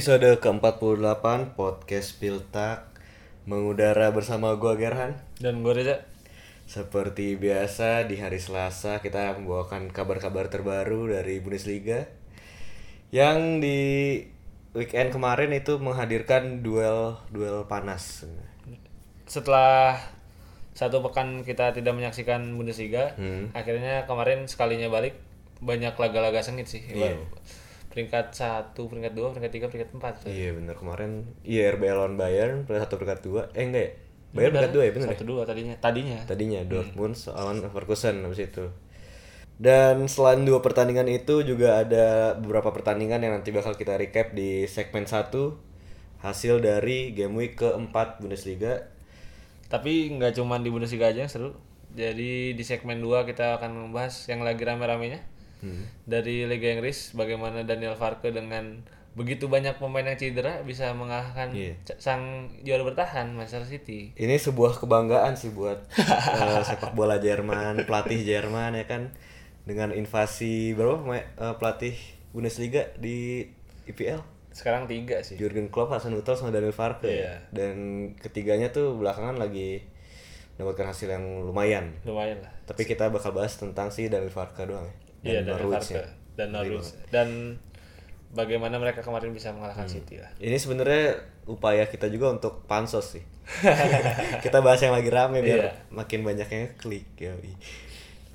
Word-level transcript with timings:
Episode 0.00 0.40
ke-48 0.40 1.60
Podcast 1.60 2.16
Piltak. 2.16 2.88
Mengudara 3.44 4.08
bersama 4.08 4.56
gua 4.56 4.72
Gerhan. 4.72 5.20
Dan 5.36 5.60
gue 5.60 5.76
Reza. 5.76 6.08
Seperti 6.64 7.36
biasa 7.36 8.08
di 8.08 8.16
hari 8.16 8.40
Selasa 8.40 9.04
kita 9.04 9.36
membawakan 9.36 9.92
kabar-kabar 9.92 10.48
terbaru 10.48 11.12
dari 11.12 11.44
Bundesliga. 11.44 12.08
Yang 13.12 13.38
di 13.60 13.80
weekend 14.72 15.12
kemarin 15.12 15.52
itu 15.52 15.76
menghadirkan 15.76 16.64
duel 16.64 17.20
duel 17.28 17.68
panas. 17.68 18.24
Setelah 19.28 20.00
satu 20.72 21.04
pekan 21.04 21.44
kita 21.44 21.76
tidak 21.76 21.92
menyaksikan 21.92 22.56
Bundesliga 22.56 23.12
Hmm. 23.20 23.52
Akhirnya 23.52 24.08
kemarin 24.08 24.48
sekalinya 24.48 24.88
balik 24.88 25.20
Banyak 25.60 25.92
laga-laga 25.92 26.40
sengit 26.40 26.72
sih. 26.72 26.80
Iya. 26.88 27.20
Peringkat 27.90 28.30
satu, 28.30 28.86
peringkat 28.86 29.18
dua, 29.18 29.34
peringkat 29.34 29.52
tiga, 29.52 29.66
peringkat 29.66 29.90
empat 29.98 30.14
Iya 30.30 30.54
bener. 30.54 30.78
Kemarin 30.78 31.26
Iya 31.42 31.74
RB 31.74 31.82
lawan 31.90 32.14
Bayern 32.14 32.62
peringkat 32.62 32.86
satu 32.86 32.94
peringkat 33.02 33.20
dua. 33.26 33.42
Eh 33.50 33.66
enggak 33.66 33.82
ya? 33.82 33.90
Bayern 34.30 34.52
peringkat 34.54 34.74
dua 34.74 34.82
ya 34.86 34.92
bener 34.94 35.06
ya? 35.10 35.12
Satu 35.18 35.26
dua 35.26 35.42
tadinya. 35.42 35.74
Tadinya. 35.82 36.18
Tadinya 36.22 36.60
Dortmund 36.62 37.18
lawan 37.34 37.58
Leverkusen 37.58 38.22
habis 38.22 38.46
itu. 38.46 38.70
Dan 39.60 40.08
selain 40.08 40.46
dua 40.46 40.64
pertandingan 40.64 41.04
itu 41.10 41.44
juga 41.44 41.84
ada 41.84 42.32
beberapa 42.38 42.72
pertandingan 42.72 43.20
yang 43.20 43.36
nanti 43.36 43.52
bakal 43.52 43.76
kita 43.76 44.00
recap 44.00 44.32
di 44.32 44.64
segmen 44.64 45.04
1 45.04 45.28
hasil 46.24 46.64
dari 46.64 47.12
game 47.12 47.36
week 47.36 47.60
keempat 47.60 48.24
Bundesliga. 48.24 48.88
Tapi 49.68 50.16
nggak 50.16 50.40
cuma 50.40 50.56
di 50.56 50.72
Bundesliga 50.72 51.12
aja 51.12 51.28
yang 51.28 51.32
seru. 51.32 51.60
Jadi 51.92 52.56
di 52.56 52.64
segmen 52.64 53.04
2 53.04 53.28
kita 53.28 53.60
akan 53.60 53.90
membahas 53.90 54.30
yang 54.32 54.40
lagi 54.40 54.64
rame-ramenya 54.64 55.29
Hmm. 55.60 55.84
Dari 56.04 56.44
Liga 56.44 56.72
Inggris 56.72 57.12
Bagaimana 57.12 57.62
Daniel 57.62 57.94
Farke 57.94 58.28
dengan 58.28 58.80
begitu 59.10 59.46
banyak 59.46 59.76
pemain 59.76 60.06
yang 60.06 60.14
cedera 60.14 60.62
bisa 60.62 60.94
mengalahkan 60.94 61.50
c- 61.82 61.98
sang 61.98 62.46
juara 62.62 62.80
bertahan 62.80 63.34
Manchester 63.34 63.66
City. 63.66 64.14
Ini 64.14 64.38
sebuah 64.38 64.78
kebanggaan 64.78 65.34
sih 65.34 65.50
buat 65.50 65.82
eh, 65.98 66.62
sepak 66.62 66.94
bola 66.94 67.18
Jerman, 67.18 67.84
pelatih 67.84 68.22
Jerman 68.22 68.78
ya 68.78 68.86
kan 68.86 69.10
dengan 69.66 69.90
invasi 69.90 70.72
berapa 70.72 71.02
eh, 71.12 71.54
pelatih 71.58 71.98
Bundesliga 72.30 72.94
di 72.96 73.42
IPL? 73.84 74.22
Sekarang 74.54 74.86
tiga 74.86 75.18
sih. 75.20 75.34
Jurgen 75.34 75.70
Klopp, 75.70 75.90
Hasan 75.90 76.14
Huttl 76.14 76.38
sama 76.38 76.54
Daniel 76.54 76.70
Farke. 76.70 77.10
Iya. 77.10 77.42
Dan 77.50 77.74
ketiganya 78.14 78.70
tuh 78.70 78.94
belakangan 78.94 79.38
lagi 79.38 79.82
mendapatkan 80.54 80.94
hasil 80.94 81.10
yang 81.10 81.42
lumayan. 81.42 81.90
Lumayan 82.06 82.38
lah. 82.42 82.52
Tapi 82.62 82.86
kita 82.86 83.10
bakal 83.10 83.34
bahas 83.34 83.58
tentang 83.58 83.90
si 83.90 84.06
Daniel 84.06 84.30
Farke 84.30 84.62
doang 84.62 84.86
ya. 84.86 84.94
Iya 85.20 85.40
Dan 85.40 85.46
Daniel 85.46 85.60
Norwich 85.62 85.86
Farke 85.86 85.96
ya. 85.96 86.06
dan 86.34 86.48
Norwich 86.50 86.88
dan 87.08 87.28
bagaimana 88.30 88.76
mereka 88.76 89.00
kemarin 89.00 89.30
bisa 89.30 89.50
mengalahkan 89.50 89.84
Hmm. 89.84 89.94
City 89.94 90.16
lah. 90.16 90.30
Ini 90.38 90.54
sebenarnya 90.54 91.18
upaya 91.44 91.84
kita 91.84 92.06
juga 92.06 92.30
untuk 92.30 92.64
pansos 92.64 93.18
sih. 93.18 93.24
kita 94.44 94.60
bahas 94.60 94.78
yang 94.78 94.94
lagi 94.94 95.10
rame 95.10 95.40
biar 95.40 95.60
Iya. 95.60 95.72
makin 95.90 96.22
banyak 96.22 96.46
yang 96.46 96.64
klik 96.76 97.10
yoi. 97.16 97.52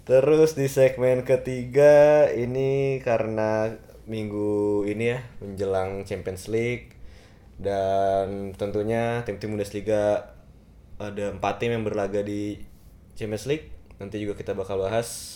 Terus 0.04 0.54
di 0.54 0.68
segmen 0.68 1.24
ketiga 1.24 2.28
ini 2.28 3.02
karena 3.02 3.74
minggu 4.06 4.86
ini 4.86 5.10
ya 5.10 5.20
menjelang 5.40 6.04
Champions 6.04 6.46
League 6.46 6.94
dan 7.58 8.54
tentunya 8.54 9.24
tim-tim 9.24 9.50
Bundesliga 9.50 10.30
ada 10.96 11.26
empat 11.32 11.58
tim 11.58 11.72
yang 11.72 11.82
berlaga 11.82 12.22
di 12.22 12.62
Champions 13.16 13.48
League. 13.48 13.72
Nanti 13.96 14.20
juga 14.20 14.36
kita 14.36 14.54
bakal 14.54 14.78
bahas 14.78 15.35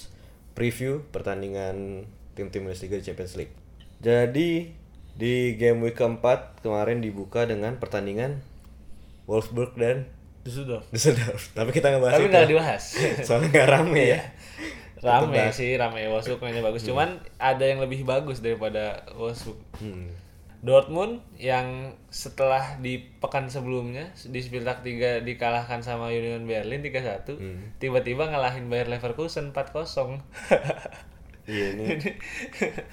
preview 0.59 1.07
pertandingan 1.15 2.03
tim-tim 2.35 2.67
Bundesliga 2.67 2.99
di 2.99 3.07
Champions 3.07 3.39
League. 3.39 3.55
Jadi 4.03 4.75
di 5.15 5.55
game 5.55 5.79
week 5.87 5.95
keempat 5.95 6.59
kemarin 6.59 6.99
dibuka 6.99 7.47
dengan 7.47 7.79
pertandingan 7.79 8.43
Wolfsburg 9.23 9.79
dan 9.79 10.11
Düsseldorf. 10.43 10.83
Düsseldorf. 10.91 11.51
Tapi 11.57 11.71
kita 11.71 11.95
nggak 11.95 12.03
bahas 12.03 12.15
Tapi 12.19 12.27
nggak 12.27 12.47
dibahas. 12.51 12.83
Soalnya 13.27 13.47
nggak 13.55 13.69
rame 13.71 14.03
ya. 14.03 14.21
rame 14.99 15.47
sih, 15.55 15.79
rame 15.79 16.11
Wolfsburg 16.11 16.43
mainnya 16.43 16.59
bagus. 16.59 16.83
Cuman 16.83 17.23
ada 17.39 17.63
yang 17.63 17.79
lebih 17.79 18.03
bagus 18.03 18.43
daripada 18.43 19.07
Wolfsburg. 19.15 19.63
Hmm. 19.79 20.11
Dortmund 20.59 21.23
yang 21.39 21.95
setelah 22.09 22.75
di 22.77 22.99
pekan 23.19 23.47
sebelumnya 23.47 24.11
di 24.27 24.39
Spieltag 24.39 24.83
3 24.83 25.23
dikalahkan 25.23 25.79
sama 25.79 26.11
Union 26.11 26.43
Berlin 26.43 26.83
3-1, 26.83 27.39
Hmm. 27.39 27.71
tiba-tiba 27.79 28.27
ngalahin 28.27 28.67
Bayer 28.67 28.87
Leverkusen 28.87 29.51
4-0. 29.51 30.19
Iya 31.49 31.73
ini. 31.73 31.85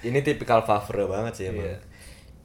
ini 0.01 0.19
tipikal 0.25 0.65
favre 0.65 1.05
banget 1.05 1.33
sih 1.37 1.45
emang. 1.53 1.61
Iya. 1.61 1.77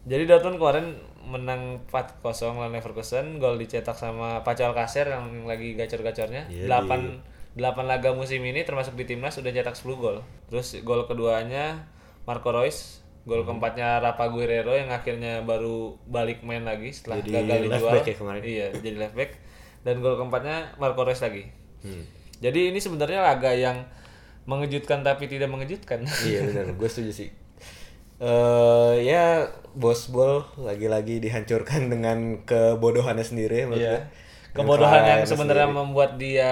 Jadi 0.05 0.23
Dortmund 0.29 0.61
kemarin 0.61 0.87
menang 1.25 1.81
4-0 1.89 2.21
lawan 2.53 2.69
Leverkusen, 2.69 3.41
gol 3.41 3.57
dicetak 3.57 3.97
sama 3.97 4.45
Paco 4.45 4.61
Alcacer 4.61 5.09
yang 5.09 5.49
lagi 5.49 5.73
gacor-gacornya. 5.73 6.53
Iya, 6.53 6.69
8 6.69 7.57
8 7.57 7.85
laga 7.85 8.13
musim 8.13 8.41
ini 8.41 8.65
termasuk 8.65 8.97
di 8.97 9.05
timnas 9.05 9.37
udah 9.37 9.53
cetak 9.53 9.73
10 9.73 9.97
gol. 9.97 10.21
Terus 10.49 10.81
gol 10.85 11.05
keduanya 11.05 11.89
Marco 12.25 12.49
Reus. 12.49 13.02
Gol 13.23 13.43
keempatnya 13.43 13.99
Rafa 13.99 14.27
Guerrero 14.29 14.73
yang 14.73 14.91
akhirnya 14.91 15.41
baru 15.43 15.95
balik 16.05 16.43
main 16.43 16.63
lagi 16.63 16.91
setelah 16.91 17.19
Jadi 17.19 17.31
gagal 17.33 17.59
left 17.63 17.75
dijual. 17.79 17.93
back 17.93 18.05
ya 18.05 18.17
kemarin? 18.17 18.43
Iya, 18.43 18.67
jadi 18.79 18.97
left 18.99 19.15
back. 19.15 19.31
Dan 19.83 19.95
gol 19.99 20.15
keempatnya 20.17 20.57
Marco 20.77 21.03
Reus 21.03 21.21
lagi. 21.21 21.47
Hmm. 21.81 22.03
Jadi 22.39 22.71
ini 22.71 22.79
sebenarnya 22.79 23.21
laga 23.21 23.51
yang 23.51 23.87
mengejutkan 24.43 25.03
tapi 25.03 25.27
tidak 25.27 25.47
mengejutkan. 25.47 26.03
iya 26.23 26.43
benar, 26.51 26.75
gue 26.75 26.89
setuju 26.89 27.13
sih. 27.13 27.31
eh 28.19 28.95
ya 29.03 29.51
bos 29.73 30.07
bol 30.07 30.47
lagi-lagi 30.55 31.19
dihancurkan 31.19 31.91
dengan 31.91 32.43
kebodohannya 32.43 33.23
sendiri 33.23 33.67
Iya. 33.69 34.07
Kebodohan 34.53 35.03
yang 35.03 35.21
sebenarnya 35.25 35.67
sendiri. 35.67 35.81
membuat 35.81 36.11
dia 36.17 36.51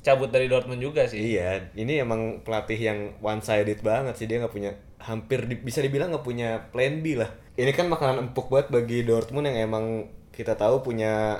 cabut 0.00 0.30
dari 0.30 0.50
Dortmund 0.50 0.80
juga 0.80 1.06
sih. 1.06 1.36
Iya, 1.36 1.70
ini 1.74 2.02
emang 2.02 2.42
pelatih 2.42 2.74
yang 2.74 2.98
one 3.20 3.38
sided 3.38 3.78
banget 3.80 4.16
sih 4.16 4.26
dia 4.26 4.42
nggak 4.42 4.50
punya 4.50 4.74
hampir 5.02 5.44
di- 5.50 5.60
bisa 5.60 5.80
dibilang 5.82 6.14
nggak 6.14 6.24
punya 6.26 6.70
plan 6.72 7.02
B 7.04 7.18
lah. 7.18 7.30
Ini 7.58 7.70
kan 7.74 7.86
makanan 7.90 8.30
empuk 8.30 8.48
banget 8.48 8.68
bagi 8.72 8.98
Dortmund 9.04 9.46
yang 9.50 9.68
emang 9.68 9.84
kita 10.32 10.56
tahu 10.56 10.80
punya 10.86 11.36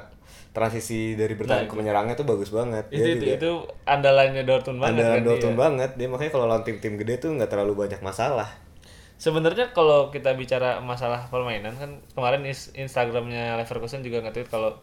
transisi 0.52 1.16
dari 1.16 1.32
bertahan 1.32 1.64
ke 1.64 1.74
menyerangnya 1.78 2.12
tuh 2.12 2.28
bagus 2.28 2.52
banget. 2.52 2.84
Itu, 2.92 3.00
Dia 3.00 3.14
itu, 3.16 3.24
juga 3.24 3.34
itu 3.40 3.50
andalannya 3.88 4.42
Dortmund 4.44 4.80
banget 4.84 4.94
andalan 5.00 5.16
kan 5.16 5.24
Dortmund 5.24 5.56
dia. 5.56 5.62
banget. 5.64 5.90
Dia 5.96 6.08
makanya 6.12 6.32
kalau 6.34 6.46
lawan 6.50 6.64
tim-tim 6.66 6.94
gede 7.00 7.14
tuh 7.24 7.30
nggak 7.32 7.50
terlalu 7.50 7.72
banyak 7.88 8.00
masalah. 8.04 8.48
Sebenarnya 9.16 9.70
kalau 9.70 10.10
kita 10.10 10.34
bicara 10.34 10.82
masalah 10.82 11.30
permainan 11.30 11.72
kan 11.78 11.90
kemarin 12.12 12.42
Instagramnya 12.74 13.54
Leverkusen 13.54 14.02
juga 14.02 14.18
nge-tweet 14.26 14.50
kalau 14.50 14.74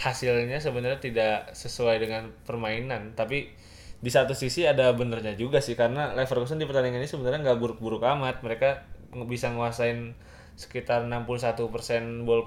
hasilnya 0.00 0.58
sebenarnya 0.60 1.00
tidak 1.00 1.52
sesuai 1.52 2.00
dengan 2.00 2.32
permainan, 2.48 3.12
tapi 3.16 3.52
di 4.06 4.10
satu 4.14 4.38
sisi 4.38 4.62
ada 4.62 4.94
benernya 4.94 5.34
juga 5.34 5.58
sih 5.58 5.74
karena 5.74 6.14
Leverkusen 6.14 6.62
di 6.62 6.66
pertandingan 6.70 7.02
ini 7.02 7.10
sebenarnya 7.10 7.42
nggak 7.42 7.58
buruk-buruk 7.58 8.06
amat. 8.06 8.46
Mereka 8.46 8.86
bisa 9.26 9.50
nguasain 9.50 10.14
sekitar 10.54 11.02
61% 11.10 12.22
ball 12.22 12.46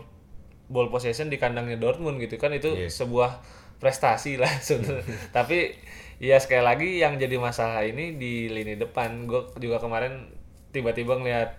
ball 0.72 0.88
possession 0.88 1.28
di 1.28 1.36
kandangnya 1.36 1.76
Dortmund 1.76 2.22
gitu 2.24 2.40
kan 2.40 2.56
itu 2.56 2.72
Iya. 2.72 2.88
sebuah 2.88 3.44
prestasi 3.84 4.40
lah 4.40 4.50
sebenarnya. 4.68 5.04
Tapi 5.36 5.76
ya 6.24 6.40
sekali 6.40 6.64
lagi 6.64 6.90
yang 7.04 7.20
jadi 7.20 7.36
masalah 7.36 7.84
ini 7.84 8.16
di 8.16 8.48
lini 8.48 8.80
depan. 8.80 9.28
Gue 9.28 9.52
juga 9.60 9.84
kemarin 9.84 10.32
tiba-tiba 10.72 11.20
ngeliat 11.20 11.50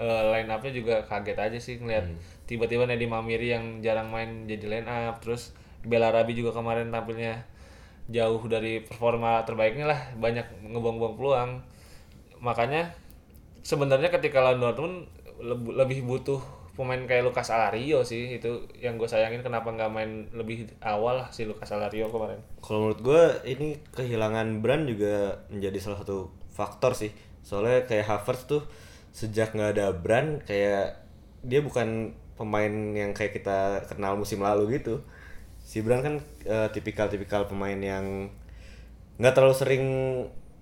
eh, 0.00 0.22
line 0.34 0.50
up-nya 0.50 0.72
juga 0.72 0.94
kaget 1.06 1.38
aja 1.38 1.58
sih 1.60 1.76
ngeliat 1.78 2.08
tiba-tiba 2.48 2.88
Nedi 2.88 3.06
Mamiri 3.06 3.52
yang 3.52 3.78
jarang 3.84 4.08
main 4.10 4.48
jadi 4.48 4.66
line 4.66 4.88
up 4.88 5.20
terus 5.20 5.52
Belarabi 5.84 6.32
juga 6.32 6.56
kemarin 6.56 6.88
tampilnya 6.88 7.44
jauh 8.12 8.42
dari 8.46 8.84
performa 8.84 9.42
terbaiknya 9.48 9.88
lah 9.88 10.00
banyak 10.20 10.44
ngebuang-buang 10.68 11.14
peluang 11.18 11.50
makanya 12.42 12.92
sebenarnya 13.62 14.10
ketika 14.10 14.42
lawan 14.42 14.60
Dortmund 14.60 15.06
leb- 15.40 15.74
lebih 15.74 16.02
butuh 16.04 16.40
pemain 16.72 16.98
kayak 17.04 17.28
Lucas 17.28 17.52
Alario 17.52 18.00
sih 18.00 18.40
itu 18.40 18.48
yang 18.80 18.96
gue 18.96 19.04
sayangin 19.04 19.44
kenapa 19.44 19.68
nggak 19.68 19.92
main 19.92 20.10
lebih 20.32 20.64
awal 20.80 21.20
lah 21.20 21.28
si 21.28 21.44
Lucas 21.44 21.68
Alario 21.70 22.08
kemarin 22.08 22.40
Kalau 22.64 22.88
menurut 22.88 23.00
gue 23.04 23.22
ini 23.44 23.76
kehilangan 23.92 24.64
Brand 24.64 24.88
juga 24.88 25.44
menjadi 25.52 25.78
salah 25.78 26.00
satu 26.00 26.32
faktor 26.48 26.96
sih. 26.96 27.12
Soalnya 27.44 27.84
kayak 27.84 28.08
Havertz 28.08 28.48
tuh 28.48 28.62
sejak 29.12 29.52
nggak 29.52 29.76
ada 29.76 29.86
Brand 29.92 30.40
kayak 30.48 30.96
dia 31.44 31.60
bukan 31.60 32.16
pemain 32.40 32.72
yang 32.96 33.12
kayak 33.12 33.36
kita 33.36 33.84
kenal 33.92 34.16
musim 34.16 34.40
lalu 34.40 34.80
gitu. 34.80 35.04
Si 35.62 35.80
Brand 35.80 36.02
kan 36.02 36.14
eh, 36.42 36.68
tipikal-tipikal 36.68 37.46
pemain 37.46 37.76
yang 37.76 38.28
nggak 39.16 39.32
terlalu 39.32 39.54
sering 39.54 39.84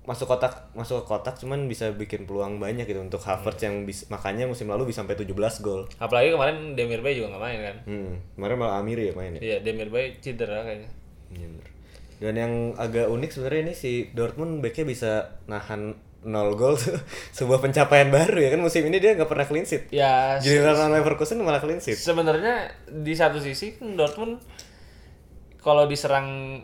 masuk 0.00 0.26
kotak 0.26 0.72
masuk 0.72 1.00
ke 1.00 1.06
kotak 1.06 1.36
cuman 1.36 1.64
bisa 1.64 1.92
bikin 1.92 2.24
peluang 2.24 2.56
banyak 2.56 2.82
gitu 2.82 2.98
untuk 2.98 3.20
Havertz 3.20 3.62
yang 3.62 3.84
bis, 3.84 4.08
makanya 4.08 4.44
musim 4.44 4.66
lalu 4.66 4.90
bisa 4.90 5.00
sampai 5.00 5.14
17 5.14 5.28
gol. 5.60 5.86
apalagi 5.98 6.32
kemarin 6.32 6.74
Demir 6.74 6.98
Bay 6.98 7.14
juga 7.14 7.30
nggak 7.30 7.42
main 7.42 7.58
kan 7.60 7.76
Hmm, 7.84 8.12
kemarin 8.34 8.56
malah 8.56 8.76
Amiri 8.80 9.06
ya 9.06 9.14
main 9.14 9.36
ya. 9.36 9.40
iya 9.40 9.56
Demir 9.60 9.86
Bay 9.86 10.16
cedera 10.18 10.62
kayaknya 10.62 10.90
Iya 11.30 11.46
bener. 11.46 11.68
Dan 12.18 12.34
yang 12.34 12.52
agak 12.74 13.06
unik 13.06 13.30
sebenarnya 13.30 13.62
ini 13.62 13.74
si 13.76 13.92
Dortmund 14.10 14.58
backnya 14.58 14.84
bisa 14.84 15.10
nahan 15.46 15.94
nol 16.20 16.52
gol 16.52 16.74
tuh 16.74 16.96
sebuah 17.38 17.60
pencapaian 17.60 18.10
baru 18.10 18.40
ya 18.40 18.48
kan 18.50 18.60
musim 18.60 18.82
ini 18.82 18.98
dia 18.98 19.14
nggak 19.14 19.24
pernah 19.26 19.46
clean 19.46 19.64
sheet. 19.64 19.88
Ya 19.88 20.36
lawan 20.40 20.90
Leverkusen 20.90 21.38
malah 21.38 21.62
clean 21.62 21.78
sheet. 21.78 21.96
sebenarnya 21.96 22.66
di 22.90 23.14
satu 23.14 23.38
sisi 23.38 23.78
Dortmund 23.78 24.36
kalau 25.60 25.84
diserang 25.84 26.60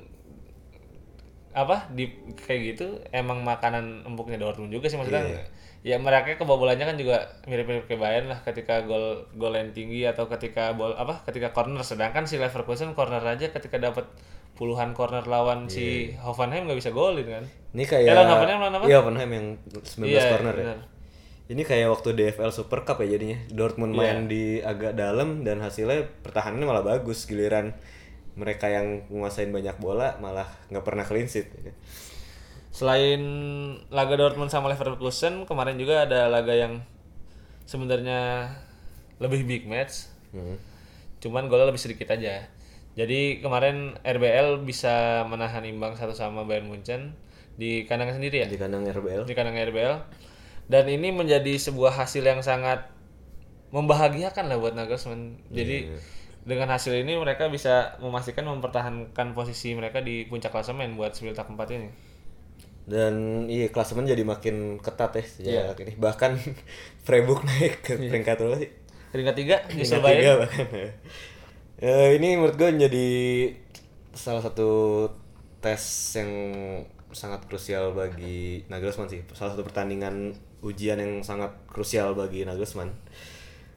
apa 1.53 1.89
di 1.89 2.13
kayak 2.37 2.61
gitu 2.75 2.87
emang 3.11 3.41
makanan 3.41 4.05
empuknya 4.05 4.37
Dortmund 4.37 4.69
juga 4.69 4.93
sih 4.93 5.01
maksudnya 5.01 5.25
Iya. 5.25 5.43
ya 5.87 5.97
mereka 5.97 6.37
kebobolannya 6.37 6.85
kan 6.85 6.97
juga 6.97 7.17
mirip-mirip 7.45 7.87
kayak 7.87 7.97
Bayern 7.97 8.27
lah 8.29 8.41
ketika 8.43 8.85
gol 8.85 9.25
gol 9.33 9.57
yang 9.57 9.73
tinggi 9.73 10.05
atau 10.05 10.29
ketika 10.29 10.77
bol 10.77 10.93
apa 10.93 11.25
ketika 11.25 11.53
corner 11.53 11.81
sedangkan 11.81 12.29
si 12.29 12.37
Leverkusen 12.37 12.93
corner 12.93 13.25
aja 13.25 13.49
ketika 13.49 13.81
dapat 13.81 14.05
puluhan 14.53 14.93
corner 14.93 15.25
lawan 15.25 15.65
si 15.67 16.13
Hoffenheim 16.17 16.65
nggak 16.65 16.77
bisa 16.77 16.91
golin 16.91 17.25
kan 17.25 17.45
Ini 17.73 17.85
kayak 17.85 18.09
lawan 18.11 18.29
Hoffenheim 18.31 18.59
lawan 18.59 18.75
apa? 18.75 18.85
Iya, 18.85 18.97
Hoffenheim 18.99 19.31
yang 19.31 19.47
19 19.69 20.01
Iya, 20.03 20.23
corner 20.33 20.55
ya. 20.55 20.61
benar. 20.65 20.79
Ini 21.47 21.63
kayak 21.63 21.89
waktu 21.93 22.09
DFL 22.17 22.51
Super 22.51 22.81
Cup 22.83 22.99
ya 22.99 23.15
jadinya. 23.15 23.37
Dortmund 23.49 23.93
Iya. 23.93 24.01
main 24.03 24.19
di 24.27 24.45
agak 24.59 24.93
dalam 24.93 25.41
dan 25.41 25.61
hasilnya 25.61 26.09
pertahanannya 26.21 26.65
malah 26.65 26.83
bagus 26.83 27.25
giliran 27.25 27.77
mereka 28.37 28.69
yang 28.69 29.09
menguasain 29.09 29.49
banyak 29.49 29.77
bola 29.81 30.21
malah 30.21 30.47
nggak 30.69 30.85
pernah 30.85 31.05
clean 31.09 31.27
sheet. 31.27 31.49
Selain 32.69 33.21
laga 33.89 34.15
Dortmund 34.21 34.53
sama 34.53 34.69
Leverkusen, 34.69 35.49
kemarin 35.49 35.81
juga 35.81 36.05
ada 36.05 36.29
laga 36.29 36.53
yang 36.53 36.85
sebenarnya 37.65 38.53
lebih 39.17 39.49
big 39.49 39.65
match. 39.65 40.13
Hmm. 40.37 40.61
Cuman 41.25 41.49
golnya 41.49 41.73
lebih 41.73 41.81
sedikit 41.81 42.13
aja. 42.13 42.45
Jadi 42.97 43.41
kemarin 43.41 43.97
RBL 44.05 44.61
bisa 44.65 45.25
menahan 45.29 45.65
imbang 45.65 45.97
satu 45.97 46.13
sama 46.13 46.45
Bayern 46.45 46.69
Munchen 46.69 47.17
di 47.57 47.89
kandang 47.89 48.13
sendiri 48.13 48.45
ya, 48.45 48.49
Di 48.49 48.61
kandang 48.61 48.85
RBL. 48.85 49.25
di 49.25 49.33
kandang 49.33 49.57
RBL. 49.57 49.97
Dan 50.69 50.85
ini 50.93 51.09
menjadi 51.13 51.57
sebuah 51.57 51.97
hasil 51.97 52.21
yang 52.21 52.45
sangat 52.45 52.93
membahagiakan 53.73 54.53
lah 54.53 54.57
buat 54.61 54.77
Nagelsmann. 54.77 55.41
Jadi 55.49 55.93
dengan 56.47 56.69
hasil 56.71 56.95
ini 56.95 57.19
mereka 57.19 57.51
bisa 57.51 57.99
memastikan 57.99 58.47
mempertahankan 58.47 59.35
posisi 59.35 59.75
mereka 59.75 59.99
di 60.01 60.25
puncak 60.31 60.55
klasemen 60.55 60.95
buat 60.95 61.13
Spiltak 61.13 61.51
4 61.51 61.59
ini. 61.77 61.89
Dan 62.87 63.15
iya 63.51 63.67
klasemen 63.75 64.07
jadi 64.07 64.23
makin 64.23 64.79
ketat 64.79 65.11
ya 65.19 65.25
Iya. 65.43 65.61
sejak 65.75 65.79
ini. 65.83 65.93
Bahkan 65.99 66.31
Freiburg 67.07 67.43
naik 67.43 67.83
ke 67.83 67.99
peringkat 67.99 68.37
berapa 68.39 68.57
sih? 68.63 68.71
Peringkat 69.11 69.35
tiga 69.35 69.57
Peringkat 69.67 70.03
tiga 70.07 70.33
bahkan. 70.39 70.67
Ya, 71.77 72.09
ini 72.17 72.41
menurut 72.41 72.57
gue 72.57 72.69
menjadi 72.73 73.07
salah 74.17 74.41
satu 74.41 74.71
tes 75.61 75.83
yang 76.17 76.31
sangat 77.13 77.45
krusial 77.49 77.93
bagi 77.93 78.65
Nagelsmann 78.73 79.11
sih. 79.13 79.21
Salah 79.37 79.53
satu 79.53 79.65
pertandingan 79.67 80.33
ujian 80.65 80.97
yang 80.97 81.21
sangat 81.21 81.53
krusial 81.69 82.17
bagi 82.17 82.47
Nagelsmann. 82.49 82.93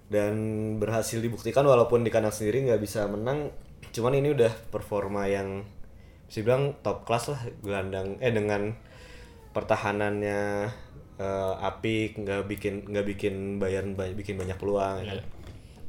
Dan 0.09 0.33
berhasil 0.75 1.17
dibuktikan 1.17 1.61
walaupun 1.63 2.01
di 2.01 2.09
kandang 2.09 2.33
sendiri 2.33 2.65
nggak 2.65 2.81
bisa 2.81 3.05
menang. 3.05 3.53
Cuman 3.89 4.13
ini 4.13 4.29
udah 4.29 4.49
performa 4.67 5.25
yang 5.25 5.63
bisa 6.25 6.41
bilang 6.41 6.77
top 6.79 7.03
class 7.03 7.25
lah 7.27 7.41
gelandang 7.61 8.17
eh 8.19 8.29
dengan 8.29 8.73
pertahanannya 9.49 10.69
eh, 11.17 11.53
apik 11.59 12.17
nggak 12.17 12.45
bikin 12.45 12.73
nggak 12.85 13.05
bikin 13.07 13.35
Bayern 13.57 13.93
ba- 13.93 14.13
bikin 14.13 14.37
banyak 14.37 14.53
peluang 14.55 15.01
ya 15.01 15.17
kan? 15.17 15.19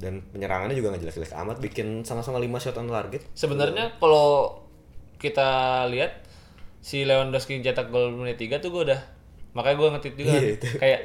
dan 0.01 0.15
penyerangannya 0.27 0.73
juga 0.73 0.97
nggak 0.97 1.03
jelas-jelas 1.05 1.37
amat 1.37 1.61
bikin 1.61 2.09
sama-sama 2.09 2.41
5 2.41 2.49
shot 2.57 2.81
on 2.81 2.89
target 2.89 3.21
Sebenarnya 3.37 4.01
kalau 4.01 4.65
kita 5.21 5.85
lihat 5.93 6.25
si 6.81 7.05
Lewandowski 7.05 7.61
cetak 7.61 7.93
gol 7.93 8.09
menit 8.11 8.41
3 8.41 8.65
tuh 8.65 8.73
gue 8.73 8.83
udah 8.89 9.01
makanya 9.53 9.77
gue 9.77 9.89
ngetit 9.93 10.15
juga 10.17 10.33
Iya, 10.33 10.49
itu. 10.57 10.67
kayak 10.81 11.01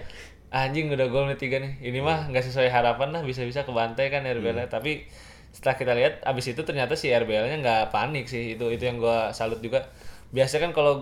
anjing 0.56 0.88
udah 0.88 1.08
gol 1.12 1.28
menit 1.28 1.44
3 1.44 1.60
nih. 1.60 1.74
Ini 1.92 2.00
mah 2.00 2.32
nggak 2.32 2.46
sesuai 2.48 2.72
harapan 2.72 3.12
lah 3.12 3.22
bisa-bisa 3.28 3.68
kebantai 3.68 4.08
kan 4.08 4.24
RBL-nya. 4.24 4.72
Tapi 4.72 5.04
setelah 5.52 5.76
kita 5.76 5.92
lihat 6.00 6.14
abis 6.24 6.56
itu 6.56 6.62
ternyata 6.64 6.96
si 6.96 7.12
RBL-nya 7.12 7.60
nggak 7.60 7.82
panik 7.92 8.32
sih. 8.32 8.56
Itu 8.56 8.72
itu 8.72 8.84
yang 8.88 8.98
gue 9.04 9.18
salut 9.36 9.60
juga. 9.60 9.92
Biasanya 10.32 10.72
kan 10.72 10.72
kalau 10.72 10.94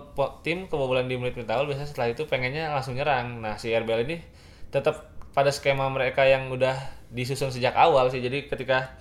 tim 0.42 0.66
kebobolan 0.66 1.06
di 1.06 1.16
menit-menit 1.22 1.50
awal 1.54 1.70
biasanya 1.70 1.90
setelah 1.90 2.10
itu 2.10 2.26
pengennya 2.26 2.74
langsung 2.74 2.98
nyerang. 2.98 3.46
Nah, 3.46 3.56
si 3.62 3.70
RBL 3.70 4.10
ini 4.10 4.18
tetap 4.74 5.14
pada 5.38 5.50
skema 5.54 5.90
mereka 5.90 6.26
yang 6.26 6.50
udah 6.50 6.74
disusun 7.14 7.54
sejak 7.54 7.78
awal 7.78 8.10
sih. 8.10 8.22
Jadi 8.26 8.50
ketika 8.50 8.98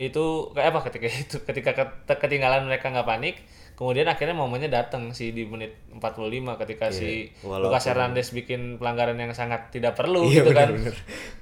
itu 0.00 0.48
kayak 0.56 0.72
apa 0.72 0.80
ketika 0.88 1.06
itu 1.12 1.36
ketika 1.48 1.70
ket- 1.76 2.16
ketinggalan 2.16 2.64
mereka 2.64 2.88
nggak 2.88 3.04
panik 3.04 3.36
kemudian 3.80 4.04
akhirnya 4.04 4.36
momennya 4.36 4.68
datang 4.68 5.08
sih 5.16 5.32
di 5.32 5.48
menit 5.48 5.72
45 5.88 6.60
ketika 6.60 6.92
si 6.92 7.32
walaupun- 7.40 7.72
Lucas 7.72 7.88
Hernandez 7.88 8.28
bikin 8.28 8.76
pelanggaran 8.76 9.16
yang 9.16 9.32
sangat 9.32 9.72
tidak 9.72 9.96
perlu 9.96 10.28
iya 10.28 10.44
gitu 10.44 10.52
kan. 10.52 10.68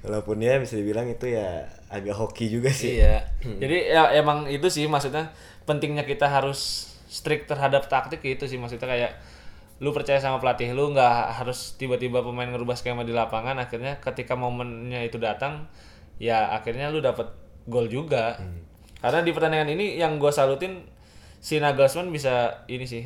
walaupun 0.07 0.39
ya 0.39 0.55
bisa 0.55 0.79
dibilang 0.79 1.11
itu 1.11 1.35
ya 1.35 1.67
agak 1.91 2.15
hoki 2.15 2.47
juga 2.47 2.71
sih. 2.71 3.03
Iya. 3.03 3.27
Jadi 3.43 3.91
ya 3.91 4.15
emang 4.15 4.47
itu 4.47 4.71
sih 4.71 4.87
maksudnya 4.87 5.35
pentingnya 5.67 6.07
kita 6.07 6.31
harus 6.31 6.87
strict 7.11 7.51
terhadap 7.51 7.91
taktik 7.91 8.23
itu 8.23 8.47
sih. 8.47 8.55
Maksudnya 8.55 8.87
kayak 8.87 9.11
lu 9.83 9.91
percaya 9.91 10.23
sama 10.23 10.39
pelatih 10.39 10.71
lu 10.71 10.95
nggak 10.95 11.43
harus 11.43 11.75
tiba-tiba 11.75 12.23
pemain 12.23 12.47
ngerubah 12.47 12.79
skema 12.79 13.03
di 13.03 13.11
lapangan. 13.11 13.59
Akhirnya 13.59 13.99
ketika 13.99 14.39
momennya 14.39 15.03
itu 15.03 15.19
datang 15.19 15.67
ya 16.23 16.55
akhirnya 16.55 16.87
lu 16.87 17.03
dapat 17.03 17.35
gol 17.67 17.91
juga. 17.91 18.39
Karena 19.03 19.27
di 19.27 19.31
pertandingan 19.35 19.75
ini 19.75 19.99
yang 19.99 20.15
gua 20.15 20.31
salutin 20.31 20.87
si 21.39 21.57
Nagelsmann 21.59 22.11
bisa 22.11 22.63
ini 22.67 22.83
sih 22.85 23.03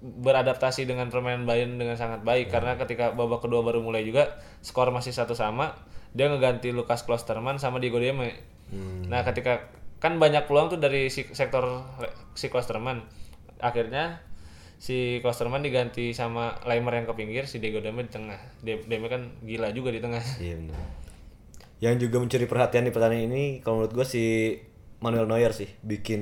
beradaptasi 0.00 0.88
dengan 0.88 1.12
permainan 1.12 1.44
Bayern 1.44 1.76
dengan 1.76 1.96
sangat 1.96 2.24
baik. 2.24 2.48
Karena 2.48 2.76
ketika 2.80 3.12
babak 3.12 3.44
kedua 3.44 3.60
baru 3.60 3.84
mulai 3.84 4.04
juga 4.04 4.40
skor 4.64 4.92
masih 4.92 5.12
satu 5.12 5.36
sama 5.36 5.76
dia 6.16 6.26
ngeganti 6.26 6.72
Lukas 6.72 7.04
Klosterman 7.04 7.60
sama 7.60 7.78
Diego 7.78 8.00
Demme. 8.00 8.32
Nah 9.08 9.20
ketika 9.26 9.68
kan 10.00 10.16
banyak 10.16 10.48
peluang 10.48 10.72
tuh 10.72 10.80
dari 10.80 11.12
si 11.12 11.28
sektor 11.36 11.84
si 12.32 12.48
Klosterman. 12.48 13.04
Akhirnya 13.60 14.24
si 14.80 15.20
Klosterman 15.20 15.60
diganti 15.60 16.16
sama 16.16 16.56
Leimer 16.64 16.96
yang 16.96 17.04
ke 17.04 17.14
pinggir 17.14 17.44
si 17.44 17.60
Diego 17.60 17.84
Demme 17.84 18.08
di 18.08 18.12
tengah. 18.12 18.40
De- 18.64 18.84
Demme 18.88 19.12
kan 19.12 19.28
gila 19.44 19.68
juga 19.76 19.92
di 19.92 20.00
tengah. 20.00 20.22
Iya 20.40 20.56
yang 21.80 21.96
juga 21.96 22.20
mencuri 22.20 22.44
perhatian 22.44 22.84
di 22.84 22.92
pertandingan 22.92 23.32
ini 23.32 23.44
kalau 23.64 23.80
menurut 23.80 23.96
gue 23.96 24.04
si 24.04 24.24
Manuel 25.00 25.24
Neuer 25.24 25.48
sih 25.50 25.64
bikin 25.80 26.20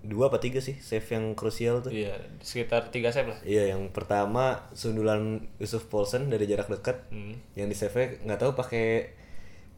dua 0.00 0.30
apa 0.30 0.38
tiga 0.38 0.58
sih 0.58 0.78
save 0.78 1.02
yang 1.04 1.34
krusial 1.34 1.80
tuh 1.80 1.90
iya 1.90 2.14
sekitar 2.38 2.88
tiga 2.88 3.10
save 3.10 3.26
lah 3.26 3.38
Iya, 3.42 3.74
yang 3.74 3.90
pertama 3.90 4.70
sundulan 4.70 5.20
Yusuf 5.56 5.86
Paulsen 5.86 6.26
dari 6.26 6.46
jarak 6.46 6.66
dekat. 6.66 7.10
Hmm. 7.10 7.34
Yang 7.52 7.66
di 7.66 7.76
save 7.76 8.02
nggak 8.22 8.38
tahu 8.38 8.54
pakai 8.54 9.18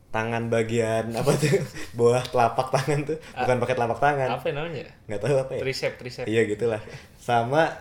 tangan 0.08 0.46
bagian 0.46 1.08
apa 1.16 1.32
tuh 1.32 1.64
bawah 1.92 2.20
telapak 2.22 2.68
tangan 2.70 3.00
tuh, 3.02 3.16
bukan 3.16 3.56
pakai 3.58 3.74
telapak 3.74 3.98
tangan. 3.98 4.28
apa 4.30 4.44
namanya 4.50 4.84
Nggak 5.08 5.20
tahu 5.20 5.34
apa 5.38 5.52
ya. 5.56 5.60
tricep 5.64 5.92
tricep 5.96 6.24
Iya 6.28 6.42
gitulah. 6.44 6.80
Sama 7.16 7.72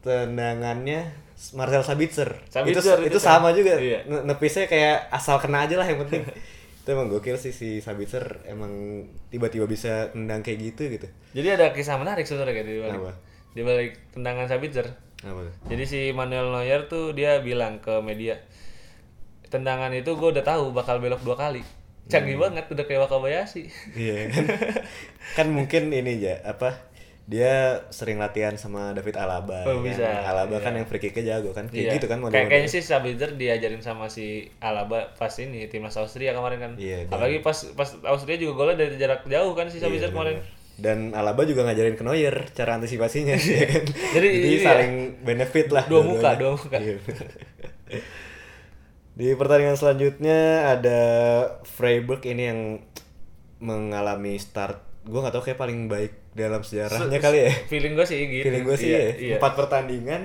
tendangannya 0.00 1.10
Marcel 1.50 1.82
Sabitzer. 1.82 2.30
Sabitzer 2.46 3.00
itu, 3.00 3.08
itu 3.08 3.10
itu 3.10 3.18
sama 3.18 3.50
juga. 3.50 3.74
Iya. 3.74 4.04
Ne- 4.04 4.24
Nepisnya 4.24 4.68
kayak 4.68 5.10
asal 5.10 5.40
kena 5.40 5.64
aja 5.64 5.74
lah 5.74 5.88
yang 5.88 5.98
penting. 6.00 6.22
itu 6.80 6.88
emang 6.88 7.12
gokil 7.12 7.36
sih 7.36 7.52
si 7.52 7.84
Sabitzer 7.84 8.40
emang 8.48 9.04
tiba-tiba 9.28 9.68
bisa 9.68 10.08
nendang 10.16 10.40
kayak 10.40 10.72
gitu 10.72 10.88
gitu. 10.88 11.06
jadi 11.36 11.60
ada 11.60 11.66
kisah 11.76 12.00
menarik 12.00 12.24
sebenarnya 12.24 12.56
kayak 12.56 12.68
di 12.68 12.80
balik 12.80 13.00
Apa? 13.04 13.12
di 13.52 13.62
balik 13.62 13.92
tendangan 14.16 14.48
Sabitzer 14.48 14.88
Apa? 15.20 15.44
Jadi 15.68 15.84
si 15.84 16.00
Manuel 16.16 16.48
Neuer 16.48 16.88
tuh 16.88 17.12
dia 17.12 17.44
bilang 17.44 17.84
ke 17.84 18.00
media, 18.00 18.40
tendangan 19.52 19.92
itu 19.92 20.16
gue 20.16 20.28
udah 20.32 20.40
tahu 20.40 20.72
bakal 20.72 20.96
belok 20.96 21.20
dua 21.20 21.36
kali. 21.36 21.60
Canggih 22.08 22.40
banget, 22.40 22.64
udah 22.72 22.88
kayak 22.88 23.04
Wakabayashi. 23.04 23.68
Iya 23.92 24.32
kan. 24.32 24.44
kan 25.36 25.46
mungkin 25.52 25.92
ini 25.92 26.24
aja 26.24 26.40
apa 26.42 26.89
dia 27.24 27.52
sering 27.88 28.16
latihan 28.16 28.54
sama 28.54 28.90
David 28.90 29.14
Alaba. 29.14 29.62
Oh, 29.62 29.70
ya 29.70 29.74
kan? 29.74 29.86
bisa. 29.86 30.06
Alaba 30.24 30.56
kan 30.58 30.72
Iya. 30.72 30.78
yang 30.78 30.86
free 30.86 30.98
kicknya 30.98 31.24
jago 31.30 31.50
kan. 31.50 31.66
Kayak 31.66 31.80
Iya. 31.80 31.92
gitu 31.94 32.06
kan 32.06 32.18
model 32.18 32.34
kayaknya 32.40 32.66
sih 32.66 32.80
Sabitzer 32.80 33.30
diajarin 33.34 33.78
sama 33.80 34.06
si 34.06 34.26
Alaba 34.58 35.12
pas 35.12 35.30
ini 35.38 35.66
timnas 35.66 35.94
Austria 35.94 36.32
kemarin 36.32 36.58
kan. 36.58 36.72
Iya, 36.74 37.06
Apalagi 37.06 37.38
pas 37.38 37.54
pas 37.72 37.86
Austria 38.04 38.34
juga 38.34 38.52
golnya 38.56 38.82
dari 38.82 38.96
jarak 38.96 39.24
jauh 39.24 39.52
kan 39.52 39.66
si 39.66 39.78
Sabitzer 39.78 40.10
Iya, 40.10 40.14
kemarin. 40.14 40.36
Dan 40.74 41.12
Alaba 41.12 41.44
juga 41.44 41.62
ngajarin 41.62 41.92
ke 41.92 42.02
Neuer 42.02 42.34
cara 42.50 42.74
antisipasinya 42.74 43.36
ya 43.36 43.66
kan. 43.68 43.84
Jadi 44.16 44.26
ini 44.32 44.56
ya, 44.56 44.64
saling 44.64 44.92
benefit 45.20 45.68
lah. 45.68 45.84
dua 45.84 46.00
muka, 46.00 46.34
dua 46.34 46.50
muka. 46.52 46.76
Iya. 46.76 46.98
Di 49.12 49.34
pertandingan 49.34 49.76
selanjutnya 49.76 50.40
ada 50.72 51.00
Freiburg 51.62 52.24
ini 52.24 52.42
yang 52.42 52.60
mengalami 53.60 54.34
start 54.34 54.80
gue 55.00 55.16
nggak 55.16 55.32
tahu 55.32 55.44
kayak 55.44 55.56
paling 55.58 55.84
baik 55.84 56.12
dalam 56.32 56.60
sejarahnya 56.60 57.18
kali 57.18 57.38
ya. 57.40 57.52
Feeling 57.66 57.92
gue 57.92 58.04
sih 58.04 58.20
gitu. 58.22 58.44
Feeling 58.44 58.62
gue 58.62 58.76
sih 58.76 58.88
Iya, 58.88 58.98
ya. 58.98 59.10
Iya. 59.16 59.36
Empat 59.36 59.52
pertandingan, 59.54 60.22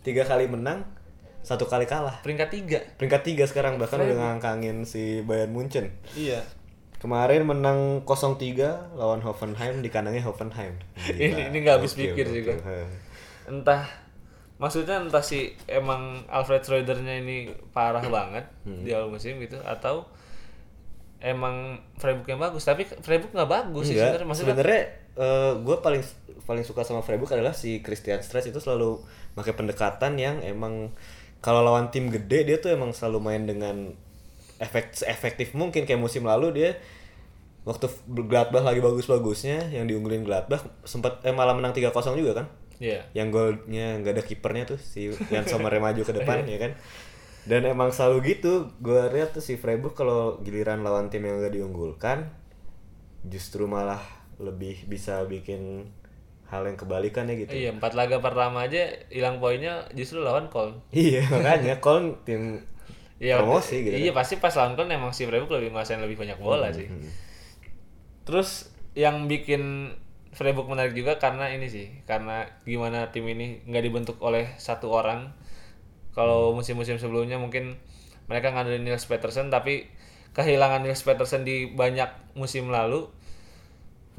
tiga 0.00 0.22
kali 0.22 0.46
menang, 0.46 0.84
satu 1.40 1.64
kali 1.64 1.84
kalah. 1.84 2.20
Peringkat 2.20 2.48
tiga. 2.50 2.78
Peringkat 2.94 3.22
tiga 3.22 3.44
sekarang 3.44 3.76
bahkan 3.76 3.98
udah 3.98 4.16
ngangkangin 4.16 4.82
si 4.82 5.20
Bayern 5.20 5.50
Munchen. 5.50 5.90
Iya. 6.12 6.44
Kemarin 6.96 7.44
menang 7.44 8.02
0-3 8.02 8.56
lawan 8.92 9.20
Hoffenheim 9.20 9.78
di 9.78 9.88
kandangnya 9.88 10.24
Hoffenheim. 10.24 10.80
Ini- 11.12 11.52
ini 11.52 11.56
nggak 11.60 11.76
habis 11.78 11.92
pikir 11.92 12.24
sih. 12.24 12.40
He. 12.42 12.78
Entah 13.46 13.84
maksudnya 14.56 14.96
entah 14.98 15.20
si 15.20 15.52
emang 15.66 16.24
Alfred 16.26 16.64
Schreudernya 16.64 17.20
ini 17.20 17.36
parah 17.70 18.00
banget 18.02 18.48
Hmm. 18.64 18.80
di 18.82 18.90
awal 18.90 19.08
musim 19.08 19.36
gitu 19.36 19.60
atau 19.60 20.08
emang 21.20 21.80
Freiburg 21.96 22.28
yang 22.28 22.40
bagus 22.40 22.62
tapi 22.64 22.84
Freiburg 22.84 23.32
nggak 23.32 23.50
bagus 23.50 23.88
sih 23.88 23.96
sebenarnya. 23.96 24.26
Maksudnya 24.28 24.54
sebenarnya 24.56 24.82
gue 25.64 25.76
paling 25.80 26.02
paling 26.44 26.64
suka 26.64 26.84
sama 26.84 27.00
Freiburg 27.00 27.32
adalah 27.32 27.56
si 27.56 27.80
Christian 27.80 28.20
Stress 28.20 28.52
itu 28.52 28.60
selalu 28.60 29.00
pakai 29.32 29.56
pendekatan 29.56 30.20
yang 30.20 30.44
emang 30.44 30.92
kalau 31.40 31.64
lawan 31.64 31.88
tim 31.88 32.08
gede 32.12 32.44
dia 32.44 32.56
tuh 32.60 32.72
emang 32.72 32.92
selalu 32.92 33.18
main 33.22 33.42
dengan 33.44 33.92
efek 34.60 34.96
efektif 35.08 35.52
mungkin. 35.56 35.88
Kayak 35.88 36.00
musim 36.04 36.24
lalu 36.24 36.52
dia 36.52 36.70
waktu 37.66 37.90
Gladbach 38.06 38.62
lagi 38.62 38.78
bagus-bagusnya 38.78 39.74
yang 39.74 39.90
diunggulin 39.90 40.22
Gladbach 40.22 40.62
sempat 40.86 41.24
eh, 41.26 41.34
malah 41.34 41.56
menang 41.56 41.74
3-0 41.74 41.92
juga 42.14 42.44
kan? 42.44 42.48
Iya. 42.76 43.08
yang 43.16 43.32
golnya 43.32 43.96
nggak 44.04 44.12
ada 44.20 44.24
kipernya 44.24 44.68
tuh 44.68 44.76
si 44.76 45.08
Sommer 45.48 45.72
yang 45.72 45.84
maju 45.84 46.02
ke 46.04 46.12
depan 46.12 46.44
ya 46.52 46.60
kan 46.60 46.76
dan 47.46 47.62
emang 47.62 47.94
selalu 47.94 48.34
gitu 48.34 48.74
gue 48.82 49.02
lihat 49.14 49.32
tuh 49.32 49.40
si 49.40 49.54
Freiburg 49.54 49.94
kalau 49.94 50.42
giliran 50.42 50.82
lawan 50.82 51.08
tim 51.08 51.22
yang 51.22 51.38
gak 51.38 51.54
diunggulkan 51.54 52.26
justru 53.26 53.66
malah 53.66 54.02
lebih 54.36 54.84
bisa 54.86 55.22
bikin 55.24 55.88
hal 56.46 56.62
yang 56.62 56.78
kebalikannya 56.78 57.34
gitu 57.42 57.50
Iya, 57.50 57.74
empat 57.74 57.98
laga 57.98 58.22
pertama 58.22 58.66
aja 58.66 58.86
hilang 59.10 59.42
poinnya 59.42 59.86
justru 59.98 60.22
lawan 60.22 60.46
Köln. 60.46 60.78
iya 60.94 61.26
makanya 61.26 61.82
Köln 61.82 62.22
tim 62.22 62.62
Iya, 63.16 63.40
promosi 63.40 63.80
gitu 63.82 63.96
Iya, 63.96 64.12
pasti 64.12 64.36
pas 64.36 64.52
lawan 64.54 64.76
Köln 64.76 64.92
emang 64.92 65.10
si 65.10 65.24
Freiburg 65.26 65.50
lebih 65.58 65.72
nguasain 65.72 65.98
lebih 65.98 66.20
banyak 66.20 66.38
bola 66.38 66.68
sih. 66.70 66.86
Terus 68.26 68.70
yang 68.92 69.24
bikin 69.26 69.94
Freiburg 70.36 70.68
menarik 70.68 70.92
juga 70.92 71.16
karena 71.16 71.48
ini 71.48 71.64
sih, 71.66 72.04
karena 72.04 72.44
gimana 72.68 73.08
tim 73.08 73.24
ini 73.24 73.64
nggak 73.64 73.84
dibentuk 73.88 74.16
oleh 74.20 74.52
satu 74.60 74.92
orang. 74.92 75.32
Kalau 76.16 76.56
musim-musim 76.56 76.96
sebelumnya 76.96 77.36
mungkin 77.36 77.76
mereka 78.26 78.50
ngandelin 78.50 78.82
Niels 78.82 79.04
Peterson 79.04 79.52
tapi 79.52 79.84
kehilangan 80.32 80.80
Niels 80.82 81.04
Peterson 81.04 81.44
di 81.44 81.68
banyak 81.70 82.08
musim 82.34 82.72
lalu 82.72 83.04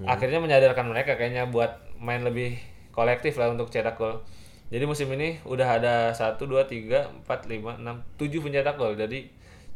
akhirnya 0.05 0.37
menyadarkan 0.37 0.85
mereka 0.85 1.17
kayaknya 1.17 1.49
buat 1.49 1.81
main 1.97 2.21
lebih 2.21 2.53
kolektif 2.93 3.33
lah 3.35 3.49
untuk 3.49 3.67
cetak 3.67 3.97
gol. 3.97 4.21
Jadi 4.69 4.85
musim 4.85 5.09
ini 5.09 5.41
udah 5.41 5.79
ada 5.81 5.95
1 6.13 6.37
2 6.37 6.69
3 6.69 7.25
4 7.25 7.49
5 7.49 7.81
6 7.81 8.21
7 8.21 8.43
pencetak 8.45 8.75
gol. 8.77 8.93
Jadi 8.93 9.25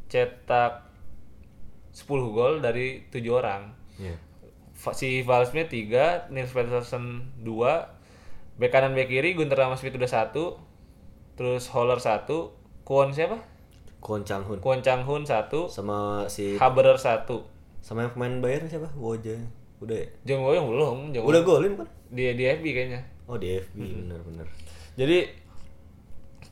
cetak 0.05 0.85
10 1.91 2.05
gol 2.31 2.61
dari 2.61 3.01
7 3.09 3.33
orang. 3.33 3.73
Fa- 4.73 4.93
Si 4.93 5.21
Val 5.21 5.43
Smith 5.43 5.69
3, 5.69 6.29
Nils 6.29 6.49
Peterson 6.49 7.21
2, 7.41 7.89
bek 8.57 8.69
kanan 8.69 8.93
bek 8.93 9.07
kiri 9.07 9.33
Gunter 9.33 9.57
Ramasmith 9.57 9.93
udah 9.93 10.09
1, 10.09 10.37
terus 11.41 11.74
Holler 11.74 11.98
1, 11.98 12.29
Kwon 12.86 13.10
siapa? 13.10 13.33
Kwon 13.98 14.21
Chang 14.21 14.45
Hun 14.45 14.62
Kwon 14.62 14.86
Chang 14.86 15.01
Hun 15.01 15.25
1, 15.25 15.50
sama 15.74 16.29
si 16.29 16.53
Haberer 16.53 17.01
1. 17.01 17.25
sama 17.81 18.05
yang 18.05 18.13
pemain 18.13 18.38
Bayern 18.45 18.69
siapa? 18.69 18.93
Woja 18.93 19.33
udah 19.81 19.98
ya? 19.98 20.05
Jong 20.29 20.45
Woyong 20.45 20.69
belum, 20.69 20.98
Jong 21.10 21.25
udah 21.25 21.41
golin 21.41 21.74
kan? 21.81 21.89
Di 22.13 22.38
di 22.38 22.45
FB 22.45 22.65
kayaknya. 22.69 23.01
oh 23.25 23.41
di 23.41 23.57
FB 23.57 23.74
bener-bener 23.74 24.45
Jadi 24.93 25.17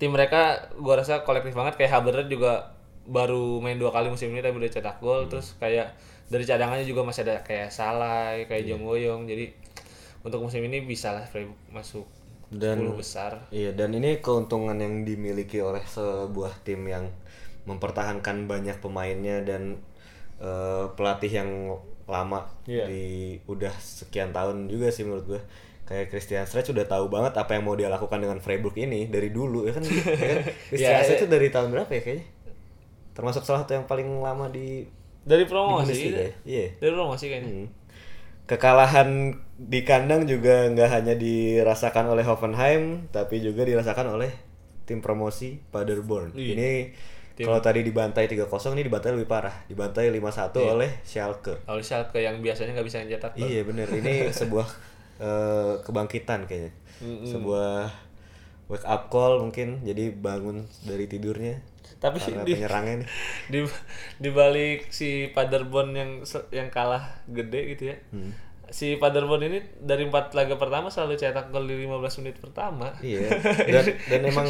tim 0.01 0.09
mereka 0.09 0.73
gua 0.81 0.97
rasa 0.97 1.21
kolektif 1.21 1.53
banget. 1.53 1.77
Kayak 1.77 2.01
Haberer 2.01 2.25
juga 2.25 2.73
baru 3.05 3.61
main 3.61 3.77
dua 3.77 3.93
kali 3.93 4.09
musim 4.09 4.33
ini 4.33 4.41
tapi 4.41 4.57
udah 4.57 4.71
cetak 4.73 4.97
gol. 4.97 5.29
Terus 5.29 5.53
kayak 5.61 5.93
dari 6.33 6.41
cadangannya 6.49 6.89
juga 6.89 7.05
masih 7.05 7.29
ada 7.29 7.45
kayak 7.45 7.69
Salai, 7.69 8.49
kayak 8.49 8.65
Jong 8.65 8.81
Woyong. 8.89 9.29
Jadi 9.29 9.53
untuk 10.25 10.41
musim 10.41 10.65
ini 10.65 10.81
bisa 10.81 11.13
lah 11.13 11.29
masuk 11.69 12.09
Dan- 12.49 12.81
10 12.83 12.97
besar. 12.97 13.31
Iya, 13.49 13.71
dan 13.71 13.93
ini 13.93 14.17
keuntungan 14.19 14.73
yang 14.75 15.03
dimiliki 15.03 15.61
oleh 15.61 15.81
sebuah 15.83 16.61
tim 16.61 16.81
yang 16.83 17.07
mempertahankan 17.63 18.45
banyak 18.45 18.77
pemainnya 18.77 19.41
dan 19.41 19.77
eh, 20.37 20.85
pelatih 20.93 21.29
yang 21.29 21.49
lama 22.05 22.47
Iya. 22.65 22.87
di 22.87 23.03
udah 23.45 23.69
sekian 23.75 24.31
tahun 24.31 24.65
juga 24.65 24.89
sih 24.89 25.03
menurut 25.03 25.25
gue. 25.27 25.41
Kayak 25.83 26.09
Christian 26.09 26.45
Streich 26.45 26.69
udah 26.69 26.85
tahu 26.85 27.05
banget 27.07 27.33
apa 27.33 27.53
yang 27.53 27.65
mau 27.65 27.73
dia 27.73 27.85
lakukan 27.85 28.17
dengan 28.17 28.37
Freiburg 28.37 28.73
ini 28.75 29.05
dari 29.05 29.29
dulu 29.29 29.65
ya 29.65 29.73
kan. 29.73 29.83
ya 30.21 30.27
kan? 30.31 30.37
Christian 30.65 30.89
Iya, 30.91 31.01
Streich 31.01 31.11
iya. 31.11 31.19
itu 31.19 31.27
dari 31.27 31.47
tahun 31.49 31.69
berapa 31.69 31.91
ya 31.91 32.01
kayaknya? 32.01 32.25
Termasuk 33.11 33.43
salah 33.43 33.61
satu 33.61 33.73
yang 33.73 33.85
paling 33.85 34.07
lama 34.17 34.47
di 34.47 34.85
Dari 35.19 35.43
di 35.43 35.45
promosi. 35.45 35.91
Bundesliga 35.91 36.21
ya? 36.23 36.33
Iya. 36.47 36.65
Dari 36.79 36.91
promosi 36.93 37.25
kayaknya. 37.27 37.51
Hmm. 37.51 37.67
Kekalahan 38.49 39.37
di 39.61 39.85
kandang 39.85 40.25
juga 40.25 40.65
nggak 40.73 40.89
hanya 40.89 41.13
dirasakan 41.13 42.09
oleh 42.09 42.25
Hoffenheim, 42.25 43.05
tapi 43.13 43.45
juga 43.45 43.61
dirasakan 43.61 44.17
oleh 44.17 44.33
tim 44.89 45.05
promosi 45.05 45.61
Paderborn. 45.69 46.33
Iya. 46.33 46.57
Ini 46.57 46.71
kalau 47.45 47.61
tadi 47.61 47.85
dibantai 47.85 48.25
3-0, 48.25 48.49
ini 48.75 48.83
dibantai 48.83 49.13
lebih 49.15 49.29
parah. 49.29 49.53
Dibantai 49.69 50.11
5-1 50.11 50.59
oleh 50.59 50.91
Schalke. 51.05 51.61
Kalau 51.63 51.79
Schalke 51.79 52.19
yang 52.19 52.41
biasanya 52.41 52.75
nggak 52.75 52.87
bisa 52.89 53.05
nyetak 53.05 53.31
gol. 53.37 53.45
Iya 53.45 53.61
bener, 53.63 53.87
ini 53.95 54.27
sebuah 54.41 54.67
eh, 55.21 55.73
kebangkitan 55.85 56.49
kayaknya. 56.49 56.73
Sebuah 57.23 57.87
wake 58.67 58.87
up 58.89 59.07
call 59.13 59.39
mungkin, 59.39 59.85
jadi 59.85 60.11
bangun 60.11 60.67
dari 60.83 61.05
tidurnya. 61.07 61.63
Tapi 61.99 62.17
karena 62.17 62.47
di, 62.47 62.53
penyerangnya 62.55 62.95
nih. 63.03 63.07
di 63.53 63.59
di 64.23 64.29
balik 64.31 64.87
si 64.87 65.27
Paderborn 65.29 65.91
yang 65.91 66.11
yang 66.49 66.71
kalah 66.71 67.19
gede 67.27 67.75
gitu 67.75 67.83
ya. 67.91 67.97
Hmm. 68.15 68.31
Si 68.69 69.01
Paderborn 69.01 69.49
ini 69.49 69.59
dari 69.81 70.05
empat 70.05 70.37
laga 70.37 70.53
pertama 70.55 70.93
selalu 70.93 71.17
cetak 71.17 71.49
gol 71.49 71.65
di 71.65 71.75
15 71.89 72.21
menit 72.21 72.37
pertama. 72.37 72.93
Iya. 73.01 73.25
Dan, 73.73 73.85
dan 74.07 74.21
emang 74.29 74.47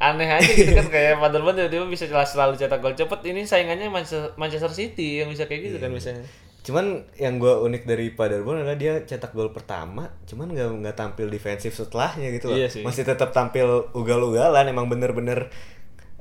aneh 0.00 0.28
aja 0.40 0.50
gitu 0.50 0.72
kan 0.72 0.88
kayak 0.88 1.20
Paderborn 1.20 1.54
tiba-tiba 1.60 1.84
bisa 1.86 2.08
selalu, 2.08 2.56
cetak 2.56 2.80
gol 2.80 2.96
cepet 2.96 3.20
ini 3.28 3.44
saingannya 3.44 3.92
Manchester, 3.92 4.32
Manchester 4.40 4.72
City 4.72 5.20
yang 5.20 5.28
bisa 5.28 5.44
kayak 5.44 5.68
gitu 5.68 5.76
Iya. 5.78 5.84
kan 5.84 5.92
misalnya 5.92 6.24
Cuman 6.60 7.08
yang 7.16 7.40
gua 7.40 7.64
unik 7.64 7.88
dari 7.88 8.12
Paderborn 8.12 8.60
adalah 8.60 8.76
dia 8.76 9.00
cetak 9.00 9.32
gol 9.32 9.48
pertama, 9.48 10.12
cuman 10.28 10.52
nggak 10.52 10.68
nggak 10.84 10.96
tampil 10.96 11.32
defensif 11.32 11.72
setelahnya 11.72 12.28
gitu 12.36 12.52
loh. 12.52 12.56
Iya 12.60 12.68
sih. 12.68 12.84
Masih 12.84 13.08
tetap 13.08 13.32
tampil 13.32 13.88
ugal-ugalan. 13.96 14.68
Emang 14.68 14.84
bener-bener 14.84 15.48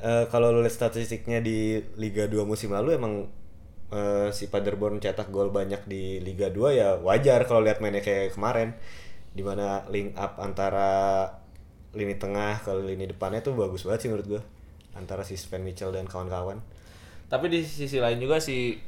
eh, 0.02 0.26
kalau 0.32 0.52
lu 0.56 0.64
lihat 0.64 0.76
statistiknya 0.76 1.40
di 1.44 1.80
Liga 2.00 2.26
2 2.28 2.44
musim 2.48 2.72
lalu 2.72 2.96
emang 2.96 3.14
eh, 3.92 4.30
si 4.34 4.48
Paderborn 4.52 5.00
cetak 5.04 5.30
gol 5.32 5.52
banyak 5.52 5.86
di 5.86 6.24
Liga 6.24 6.50
2 6.52 6.80
ya 6.80 6.90
wajar 7.00 7.44
kalau 7.48 7.62
lihat 7.64 7.80
mainnya 7.84 8.04
kayak 8.04 8.36
kemarin. 8.36 8.76
Di 9.30 9.46
mana 9.46 9.86
link 9.94 10.18
up 10.18 10.42
antara 10.42 11.30
lini 11.94 12.16
tengah 12.18 12.62
ke 12.62 12.72
lini 12.86 13.10
depannya 13.10 13.42
tuh 13.42 13.58
bagus 13.58 13.82
banget 13.86 14.06
sih 14.06 14.10
menurut 14.14 14.28
gua 14.30 14.42
antara 14.94 15.26
si 15.26 15.34
Sven 15.38 15.66
Mitchell 15.66 15.94
dan 15.94 16.06
kawan-kawan. 16.06 16.62
tapi 17.30 17.46
di 17.46 17.62
sisi 17.62 18.02
lain 18.02 18.18
juga 18.18 18.42
si 18.42 18.82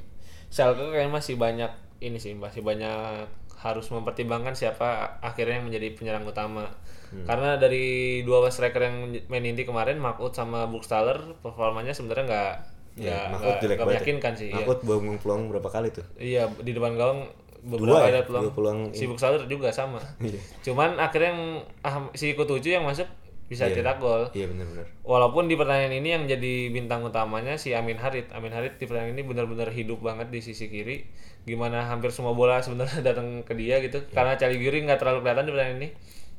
Schalke 0.49 0.81
kayaknya 0.89 1.13
masih 1.13 1.37
banyak 1.37 1.71
ini 2.01 2.17
sih 2.17 2.33
masih 2.33 2.65
banyak 2.65 3.29
harus 3.61 3.85
mempertimbangkan 3.93 4.57
siapa 4.57 5.21
akhirnya 5.21 5.61
yang 5.61 5.69
menjadi 5.69 5.93
penyerang 5.93 6.25
utama 6.25 6.65
Hmm. 7.11 7.25
karena 7.25 7.55
dari 7.55 7.85
dua 8.21 8.47
striker 8.47 8.79
yang 8.79 8.97
main 9.27 9.43
inti 9.43 9.61
kemarin 9.61 9.95
Markut 9.95 10.31
sama 10.31 10.63
Buchstaller 10.65 11.19
performanya 11.37 11.91
sebenarnya 11.91 12.25
nggak 12.25 12.53
Ya, 12.93 13.07
nggak 13.07 13.23
Mahfud 13.29 13.47
nggak- 13.47 13.61
jelek 13.61 13.77
ya. 13.77 13.85
meyakinkan 13.85 14.33
sih 14.33 14.47
ya. 14.47 14.55
Mahfud 14.57 14.79
buang 14.81 15.15
peluang 15.17 15.41
berapa 15.47 15.69
kali 15.69 15.91
tuh? 15.91 16.03
Iya 16.13 16.51
di 16.57 16.71
depan 16.71 16.95
gawang 16.95 17.23
Dua 17.61 17.71
beberapa 17.73 17.99
ya? 18.01 18.09
ada 18.09 18.21
peluang. 18.25 18.43
Dua 18.43 18.53
peluang 18.53 18.79
Si 18.91 19.03
Buxaler 19.05 19.43
juga 19.45 19.69
sama. 19.69 19.99
Iya. 20.19 20.39
Cuman 20.61 20.95
akhirnya 20.97 21.29
yang 21.29 21.41
ah, 21.81 22.07
si 22.11 22.31
Kutuju 22.31 22.67
yang 22.69 22.83
masuk 22.83 23.07
bisa 23.47 23.63
Iya. 23.65 23.79
cetak 23.79 23.99
gol. 23.99 24.27
Iya 24.31 24.47
benar-benar. 24.47 24.87
Walaupun 25.01 25.45
di 25.45 25.55
pertandingan 25.55 25.93
ini 25.93 26.09
yang 26.09 26.23
jadi 26.25 26.53
bintang 26.69 26.99
utamanya 27.01 27.55
si 27.55 27.71
Amin 27.71 27.95
Harit. 27.95 28.27
Amin 28.31 28.49
Harit 28.49 28.75
di 28.75 28.83
pertandingan 28.83 29.13
ini 29.13 29.23
benar-benar 29.25 29.67
hidup 29.69 29.99
banget 29.99 30.27
di 30.27 30.39
sisi 30.39 30.67
kiri. 30.67 31.07
Gimana 31.41 31.83
hampir 31.85 32.11
semua 32.11 32.31
bola 32.31 32.59
sebenarnya 32.59 32.99
datang 33.07 33.39
ke 33.41 33.51
dia 33.53 33.79
gitu. 33.79 34.03
Karena 34.09 34.35
Caliguri 34.35 34.83
nggak 34.83 34.99
terlalu 34.99 35.19
kelihatan 35.21 35.43
di 35.43 35.51
pertandingan 35.51 35.79
ini. 35.79 35.89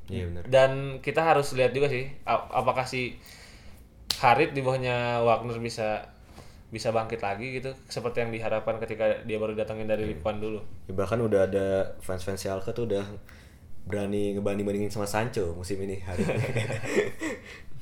Iya 0.06 0.25
benar. 0.26 0.42
Dan 0.47 0.71
kita 0.99 1.23
harus 1.23 1.52
lihat 1.52 1.71
juga 1.71 1.87
sih 1.87 2.06
ap- 2.25 2.50
apakah 2.50 2.82
si 2.82 3.16
Harit 4.18 4.52
di 4.52 4.61
bawahnya 4.61 5.21
Wagner 5.21 5.59
bisa 5.59 6.06
bisa 6.73 6.88
bangkit 6.88 7.21
lagi 7.21 7.61
gitu 7.61 7.68
seperti 7.85 8.25
yang 8.25 8.32
diharapkan 8.32 8.80
ketika 8.80 9.04
dia 9.23 9.37
baru 9.37 9.52
datangin 9.52 9.85
dari 9.85 10.09
Iya. 10.09 10.16
Likuan 10.16 10.40
dulu. 10.40 10.61
Ya, 10.87 10.94
bahkan 10.94 11.21
udah 11.21 11.44
ada 11.44 11.66
fans-fans 12.00 12.40
Schalke 12.40 12.73
tuh 12.73 12.88
udah 12.88 13.04
berani 13.82 14.32
ngebanding-bandingin 14.32 14.88
sama 14.88 15.04
Sancho 15.04 15.52
musim 15.52 15.76
ini 15.82 16.00
hari. 16.00 16.23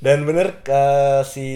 Dan 0.00 0.24
bener 0.24 0.64
eh, 0.64 1.22
si 1.22 1.48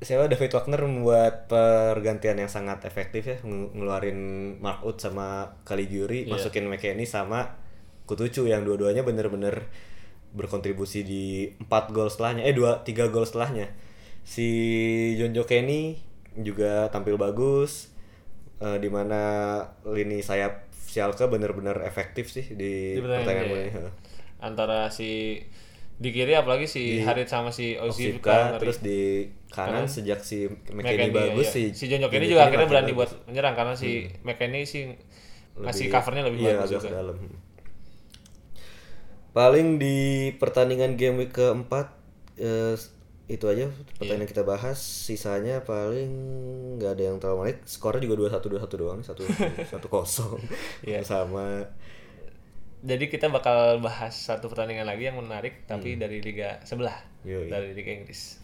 siapa 0.00 0.32
David 0.32 0.48
Wagner 0.50 0.80
membuat 0.80 1.44
pergantian 1.44 2.40
yang 2.40 2.48
sangat 2.48 2.88
efektif 2.88 3.20
ya 3.26 3.36
nge- 3.44 3.76
ngeluarin 3.76 4.18
Mark 4.58 4.80
Uth 4.80 4.96
sama 4.96 5.60
Caligiuri 5.62 6.24
masukin 6.24 6.64
McKennie 6.66 7.04
sama 7.04 7.59
Kutucu 8.10 8.50
yang 8.50 8.66
dua-duanya 8.66 9.06
bener-bener 9.06 9.70
berkontribusi 10.34 11.06
di 11.06 11.46
4 11.62 11.94
gol 11.94 12.10
setelahnya 12.10 12.42
eh 12.46 12.54
dua 12.54 12.82
tiga 12.86 13.10
gol 13.10 13.26
setelahnya 13.26 13.70
si 14.22 14.46
Jonjo 15.18 15.42
Kenny 15.46 15.98
juga 16.38 16.86
tampil 16.94 17.18
bagus 17.18 17.90
eh, 18.62 18.78
di 18.78 18.86
mana 18.90 19.20
lini 19.86 20.22
sayap 20.22 20.70
Schalke 20.90 21.30
bener-bener 21.30 21.86
efektif 21.86 22.34
sih 22.34 22.50
di, 22.50 22.98
Di 22.98 23.00
pertandingan 23.02 23.46
ini. 23.46 23.70
Heeh. 23.70 23.92
antara 24.42 24.90
si 24.90 25.38
Di 26.00 26.10
kiri 26.16 26.32
apalagi 26.32 26.64
si 26.64 27.04
Harit 27.04 27.28
sama 27.28 27.52
si 27.52 27.76
ngeri. 27.76 28.18
terus 28.56 28.80
di 28.80 29.28
kanan 29.52 29.84
sejak 29.84 30.24
si 30.24 30.48
McKennie 30.72 31.12
McKennie, 31.12 31.12
bagus 31.12 31.46
iya. 31.52 31.52
si 31.52 31.62
si 31.76 31.84
ini 31.90 32.26
Jimmy 32.26 32.26
juga 32.26 32.48
akhirnya 32.48 32.66
berani 32.66 32.92
bagus. 32.96 32.96
buat 32.96 33.10
menyerang 33.28 33.54
karena 33.54 33.74
si 33.76 34.08
McKennie 34.24 34.64
sih 34.64 34.96
ngasih 35.60 35.86
covernya 35.92 36.22
lebih 36.24 36.40
iya, 36.40 36.56
bagus 36.56 36.80
juga. 36.80 36.88
dalam. 36.88 37.16
Paling 39.30 39.78
di 39.78 39.98
pertandingan 40.36 40.98
game 40.98 41.22
week 41.22 41.32
keempat 41.32 41.94
eh, 42.36 42.74
itu 43.30 43.46
aja 43.46 43.70
pertandingan 43.94 44.26
Iya. 44.26 44.32
kita 44.34 44.42
bahas. 44.42 44.78
Sisanya 44.78 45.62
paling 45.62 46.10
nggak 46.76 46.92
ada 46.98 47.02
yang 47.04 47.16
terlalu 47.18 47.36
menarik. 47.46 47.58
Skornya 47.62 48.02
juga 48.02 48.16
dua 48.18 48.28
satu 48.28 48.46
dua 48.48 48.60
satu 48.60 48.74
doang, 48.74 49.00
satu 49.00 49.22
satu 49.64 49.86
kosong 49.86 50.42
Iya. 50.88 51.06
sama. 51.06 51.62
Jadi 52.80 53.06
kita 53.06 53.28
bakal 53.28 53.78
bahas 53.78 54.16
satu 54.16 54.48
pertandingan 54.48 54.88
lagi 54.88 55.06
yang 55.06 55.20
menarik 55.20 55.68
tapi 55.68 55.94
dari 55.94 56.18
liga 56.18 56.58
sebelah 56.64 56.96
Yoi. 57.22 57.46
dari 57.46 57.76
liga 57.76 57.92
Inggris. 57.92 58.40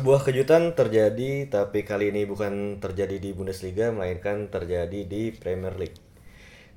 Sebuah 0.00 0.24
kejutan 0.24 0.72
terjadi, 0.72 1.52
tapi 1.52 1.84
kali 1.84 2.08
ini 2.08 2.24
bukan 2.24 2.80
terjadi 2.80 3.20
di 3.20 3.36
Bundesliga, 3.36 3.92
melainkan 3.92 4.48
terjadi 4.48 5.04
di 5.04 5.28
Premier 5.28 5.76
League. 5.76 6.00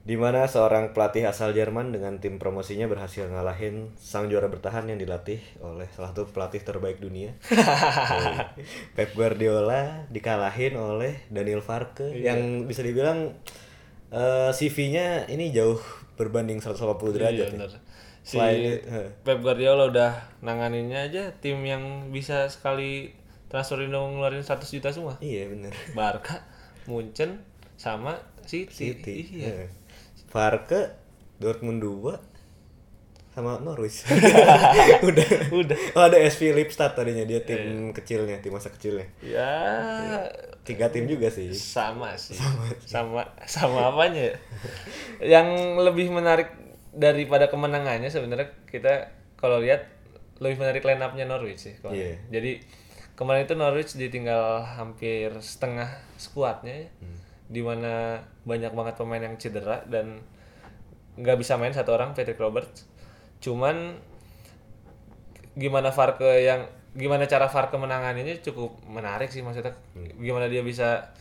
Di 0.04 0.20
mana 0.20 0.44
seorang 0.44 0.92
pelatih 0.92 1.32
asal 1.32 1.56
Jerman 1.56 1.96
dengan 1.96 2.20
tim 2.20 2.36
promosinya 2.36 2.84
berhasil 2.92 3.24
ngalahin 3.32 3.96
sang 3.96 4.28
juara 4.28 4.52
bertahan 4.52 4.92
yang 4.92 5.00
dilatih 5.00 5.40
oleh 5.64 5.88
salah 5.96 6.12
satu 6.12 6.28
pelatih 6.36 6.68
terbaik 6.68 7.00
dunia. 7.00 7.32
Pep 9.00 9.16
Guardiola 9.16 10.04
dikalahin 10.12 10.76
oleh 10.76 11.24
Daniel 11.32 11.64
Farke 11.64 12.12
yang 12.12 12.68
bisa 12.68 12.84
dibilang 12.84 13.40
eh, 14.12 14.52
CV-nya 14.52 15.32
ini 15.32 15.56
jauh 15.56 15.80
berbanding 16.20 16.60
180 16.60 16.76
derajat. 17.16 17.56
Iya 17.56 17.72
ya. 17.72 17.80
Si 18.24 18.40
Selain 18.40 18.80
itu. 18.80 18.88
Pep 19.28 19.44
Guardiola 19.44 19.92
udah 19.92 20.12
nanganinnya 20.40 21.12
aja 21.12 21.36
tim 21.44 21.60
yang 21.68 22.08
bisa 22.16 22.48
sekali 22.48 23.12
transfer 23.52 23.84
Indo 23.84 24.00
ngeluarin 24.00 24.42
100 24.42 24.64
juta 24.64 24.90
semua. 24.96 25.20
Iya 25.20 25.52
bener. 25.52 25.76
Barca, 25.92 26.42
Munchen, 26.88 27.44
sama 27.76 28.18
City. 28.48 28.72
City. 28.96 29.16
Iya. 29.44 29.68
Farke 30.32 30.96
Dortmund 31.38 31.84
2 31.84 32.34
sama 33.34 33.58
Norwich. 33.60 34.06
Udah. 35.10 35.30
Udah. 35.50 35.78
Oh 35.98 36.06
ada 36.06 36.18
SV 36.22 36.54
Lipstad 36.54 36.94
tadinya 36.94 37.26
dia 37.26 37.42
tim 37.42 37.90
kecilnya, 37.90 38.38
tim 38.40 38.54
masa 38.54 38.70
kecilnya. 38.70 39.10
Ya 39.26 39.52
Tiga 40.64 40.88
tim 40.94 41.10
juga 41.10 41.28
sih. 41.28 41.52
sama 41.52 42.16
sih. 42.16 42.38
Sama 42.88 43.26
sama, 43.44 43.90
apanya 43.92 44.32
ya? 44.32 44.36
Yang 45.20 45.48
lebih 45.82 46.08
menarik 46.14 46.54
daripada 46.94 47.50
kemenangannya 47.50 48.08
sebenarnya 48.08 48.54
kita 48.70 49.10
kalau 49.36 49.60
lihat 49.60 49.90
lebih 50.40 50.62
menarik 50.62 50.86
line 50.86 51.02
up-nya 51.02 51.26
Norwich 51.26 51.62
sih 51.66 51.74
kemarin. 51.82 51.98
Iya. 51.98 52.16
Jadi 52.40 52.52
kemarin 53.18 53.44
itu 53.46 53.56
Norwich 53.58 53.92
ditinggal 53.98 54.64
hampir 54.78 55.34
setengah 55.42 55.90
skuadnya 56.22 56.88
ya. 56.88 56.90
Di 57.50 57.62
mana 57.62 58.24
banyak 58.46 58.72
banget 58.74 58.96
pemain 58.98 59.22
yang 59.22 59.36
cedera 59.38 59.86
dan 59.90 60.22
nggak 61.18 61.38
bisa 61.38 61.58
main 61.58 61.74
satu 61.74 61.94
orang 61.94 62.18
Patrick 62.18 62.40
Roberts. 62.40 62.86
Cuman 63.42 63.98
gimana 65.54 65.94
Farke 65.94 66.42
yang 66.42 66.66
gimana 66.94 67.26
cara 67.30 67.50
Farke 67.50 67.78
menanganinya 67.78 68.34
cukup 68.42 68.78
menarik 68.86 69.30
sih 69.30 69.42
maksudnya 69.46 69.74
gimana 70.18 70.50
dia 70.50 70.62
bisa 70.66 71.14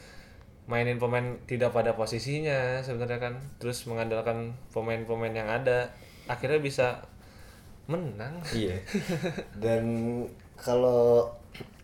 mainin 0.71 1.03
pemain 1.03 1.43
tidak 1.45 1.75
pada 1.75 1.99
posisinya 1.99 2.81
sebenarnya 2.87 3.19
kan. 3.19 3.35
Terus 3.59 3.83
mengandalkan 3.91 4.55
pemain-pemain 4.71 5.35
yang 5.35 5.51
ada 5.51 5.91
akhirnya 6.31 6.63
bisa 6.63 6.87
menang. 7.91 8.39
Iya. 8.55 8.79
Dan 9.63 9.85
kalau 10.55 11.35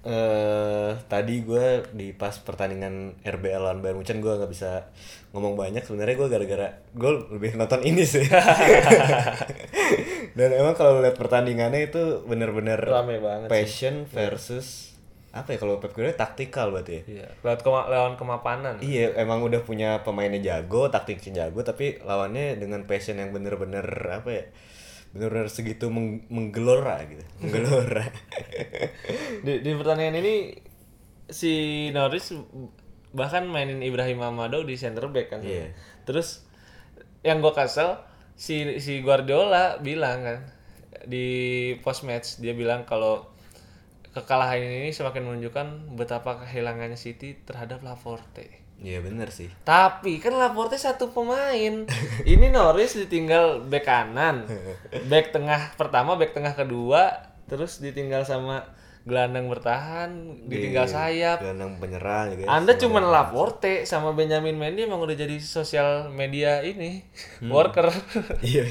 eh 0.07 0.95
tadi 1.11 1.43
gue 1.43 1.83
di 1.91 2.15
pas 2.15 2.31
pertandingan 2.31 3.19
RBL 3.27 3.61
lawan 3.61 3.83
Bayern 3.83 3.99
Munchen 3.99 4.23
gue 4.23 4.31
nggak 4.31 4.51
bisa 4.51 4.87
ngomong 5.35 5.59
banyak. 5.59 5.83
Sebenarnya 5.83 6.15
gue 6.15 6.29
gara-gara 6.31 6.69
gue 6.95 7.11
lebih 7.35 7.59
nonton 7.59 7.83
ini 7.83 8.07
sih. 8.07 8.25
Dan 10.39 10.55
emang 10.55 10.79
kalau 10.79 11.03
lihat 11.03 11.19
pertandingannya 11.19 11.91
itu 11.91 12.23
bener-bener 12.25 12.79
passion 13.51 14.07
versus 14.07 14.88
apa 15.29 15.53
ya 15.53 15.59
kalau 15.61 15.77
Pep 15.77 15.93
Guardiola 15.93 16.17
taktikal 16.17 16.73
berarti 16.73 16.93
ya 16.93 17.03
iya 17.07 17.27
lewat 17.45 17.61
kema 17.61 17.85
lawan 17.87 18.17
kemapanan 18.17 18.81
Iya, 18.81 19.13
emang 19.15 19.45
udah 19.45 19.61
punya 19.61 20.01
pemainnya 20.01 20.41
jago, 20.41 20.89
taktiknya 20.89 21.45
jago, 21.45 21.61
tapi 21.61 22.01
lawannya 22.01 22.57
dengan 22.57 22.89
passion 22.89 23.21
yang 23.21 23.31
bener-bener 23.31 23.85
apa 24.09 24.31
ya? 24.33 24.45
Bener-bener 25.13 25.49
segitu 25.49 25.93
meng- 25.93 26.25
menggelora 26.29 27.05
gitu, 27.05 27.21
menggelora. 27.45 28.09
di, 29.45 29.61
di 29.61 29.71
pertandingan 29.77 30.17
ini 30.17 30.35
si 31.29 31.53
Norwich 31.93 32.33
bahkan 33.13 33.45
mainin 33.45 33.81
Ibrahim 33.81 34.21
Amado 34.21 34.65
di 34.65 34.77
center 34.77 35.09
back 35.09 35.29
kan 35.33 35.41
Iya. 35.41 35.73
terus 36.05 36.45
yang 37.21 37.41
gue 37.41 37.53
kesel 37.53 38.01
si 38.33 38.81
si 38.81 39.01
Guardiola 39.01 39.77
bilang 39.81 40.25
kan 40.25 40.39
di 41.05 41.27
post 41.81 42.05
match 42.05 42.41
dia 42.41 42.53
bilang 42.53 42.85
kalau 42.85 43.29
kekalahan 44.15 44.63
ini 44.63 44.91
semakin 44.95 45.25
menunjukkan 45.27 45.97
betapa 45.99 46.45
kehilangannya 46.45 46.97
City 46.97 47.37
terhadap 47.45 47.85
Laporte 47.85 48.69
Iya 48.79 49.03
bener 49.03 49.35
sih. 49.35 49.51
tapi 49.67 50.23
kan 50.23 50.39
Laporte 50.39 50.79
satu 50.79 51.11
pemain. 51.11 51.83
Ini 52.33 52.47
Norris 52.55 52.95
ditinggal 52.95 53.67
back 53.67 53.91
kanan, 53.91 54.47
back 55.11 55.35
tengah 55.35 55.75
pertama, 55.75 56.15
back 56.15 56.31
tengah 56.31 56.55
kedua, 56.55 57.27
terus 57.51 57.83
ditinggal 57.83 58.23
sama 58.23 58.71
gelandang 59.09 59.49
bertahan, 59.49 60.11
ditinggal 60.45 60.85
Di 60.85 60.93
sayap. 60.93 61.41
Gelandang 61.41 61.81
penyerang 61.81 62.37
gitu. 62.37 62.45
Anda 62.45 62.77
cuma 62.77 63.01
Laporte 63.01 63.89
sama 63.89 64.13
Benjamin 64.13 64.61
Mendy 64.61 64.85
emang 64.85 65.01
udah 65.01 65.17
jadi 65.17 65.41
sosial 65.41 66.13
media 66.13 66.61
ini 66.61 67.01
worker. 67.49 67.89
Iya, 68.45 68.69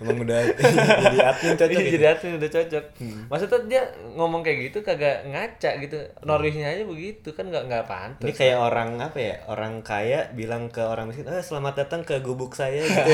emang 0.00 0.24
udah 0.24 0.40
jadi 1.04 1.18
admin 1.20 1.54
cocok. 1.60 1.70
Iya 1.70 1.82
gitu. 1.84 1.94
jadi 2.00 2.06
admin 2.16 2.32
udah 2.40 2.50
cocok. 2.50 2.84
Maksudnya 3.28 3.60
dia 3.68 3.82
ngomong 4.16 4.40
kayak 4.40 4.58
gitu 4.72 4.78
kagak 4.80 5.28
ngaca 5.28 5.70
gitu. 5.84 5.98
Norwich-nya 6.24 6.72
aja 6.72 6.82
begitu 6.88 7.28
kan 7.36 7.52
nggak 7.52 7.68
nggak 7.68 7.84
pantas. 7.84 8.24
Ini 8.24 8.32
kayak 8.32 8.58
orang 8.58 8.96
apa 9.04 9.18
ya? 9.20 9.36
Orang 9.52 9.84
kaya 9.84 10.32
bilang 10.32 10.72
ke 10.72 10.80
orang 10.80 11.12
miskin, 11.12 11.28
"Ah, 11.28 11.44
selamat 11.44 11.84
datang 11.84 12.00
ke 12.02 12.18
gubuk 12.24 12.56
saya." 12.56 12.80
Gitu. 12.94 13.10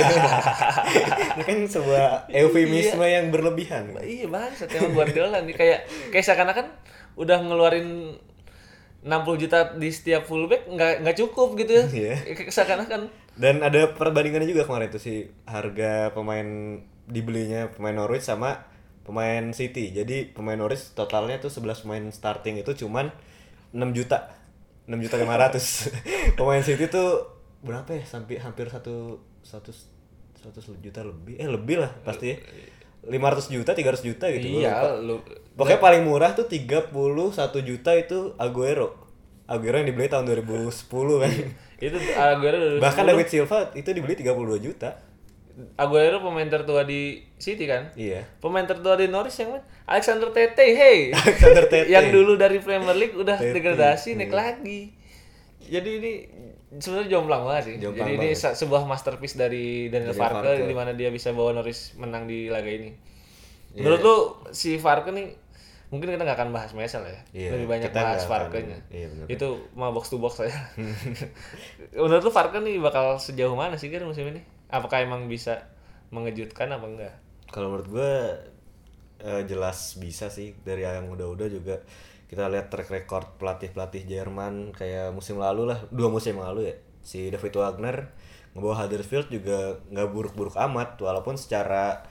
Ini 1.37 1.43
kan 1.47 1.59
sebuah 1.65 2.07
eufemisme 2.31 3.05
yang 3.07 3.33
berlebihan. 3.33 3.97
Iya 4.03 4.27
bangsat 4.29 4.69
emang 4.77 4.93
Guardiola 4.93 5.41
nih 5.43 5.57
kayak 5.57 5.79
kayak 6.13 6.25
seakan-akan 6.25 6.60
udah 7.19 7.39
ngeluarin 7.45 8.17
60 9.01 9.43
juta 9.43 9.59
di 9.81 9.89
setiap 9.89 10.29
fullback 10.29 10.69
nggak 10.69 11.05
nggak 11.05 11.17
cukup 11.17 11.57
gitu 11.57 11.73
ya. 11.73 11.85
Iya. 11.89 12.15
Kayak 12.37 12.53
Seakan-akan 12.57 13.03
Dan 13.41 13.65
ada 13.65 13.97
perbandingannya 13.97 14.45
juga 14.45 14.69
kemarin 14.69 14.93
tuh 14.93 15.01
si 15.01 15.25
harga 15.49 16.13
pemain 16.13 16.81
dibelinya 17.09 17.73
pemain 17.73 17.97
Norwich 17.97 18.29
sama 18.29 18.69
pemain 19.09 19.57
City. 19.57 19.97
Jadi 19.97 20.29
pemain 20.29 20.61
Norwich 20.61 20.93
totalnya 20.93 21.41
tuh 21.41 21.49
11 21.49 21.89
pemain 21.89 22.05
starting 22.13 22.61
itu 22.61 22.85
cuman 22.85 23.09
6 23.73 23.97
juta. 23.97 24.37
6 24.85 25.01
juta 25.01 25.17
500. 25.17 26.37
pemain 26.39 26.61
City 26.61 26.85
tuh 26.93 27.25
berapa 27.65 27.89
ya? 27.97 28.05
Sampai 28.05 28.37
hampir 28.37 28.69
satu 28.69 29.25
satu 29.41 29.73
100 30.45 30.85
juta 30.85 31.01
lebih. 31.01 31.41
Eh 31.41 31.49
lebih 31.49 31.81
lah 31.81 31.93
pasti 32.05 32.37
ya. 32.37 32.39
500 33.01 33.49
juta, 33.49 33.73
300 33.73 34.05
juta 34.05 34.29
gitu. 34.29 34.61
iya 34.61 34.93
lu 35.01 35.25
Pokoknya 35.61 35.81
paling 35.85 36.03
murah 36.09 36.33
tuh 36.33 36.49
31 36.49 36.89
juta 37.61 37.91
itu 37.93 38.33
Aguero. 38.41 38.97
Aguero 39.45 39.77
yang 39.83 39.89
dibeli 39.93 40.09
tahun 40.09 40.25
2010 40.25 40.73
kan. 41.21 41.33
itu 41.85 41.97
Aguero 42.17 42.57
dari 42.57 42.79
Bahkan 42.81 43.05
David 43.05 43.29
Silva 43.29 43.59
itu 43.77 43.89
dibeli 43.93 44.17
32 44.17 44.65
juta. 44.65 44.97
Aguero 45.77 46.25
pemain 46.25 46.49
tertua 46.49 46.89
di 46.89 47.21
City 47.37 47.69
kan. 47.69 47.93
Iya. 47.93 48.25
Pemain 48.41 48.65
tertua 48.65 48.97
di 48.97 49.13
Norwich 49.13 49.37
yang 49.45 49.53
mana? 49.53 49.65
Alexander 49.85 50.33
Tete, 50.33 50.65
hey. 50.73 50.99
Alexander 51.29 51.69
Tete. 51.69 51.93
yang 51.93 52.09
dulu 52.09 52.41
dari 52.41 52.57
Premier 52.63 52.97
League 52.97 53.17
udah 53.19 53.37
Tete, 53.37 53.61
degradasi 53.61 54.17
iya. 54.17 54.19
naik 54.25 54.33
lagi. 54.33 54.81
Jadi 55.71 55.91
ini 56.01 56.13
sebenarnya 56.79 57.19
jomplang 57.19 57.43
banget 57.45 57.63
sih. 57.69 57.75
Jomplang 57.83 58.09
Jadi 58.09 58.13
ini 58.17 58.29
banget. 58.33 58.41
se- 58.41 58.57
sebuah 58.57 58.83
masterpiece 58.89 59.37
dari 59.37 59.93
Daniel 59.93 60.17
Farke 60.17 60.65
di 60.65 60.75
mana 60.75 60.97
dia 60.97 61.13
bisa 61.13 61.35
bawa 61.37 61.53
Norwich 61.53 61.99
menang 62.01 62.25
di 62.25 62.49
laga 62.49 62.71
ini. 62.71 62.91
Iya. 63.75 63.83
Menurut 63.87 64.01
lu 64.01 64.17
si 64.55 64.79
Farke 64.81 65.13
nih 65.13 65.35
mungkin 65.91 66.15
kita 66.15 66.23
nggak 66.23 66.39
akan 66.39 66.51
bahas 66.55 66.71
Mesel 66.73 67.03
ya. 67.03 67.21
Iya, 67.35 67.51
Lebih 67.59 67.67
banyak 67.67 67.91
bahas. 67.91 68.23
Farke-nya. 68.25 68.79
Iya. 68.95 69.27
Itu 69.27 69.69
mah 69.75 69.91
box 69.91 70.11
to 70.11 70.23
box 70.23 70.39
saya. 70.39 70.55
Menurut 71.99 72.23
lu 72.23 72.33
Farke 72.33 72.63
nih 72.63 72.79
bakal 72.79 73.19
sejauh 73.19 73.59
mana 73.59 73.75
sih 73.75 73.91
kan 73.91 74.07
musim 74.07 74.31
ini? 74.31 74.43
apakah 74.71 75.03
emang 75.03 75.27
bisa 75.27 75.67
mengejutkan 76.15 76.71
apa 76.71 76.87
enggak 76.87 77.15
Kalau 77.51 77.75
menurut 77.75 77.89
gue 77.91 78.13
eh, 79.27 79.43
jelas 79.45 79.99
bisa 79.99 80.31
sih 80.31 80.55
dari 80.63 80.87
yang 80.87 81.11
udah-udah 81.11 81.49
juga 81.51 81.83
kita 82.31 82.47
lihat 82.47 82.71
track 82.71 82.89
record 82.95 83.27
pelatih-pelatih 83.43 84.07
Jerman 84.07 84.71
kayak 84.71 85.11
musim 85.11 85.43
lalu 85.43 85.75
lah 85.75 85.83
dua 85.91 86.07
musim 86.07 86.39
lalu 86.39 86.71
ya 86.71 86.77
si 87.03 87.27
David 87.27 87.59
Wagner 87.59 87.97
ngebawa 88.55 88.87
Huddersfield 88.87 89.27
juga 89.35 89.83
nggak 89.91 90.09
buruk-buruk 90.15 90.55
amat 90.55 90.95
walaupun 91.03 91.35
secara 91.35 92.07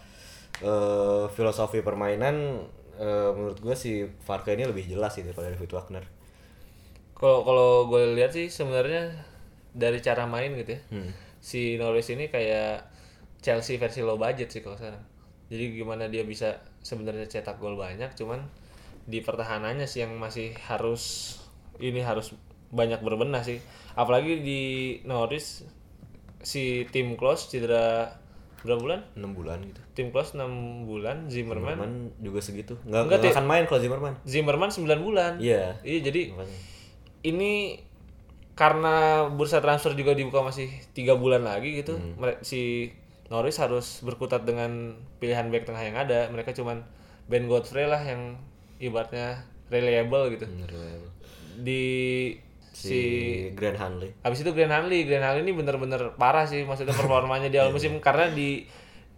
eh, 0.60 1.26
filosofi 1.32 1.80
permainan 1.80 2.68
eh, 3.00 3.30
menurut 3.34 3.60
gue 3.60 3.76
si 3.76 3.92
Farke 4.22 4.54
ini 4.54 4.68
lebih 4.68 4.86
jelas 4.86 5.16
sih 5.16 5.24
daripada 5.24 5.50
David 5.50 5.72
Wagner. 5.72 6.06
kalau 7.16 7.44
kalau 7.44 7.70
gue 7.92 8.16
lihat 8.16 8.32
sih 8.32 8.48
sebenarnya 8.48 9.12
dari 9.76 10.00
cara 10.00 10.24
main 10.26 10.56
gitu 10.56 10.76
ya 10.78 10.82
Hmm. 10.92 11.12
si 11.40 11.76
Norwich 11.76 12.12
ini 12.12 12.28
kayak 12.28 12.88
Chelsea 13.40 13.80
versi 13.80 14.04
low 14.04 14.16
budget 14.16 14.52
sih 14.52 14.62
kalau 14.64 14.76
sekarang 14.76 15.04
jadi 15.52 15.64
gimana 15.74 16.08
dia 16.08 16.24
bisa 16.24 16.60
sebenarnya 16.80 17.28
cetak 17.28 17.60
gol 17.60 17.76
banyak 17.76 18.12
cuman 18.16 18.40
di 19.04 19.20
pertahanannya 19.20 19.84
sih 19.84 20.06
yang 20.06 20.16
masih 20.16 20.54
harus 20.68 21.36
ini 21.80 22.04
harus 22.04 22.36
banyak 22.70 23.02
berbenah 23.02 23.42
sih 23.42 23.60
apalagi 23.96 24.44
di 24.44 24.62
Norwich 25.04 25.66
si 26.40 26.88
tim 26.94 27.20
close 27.20 27.52
cedera 27.52 28.16
berapa 28.62 28.76
bulan 28.78 29.00
6 29.14 29.32
bulan 29.34 29.58
gitu. 29.62 29.82
tim 29.94 30.08
close 30.10 30.34
6 30.34 30.44
bulan 30.84 31.28
Zimmerman 31.28 31.74
Zimmerman 31.74 31.94
juga 32.20 32.40
segitu. 32.40 32.76
Nggak, 32.82 32.88
Enggak, 33.00 33.04
nggak 33.18 33.20
Ti. 33.22 33.34
akan 33.34 33.46
main 33.46 33.64
kalau 33.64 33.80
Zimmerman. 33.80 34.14
Zimmerman 34.24 34.70
9 34.70 34.84
bulan 35.00 35.34
Iya. 35.38 35.80
iya 35.82 36.00
jadi 36.02 36.22
Makanya. 36.30 36.58
ini 37.24 37.54
karena 38.54 38.96
bursa 39.30 39.60
transfer 39.60 39.94
juga 39.94 40.12
dibuka 40.12 40.42
masih 40.42 40.68
tiga 40.92 41.16
bulan 41.16 41.42
lagi 41.42 41.80
gitu 41.80 41.96
mere- 42.14 42.42
si 42.42 42.92
Norris 43.28 43.56
harus 43.56 44.02
berkutat 44.02 44.44
dengan 44.44 44.92
pilihan 45.18 45.48
back 45.48 45.64
tengah 45.64 45.80
yang 45.80 45.96
ada 45.96 46.28
mereka 46.28 46.52
cuman 46.52 46.84
Ben 47.26 47.46
Godfrey 47.46 47.86
lah 47.86 48.02
yang 48.02 48.36
ibaratnya 48.78 49.40
reliable 49.68 50.28
gitu 50.30 50.44
Bener, 50.46 50.68
bener. 50.68 51.00
di 51.56 51.84
Si, 52.80 52.88
si 52.88 53.00
Grand 53.60 53.76
Hanley. 53.76 54.16
Habis 54.24 54.48
itu 54.48 54.52
Grand 54.56 54.72
Hanley, 54.72 55.04
Grand 55.04 55.26
Hanley 55.28 55.44
ini 55.44 55.52
bener-bener 55.52 56.16
parah 56.16 56.48
sih 56.48 56.64
maksudnya 56.64 56.96
performanya 56.96 57.52
di 57.52 57.60
awal 57.60 57.72
musim 57.78 58.00
karena 58.00 58.32
di 58.32 58.64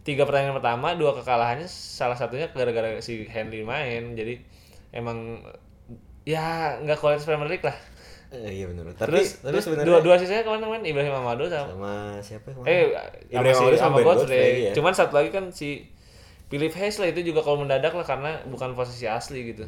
tiga 0.01 0.25
pertandingan 0.25 0.57
pertama 0.57 0.97
dua 0.97 1.13
kekalahannya 1.13 1.69
salah 1.69 2.17
satunya 2.17 2.49
gara-gara 2.49 2.97
si 3.05 3.21
Hanley 3.29 3.61
main 3.61 4.17
jadi 4.17 4.41
emang 4.89 5.45
ya 6.25 6.77
nggak 6.81 6.97
kualitas 6.97 7.25
Premier 7.29 7.49
League 7.49 7.65
lah. 7.65 7.77
Eh, 8.31 8.63
iya 8.63 8.65
benar. 8.71 8.87
Tapi 8.95 9.11
Terus, 9.11 9.43
tapi 9.43 9.59
terus 9.59 9.63
sebenarnya 9.67 9.87
dua 9.91 9.99
dua 9.99 10.15
sisanya 10.15 10.47
ke 10.47 10.51
mana 10.51 10.65
main 10.71 10.83
Ibrahim 10.87 11.13
Amado 11.13 11.45
sama 11.51 11.67
sama 11.69 11.93
siapa 12.23 12.47
ya 12.49 12.53
kemarin? 12.55 12.71
eh 12.71 12.83
Ibrahim 13.29 13.55
sama 13.55 13.67
Amado 13.67 13.75
si 13.75 13.81
sama 13.81 13.89
sama 13.91 13.97
Ben 13.99 14.05
Godfrey. 14.07 14.49
Iya. 14.63 14.71
Cuman 14.71 14.93
satu 14.95 15.13
lagi 15.19 15.29
kan 15.35 15.45
si 15.51 15.69
Philip 16.47 16.71
Hayes 16.75 16.95
lah 16.99 17.07
itu 17.11 17.21
juga 17.27 17.43
kalau 17.43 17.63
mendadak 17.63 17.91
lah 17.91 18.05
karena 18.07 18.39
bukan 18.47 18.71
posisi 18.75 19.03
asli 19.07 19.51
gitu. 19.51 19.67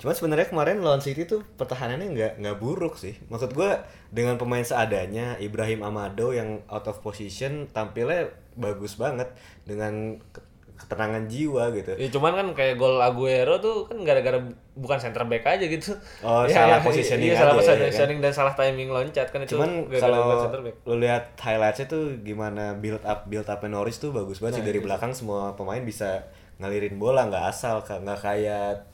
Cuman 0.00 0.16
sebenarnya 0.16 0.48
kemarin 0.48 0.80
lawan 0.80 0.98
City 0.98 1.28
tuh 1.28 1.44
pertahanannya 1.54 2.08
nggak 2.10 2.32
nggak 2.40 2.56
buruk 2.56 2.96
sih. 2.96 3.12
Maksud 3.28 3.52
gua 3.52 3.84
dengan 4.08 4.40
pemain 4.40 4.64
seadanya 4.64 5.36
Ibrahim 5.36 5.84
Amado 5.84 6.32
yang 6.32 6.64
out 6.66 6.88
of 6.88 6.98
position 7.00 7.68
tampilnya 7.68 8.26
bagus 8.56 8.96
banget 8.96 9.28
dengan 9.62 10.16
ke- 10.32 10.48
ketenangan 10.80 11.28
jiwa 11.28 11.68
gitu. 11.76 11.92
Ya 11.92 12.08
cuman 12.08 12.32
kan 12.32 12.46
kayak 12.56 12.80
gol 12.80 12.96
Aguero 12.96 13.60
tuh 13.60 13.84
kan 13.84 14.00
gara-gara 14.00 14.40
bukan 14.72 14.96
center 14.96 15.28
back 15.28 15.44
aja 15.44 15.68
gitu. 15.68 15.92
Oh, 16.24 16.42
Ya, 16.48 16.64
salah 16.64 16.80
ya, 16.80 16.86
positioning 16.88 17.28
Iya, 17.28 17.36
salah 17.36 17.52
aja, 17.52 17.60
ya 17.60 17.76
positioning 17.84 18.18
dan 18.24 18.32
salah 18.32 18.54
timing 18.56 18.88
loncat 18.88 19.28
kan 19.28 19.44
itu. 19.44 19.60
Cuman 19.60 19.92
kalau 19.92 20.48
lu 20.88 20.96
lihat 20.96 21.36
highlightsnya 21.36 21.84
tuh 21.84 22.16
gimana 22.24 22.72
build 22.80 23.04
up 23.04 23.28
build 23.28 23.44
up 23.44 23.60
Norwich 23.68 24.00
tuh 24.00 24.08
bagus 24.16 24.40
banget 24.40 24.56
sih 24.56 24.62
Nah, 24.64 24.68
dari 24.72 24.80
belakang 24.80 25.12
semua 25.12 25.52
pemain 25.52 25.84
bisa 25.84 26.24
ngalirin 26.56 26.96
bola 26.96 27.28
nggak 27.28 27.44
asal 27.52 27.84
nggak 27.84 28.20
kayak 28.20 28.88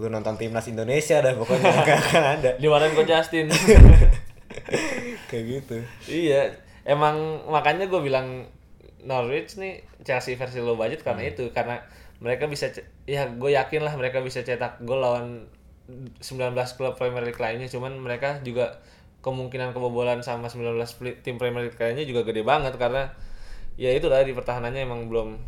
lu 0.00 0.08
nonton 0.08 0.34
timnas 0.34 0.64
Indonesia 0.64 1.20
dah 1.20 1.36
pokoknya 1.36 1.68
nggak 1.78 1.98
akan 2.02 2.24
ada 2.34 2.50
Dimarahin 2.56 2.94
Coach 2.94 3.12
Justin. 3.12 3.46
kayak 5.28 5.44
gitu. 5.46 5.76
iya, 6.06 6.50
emang 6.82 7.16
makanya 7.46 7.86
gue 7.86 8.00
bilang 8.00 8.48
Norwich 9.00 9.56
nih 9.56 9.78
Chelsea 10.00 10.34
versi 10.34 10.58
low 10.58 10.74
budget 10.74 11.00
karena 11.00 11.22
Hmm. 11.22 11.30
itu 11.30 11.44
karena 11.50 11.80
mereka 12.18 12.44
bisa 12.44 12.68
ya 13.04 13.28
gue 13.28 13.50
yakin 13.50 13.80
lah 13.80 13.94
mereka 13.94 14.20
bisa 14.20 14.40
cetak 14.40 14.80
gol 14.80 14.98
lawan 14.98 15.48
19 15.88 16.20
klub 16.70 16.94
Premier 16.94 17.22
League 17.22 17.38
lainnya 17.38 17.66
cuman 17.66 17.96
mereka 17.96 18.40
juga 18.40 18.78
kemungkinan 19.20 19.70
kebobolan 19.70 20.20
sama 20.20 20.46
19 20.46 20.66
pli- 20.94 21.18
tim 21.18 21.36
Premier 21.36 21.64
League 21.64 21.76
lainnya 21.76 22.04
juga 22.04 22.22
gede 22.22 22.40
banget 22.40 22.76
karena 22.76 23.08
ya 23.74 23.90
itu 23.90 24.06
lah 24.06 24.20
di 24.20 24.30
pertahanannya 24.30 24.80
emang 24.80 25.06
belum 25.06 25.40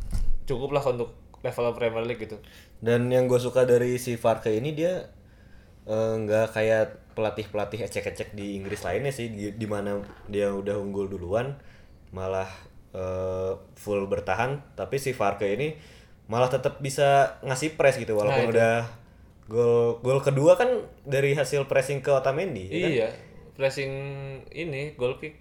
cukup 0.42 0.72
lah 0.72 0.84
untuk 0.84 1.12
level 1.38 1.74
Premier 1.74 2.04
League 2.04 2.20
gitu. 2.20 2.38
Dan 2.82 3.08
yang 3.14 3.30
gue 3.30 3.38
suka 3.38 3.62
dari 3.62 3.96
si 4.02 4.18
Farke 4.18 4.50
ini 4.50 4.74
dia 4.74 5.06
eh, 5.86 6.14
nggak 6.18 6.46
kayak 6.52 7.14
pelatih-pelatih 7.14 7.86
ecek-ecek 7.86 8.34
di 8.34 8.58
Inggris 8.58 8.82
lainnya 8.82 9.12
sih 9.14 9.30
di, 9.30 9.54
di 9.54 9.66
mana 9.68 10.00
dia 10.26 10.50
udah 10.50 10.80
unggul 10.80 11.06
duluan 11.06 11.54
malah 12.10 12.48
eh, 12.92 13.52
full 13.78 14.04
bertahan 14.10 14.74
tapi 14.74 14.98
si 14.98 15.14
Farke 15.14 15.46
ini 15.46 15.76
malah 16.26 16.48
tetap 16.48 16.80
bisa 16.80 17.38
ngasih 17.44 17.76
press 17.76 18.00
gitu 18.00 18.16
walaupun 18.16 18.48
Nah, 18.48 18.52
udah 18.54 18.76
gol 19.50 20.00
gol 20.00 20.20
kedua 20.24 20.56
kan 20.56 20.70
dari 21.04 21.36
hasil 21.36 21.68
pressing 21.68 22.00
ke 22.00 22.08
Otamendi 22.08 22.72
ya 22.72 22.78
kan? 22.80 22.92
Iya, 22.94 23.08
pressing 23.58 23.92
ini 24.54 24.96
goal 24.96 25.20
kick. 25.20 25.36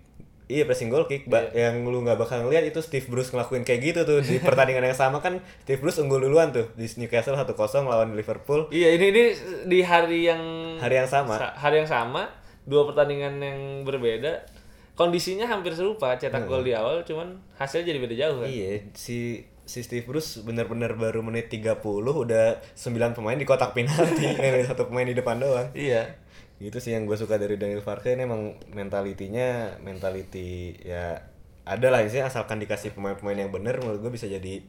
Iya 0.52 0.68
pressing 0.68 0.92
goal 0.92 1.08
kick, 1.08 1.24
Ba- 1.26 1.48
yang 1.52 1.80
lu 1.82 2.04
nggak 2.04 2.20
bakal 2.20 2.44
ngeliat 2.44 2.68
itu 2.68 2.84
Steve 2.84 3.08
Bruce 3.08 3.32
ngelakuin 3.32 3.64
kayak 3.64 3.80
gitu 3.82 4.00
tuh. 4.04 4.20
Di 4.20 4.36
pertandingan 4.38 4.84
yang 4.84 4.98
sama 4.98 5.18
kan 5.18 5.40
Steve 5.64 5.80
Bruce 5.80 5.96
unggul 5.98 6.20
duluan 6.20 6.52
tuh 6.52 6.68
di 6.76 6.84
Newcastle 6.98 7.34
1-0 7.34 7.56
lawan 7.82 8.12
Liverpool. 8.12 8.68
Iya, 8.68 8.94
ini 8.94 9.06
ini 9.10 9.24
di 9.66 9.80
hari 9.80 10.28
yang 10.28 10.42
hari 10.78 11.00
yang 11.00 11.08
sama. 11.08 11.40
Sa- 11.40 11.56
hari 11.56 11.80
yang 11.80 11.88
sama 11.88 12.28
dua 12.62 12.84
pertandingan 12.84 13.40
yang 13.40 13.60
berbeda. 13.82 14.44
Kondisinya 14.92 15.48
hampir 15.48 15.72
serupa 15.72 16.14
cetak 16.14 16.46
gol 16.46 16.62
di 16.62 16.76
awal 16.76 17.02
cuman 17.02 17.40
hasilnya 17.56 17.90
jadi 17.90 18.00
beda 18.04 18.16
jauh 18.20 18.38
kan? 18.44 18.50
Iya, 18.52 18.86
si 18.92 19.40
si 19.64 19.80
Steve 19.82 20.04
Bruce 20.04 20.44
benar-benar 20.44 20.94
baru 20.94 21.24
menit 21.24 21.48
30 21.48 21.80
udah 21.96 22.60
9 22.76 23.16
pemain 23.16 23.40
di 23.40 23.48
kotak 23.48 23.72
penalti, 23.72 24.28
satu 24.68 24.92
pemain 24.92 25.08
di 25.08 25.16
depan 25.16 25.40
doang. 25.40 25.72
iya 25.72 26.20
Gitu 26.62 26.78
sih 26.78 26.94
yang 26.94 27.04
gue 27.04 27.18
suka 27.18 27.36
dari 27.36 27.58
Daniel 27.58 27.82
Farke 27.82 28.14
ini 28.14 28.22
emang 28.22 28.54
mentalitinya 28.70 29.82
mentality 29.82 30.78
ya 30.80 31.18
ada 31.64 31.88
lah 31.90 32.06
sih 32.06 32.22
asalkan 32.22 32.58
dikasih 32.58 32.94
pemain-pemain 32.94 33.38
yang 33.40 33.50
bener 33.50 33.78
menurut 33.78 33.98
gue 34.00 34.12
bisa 34.12 34.26
jadi 34.26 34.62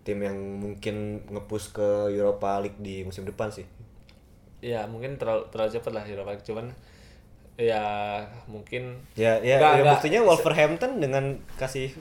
tim 0.00 0.18
yang 0.18 0.36
mungkin 0.36 0.96
ngepush 1.26 1.72
ke 1.72 1.88
Europa 2.10 2.56
League 2.58 2.76
di 2.78 3.02
musim 3.02 3.24
depan 3.24 3.48
sih. 3.50 3.64
ya 4.60 4.84
mungkin 4.84 5.16
terlalu 5.16 5.48
terlalu 5.48 5.70
cepat 5.72 5.92
lah 5.94 6.04
Europa 6.04 6.30
League 6.30 6.44
cuman 6.44 6.66
ya 7.56 7.84
mungkin 8.46 9.00
Ya 9.16 9.40
ya, 9.40 9.56
Nggak- 9.56 9.60
ya 9.60 9.80
nggak- 9.80 9.92
buktinya 9.96 10.20
Wolverhampton 10.22 10.92
dengan 10.96 11.24
kasih 11.56 11.92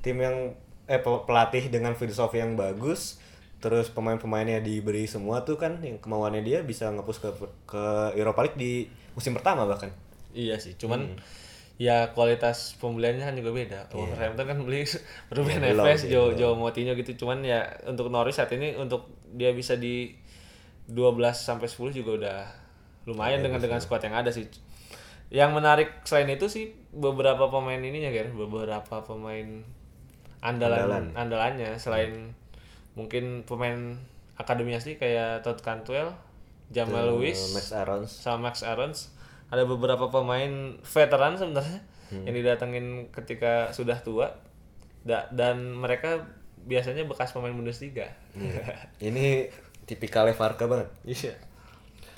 tim 0.00 0.16
yang 0.18 0.52
eh 0.84 0.96
pe- 0.96 1.24
pelatih 1.24 1.68
dengan 1.68 1.92
filosofi 1.92 2.40
yang 2.40 2.56
bagus 2.56 3.16
terus 3.58 3.90
pemain-pemainnya 3.90 4.62
diberi 4.62 5.10
semua 5.10 5.42
tuh 5.42 5.58
kan 5.58 5.82
yang 5.82 5.98
kemauannya 5.98 6.46
dia 6.46 6.62
bisa 6.62 6.90
ngepush 6.94 7.18
ke 7.18 7.30
ke 7.66 7.84
Europa 8.14 8.46
League 8.46 8.58
di 8.58 8.72
musim 9.18 9.34
pertama 9.34 9.66
bahkan. 9.66 9.90
iya 10.36 10.60
sih 10.60 10.78
cuman 10.78 11.18
ya 11.78 12.10
kualitas 12.10 12.74
pembeliannya 12.82 13.22
kan 13.22 13.38
juga 13.38 13.54
beda. 13.54 13.80
Wolverhampton 13.94 14.44
kan 14.50 14.58
beli 14.66 14.82
Ruben 15.34 15.62
Iya, 15.62 15.72
belum 15.72 15.86
Neves 15.86 16.00
sih, 16.02 16.10
Joe 16.10 16.54
Moutinho 16.58 16.98
gitu. 16.98 17.14
Cuman 17.24 17.46
ya 17.46 17.70
untuk 17.86 18.10
Norwich 18.10 18.34
saat 18.34 18.50
ini 18.50 18.74
untuk 18.74 19.06
dia 19.30 19.54
bisa 19.54 19.78
di 19.78 20.10
12 20.90 21.14
sampai 21.38 21.70
10 21.70 21.94
juga 22.02 22.10
udah 22.18 22.38
lumayan 23.06 23.40
dengan 23.46 23.62
dengan 23.62 23.78
squad 23.78 24.02
yang 24.02 24.18
ada 24.18 24.34
sih. 24.34 24.50
Yang 25.30 25.50
menarik 25.54 25.88
selain 26.02 26.28
itu 26.34 26.50
sih 26.50 26.74
beberapa 26.90 27.46
pemain 27.46 27.78
ininya 27.78 28.10
kan 28.10 28.34
beberapa 28.34 28.96
pemain 29.06 29.62
andalan, 30.42 31.14
andalannya 31.14 31.78
selain 31.78 32.34
mungkin 32.98 33.46
pemain 33.46 33.94
akademi 34.34 34.74
asli 34.74 34.98
kayak 34.98 35.46
Todd 35.46 35.62
Cantwell, 35.62 36.10
Jamal 36.68 37.14
Lewis, 37.14 37.54
Max 37.54 37.70
Arons. 37.70 38.10
sama 38.10 38.50
Max 38.50 38.66
Aarons 38.66 39.14
ada 39.48 39.62
beberapa 39.64 40.10
pemain 40.10 40.76
veteran 40.82 41.38
sebenarnya 41.38 41.80
yang 42.10 42.34
didatengin 42.34 43.08
ketika 43.08 43.70
sudah 43.70 43.96
tua 44.00 44.32
Da- 45.04 45.28
dan 45.30 45.72
mereka 45.72 46.26
biasanya 46.64 47.06
bekas 47.06 47.32
pemain 47.32 47.54
Bundesliga. 47.54 48.12
Ini 49.00 49.48
tipikalnya 49.88 50.36
Farka 50.36 50.68
banget. 50.68 50.88
Iya. 51.06 51.32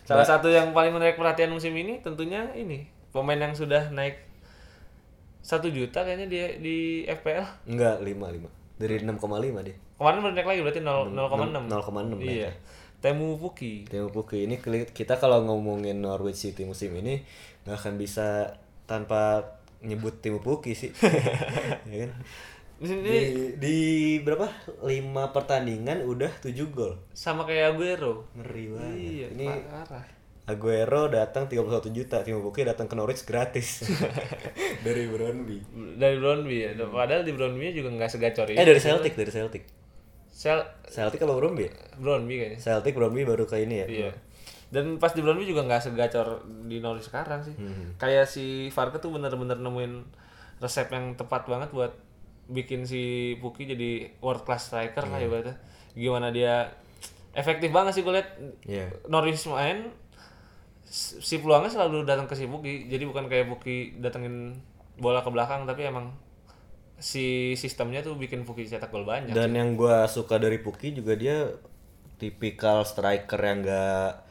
Salah 0.03 0.27
satu 0.27 0.51
yang 0.51 0.75
paling 0.75 0.91
menarik 0.91 1.15
perhatian 1.15 1.55
musim 1.55 1.71
ini 1.71 2.03
tentunya 2.03 2.51
ini 2.51 2.83
pemain 3.15 3.39
yang 3.39 3.55
sudah 3.55 3.95
naik 3.95 4.19
satu 5.39 5.71
juta 5.71 6.03
kayaknya 6.03 6.27
dia 6.27 6.47
di 6.59 7.07
FPL. 7.07 7.47
Enggak, 7.71 8.03
5 8.03 8.11
5. 8.11 8.60
Dari 8.81 8.97
6,5 9.05 9.21
dia. 9.61 9.77
Kemarin 10.01 10.33
naik 10.33 10.49
lagi 10.49 10.61
berarti 10.65 10.81
0 10.81 11.13
0,6. 11.13 11.69
0,6 11.69 12.17
Iya. 12.25 12.51
Temu 13.01 13.37
Puki. 13.37 13.85
Timo 13.89 14.09
Pukki 14.09 14.49
ini 14.49 14.57
kita 14.93 15.21
kalau 15.21 15.45
ngomongin 15.45 16.01
Norwich 16.01 16.41
City 16.49 16.65
musim 16.65 16.97
ini 16.97 17.21
nggak 17.65 17.77
akan 17.77 17.95
bisa 17.97 18.57
tanpa 18.89 19.57
nyebut 19.85 20.21
tim 20.21 20.41
Puki 20.41 20.73
sih. 20.73 20.93
ya 21.93 22.09
kan? 22.09 22.13
Di 22.81 22.87
sini 22.89 23.01
Di, 23.05 23.21
di 23.61 23.77
berapa? 24.25 24.49
5 24.81 24.89
pertandingan 25.37 26.01
udah 26.09 26.33
7 26.41 26.53
gol. 26.73 26.97
sama 27.13 27.45
kayak 27.45 27.77
Aguero. 27.77 28.25
Ngeri 28.37 28.65
banget. 28.73 28.97
Iya, 28.97 29.27
Ini 29.37 29.47
parah. 29.69 30.07
Aguero 30.51 31.07
datang 31.07 31.47
31 31.47 31.63
juta, 31.91 32.21
tim 32.21 32.39
Puki 32.39 32.63
datang 32.63 32.85
ke 32.85 32.95
Norwich 32.95 33.23
gratis. 33.23 33.87
dari 34.87 35.07
Brøndby. 35.07 35.59
Dari 35.95 36.17
Brøndby 36.17 36.57
ya. 36.59 36.71
Padahal 36.83 37.23
di 37.23 37.31
Brøndby 37.31 37.71
juga 37.71 37.89
nggak 37.91 38.11
segacor 38.11 38.47
Eh 38.47 38.55
itu. 38.55 38.67
dari 38.67 38.81
Celtic, 38.81 39.15
dari 39.15 39.31
Celtic. 39.31 39.63
Sel 40.27 40.59
Celtic 40.85 41.21
kalau 41.21 41.37
Brøndby 41.37 41.65
ya? 41.65 41.73
Brøndby 41.97 42.35
kayaknya. 42.37 42.59
Celtic 42.59 42.93
Brøndby 42.93 43.23
baru 43.23 43.45
ke 43.45 43.57
ini 43.59 43.77
ya. 43.77 43.87
Iya. 43.87 44.11
Dan 44.69 44.97
pas 44.97 45.11
di 45.11 45.21
Brøndby 45.21 45.45
juga 45.45 45.63
nggak 45.63 45.83
segacor 45.85 46.43
di 46.65 46.79
Norwich 46.79 47.07
sekarang 47.07 47.43
sih. 47.43 47.55
Hmm. 47.55 47.95
Kayak 47.97 48.27
si 48.27 48.45
Farke 48.69 48.99
tuh 48.99 49.11
bener-bener 49.11 49.57
nemuin 49.57 49.93
resep 50.59 50.89
yang 50.89 51.15
tepat 51.15 51.45
banget 51.45 51.71
buat 51.71 51.93
bikin 52.47 52.83
si 52.83 53.01
Puki 53.37 53.63
jadi 53.65 54.11
world 54.19 54.43
class 54.43 54.67
striker 54.67 55.05
lah 55.05 55.17
Iya. 55.17 55.27
ibaratnya. 55.27 55.57
Gimana 55.93 56.29
dia 56.31 56.71
efektif 57.31 57.71
banget 57.71 57.95
sih 57.95 58.03
gue 58.03 58.11
liat 58.11 58.29
Iya. 58.65 58.87
Norwich 59.07 59.39
main 59.47 59.91
si 60.91 61.39
peluangnya 61.39 61.71
selalu 61.71 62.03
datang 62.03 62.27
ke 62.27 62.35
si 62.35 62.51
Puki. 62.51 62.91
Jadi 62.91 63.07
bukan 63.07 63.31
kayak 63.31 63.47
Puki 63.47 64.03
datengin 64.03 64.59
bola 64.99 65.23
ke 65.23 65.31
belakang 65.31 65.65
tapi 65.65 65.87
emang 65.87 66.11
si 66.99 67.55
sistemnya 67.55 68.03
tuh 68.03 68.19
bikin 68.19 68.43
Puki 68.43 68.67
cetak 68.67 68.91
gol 68.91 69.07
banyak. 69.07 69.31
Dan 69.33 69.55
yang 69.55 69.79
gua 69.79 70.11
suka 70.11 70.37
dari 70.37 70.59
Puki 70.59 70.93
juga 70.93 71.15
dia 71.15 71.47
tipikal 72.19 72.85
striker 72.85 73.39
yang 73.41 73.65
enggak 73.65 74.27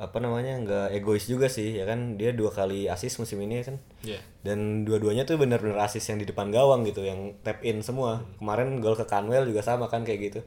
apa 0.00 0.16
namanya 0.16 0.56
nggak 0.64 0.96
egois 0.96 1.28
juga 1.28 1.52
sih 1.52 1.76
ya 1.76 1.84
kan 1.84 2.16
dia 2.16 2.32
dua 2.32 2.48
kali 2.48 2.88
assist 2.88 3.20
musim 3.20 3.36
ini 3.44 3.60
kan 3.60 3.76
Iya. 4.00 4.16
dan 4.40 4.88
dua-duanya 4.88 5.28
tuh 5.28 5.36
bener-bener 5.36 5.76
assist 5.76 6.08
yang 6.08 6.16
di 6.16 6.24
depan 6.24 6.48
gawang 6.48 6.88
gitu 6.88 7.04
yang 7.04 7.36
tap 7.44 7.60
in 7.60 7.84
semua 7.84 8.24
kemarin 8.40 8.80
gol 8.80 8.96
ke 8.96 9.04
Canwell 9.04 9.44
juga 9.44 9.60
sama 9.60 9.92
kan 9.92 10.00
kayak 10.00 10.20
gitu 10.32 10.40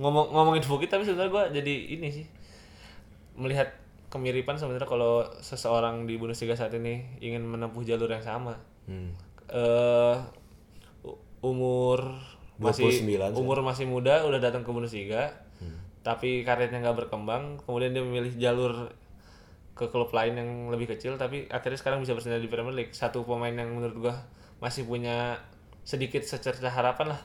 ngomong 0.00 0.32
ngomongin 0.32 0.64
Fuki 0.64 0.88
tapi 0.88 1.04
sebenarnya 1.04 1.28
gue 1.28 1.44
jadi 1.60 1.74
ini 1.92 2.08
sih 2.08 2.26
melihat 3.36 3.68
kemiripan 4.12 4.54
sebenarnya 4.54 4.84
kalau 4.84 5.24
seseorang 5.40 6.04
di 6.04 6.14
Bundesliga 6.14 6.52
saat 6.52 6.70
ini 6.72 7.00
ingin 7.18 7.40
menempuh 7.42 7.80
jalur 7.82 8.06
yang 8.06 8.20
sama. 8.20 8.60
Hmm. 8.84 9.16
eh 9.48 10.16
u- 11.02 11.16
umur 11.42 12.12
masih 12.58 12.88
29 13.32 13.34
umur 13.34 13.58
masih 13.60 13.84
muda 13.84 14.22
udah 14.22 14.38
datang 14.38 14.60
ke 14.60 14.70
Bundesliga 14.70 15.32
tapi 16.02 16.42
karirnya 16.42 16.80
nggak 16.80 16.98
berkembang 17.00 17.60
kemudian 17.60 17.90
dia 17.90 18.00
memilih 18.00 18.32
jalur 18.34 18.90
ke 19.72 19.86
klub 19.86 20.10
lain 20.10 20.34
yang 20.34 20.50
lebih 20.68 20.88
kecil 20.88 21.14
tapi 21.14 21.46
akhirnya 21.46 21.76
sekarang 21.76 22.00
bisa 22.00 22.12
bersinar 22.12 22.38
di 22.38 22.46
Premier 22.46 22.74
League. 22.74 22.92
Satu 22.92 23.22
pemain 23.22 23.50
yang 23.50 23.70
menurut 23.70 23.96
gua 23.98 24.14
masih 24.58 24.82
punya 24.82 25.40
sedikit 25.82 26.22
secerca 26.22 26.68
harapan 26.68 27.16
lah. 27.16 27.20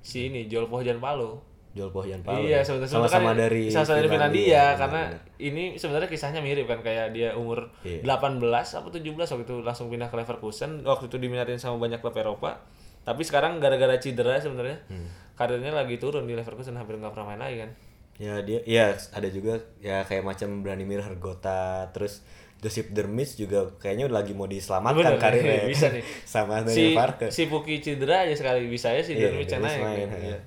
Si 0.00 0.26
ini 0.26 0.46
Joel 0.46 0.66
Pohjan 0.66 0.98
Palo 0.98 1.44
Joel 1.70 1.88
Pohjan 1.88 2.20
Palo 2.20 2.42
iya 2.42 2.58
ya. 2.58 2.60
sebenarnya 2.60 2.90
sama-sama 2.90 3.30
kan 3.30 3.38
dari 3.40 3.62
sama-sama 3.66 3.98
dari 3.98 4.08
Finlandia 4.08 4.46
benar, 4.66 4.74
karena 4.76 5.02
benar. 5.08 5.38
ini 5.40 5.64
sebenarnya 5.74 6.08
kisahnya 6.08 6.40
mirip 6.40 6.66
kan 6.66 6.80
kayak 6.80 7.10
dia 7.10 7.30
umur 7.32 7.70
Iya. 7.80 8.02
18 8.02 8.42
apa 8.42 8.88
17 8.88 9.06
waktu 9.06 9.44
itu 9.44 9.54
langsung 9.60 9.86
pindah 9.86 10.06
ke 10.06 10.16
Leverkusen 10.16 10.82
waktu 10.82 11.06
itu 11.06 11.16
diminatin 11.16 11.56
sama 11.56 11.78
banyak 11.78 11.98
klub 11.98 12.12
Eropa 12.12 12.58
tapi 13.00 13.22
sekarang 13.22 13.58
gara-gara 13.58 13.94
cedera 13.96 14.36
sebenarnya 14.36 14.82
Hmm. 14.86 15.06
karirnya 15.32 15.70
lagi 15.70 15.96
turun 15.96 16.24
di 16.24 16.34
Leverkusen 16.34 16.74
hampir 16.74 16.96
nggak 16.96 17.10
pernah 17.10 17.28
main 17.28 17.40
lagi 17.40 17.56
kan 17.58 17.70
ya 18.16 18.34
dia 18.40 18.60
ya 18.62 18.84
ada 18.92 19.28
juga 19.28 19.54
ya 19.78 20.02
kayak 20.02 20.20
macam 20.22 20.60
Branimir 20.60 21.00
Hergota 21.00 21.88
terus 21.88 22.20
Josip 22.58 22.92
Dermis 22.92 23.32
juga 23.34 23.72
kayaknya 23.74 24.04
udah 24.04 24.16
lagi 24.18 24.36
mau 24.36 24.44
diselamatkan 24.44 25.00
Bener, 25.06 25.16
karirnya 25.16 25.64
bisa 25.72 25.88
nih. 25.88 26.04
sama 26.28 26.60
si 26.62 26.92
Daniel 26.92 26.92
Farke 26.92 27.26
si 27.30 27.42
Puki 27.46 27.78
cedera 27.78 28.20
aja 28.20 28.34
sekali 28.34 28.66
bisa 28.66 28.90
ya 28.90 29.00
si 29.00 29.16
Iya, 29.16 29.32
naik 29.32 29.48
main, 29.80 30.08
Iya. 30.12 30.34
ya. 30.34 30.38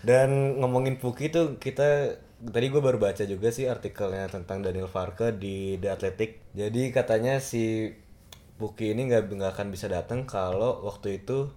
Dan 0.00 0.56
ngomongin 0.58 0.96
Puki 0.96 1.28
tuh 1.28 1.60
kita 1.60 2.16
tadi 2.40 2.66
gue 2.72 2.80
baru 2.80 2.96
baca 2.96 3.20
juga 3.24 3.52
sih 3.52 3.68
artikelnya 3.68 4.24
tentang 4.32 4.64
Daniel 4.64 4.88
Farke 4.88 5.36
di 5.36 5.76
The 5.76 5.92
Athletic. 5.92 6.40
Jadi 6.56 6.88
katanya 6.88 7.36
si 7.38 7.92
Puki 8.56 8.92
ini 8.92 9.08
nggak 9.08 9.28
nggak 9.28 9.52
akan 9.56 9.68
bisa 9.68 9.88
datang 9.88 10.24
kalau 10.24 10.84
waktu 10.84 11.20
itu 11.20 11.52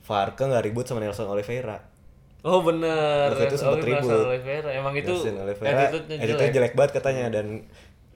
Farke 0.00 0.46
nggak 0.46 0.62
ribut 0.62 0.86
sama 0.86 1.02
Nelson 1.02 1.26
Oliveira. 1.26 1.78
oh 2.42 2.58
bener 2.58 3.30
Waktu 3.30 3.46
itu 3.46 3.54
sempet 3.54 3.78
Oh, 3.78 3.86
ribut. 3.86 4.02
Nelson 4.02 4.26
Oliveira 4.26 4.70
emang 4.74 4.94
itu 4.94 5.14
Nelson 5.14 5.36
Oliveira 5.38 5.78
attitude-nya 5.86 6.16
attitude 6.18 6.38
jelek. 6.42 6.54
jelek 6.54 6.72
banget 6.74 6.92
katanya 6.98 7.24
dan 7.30 7.46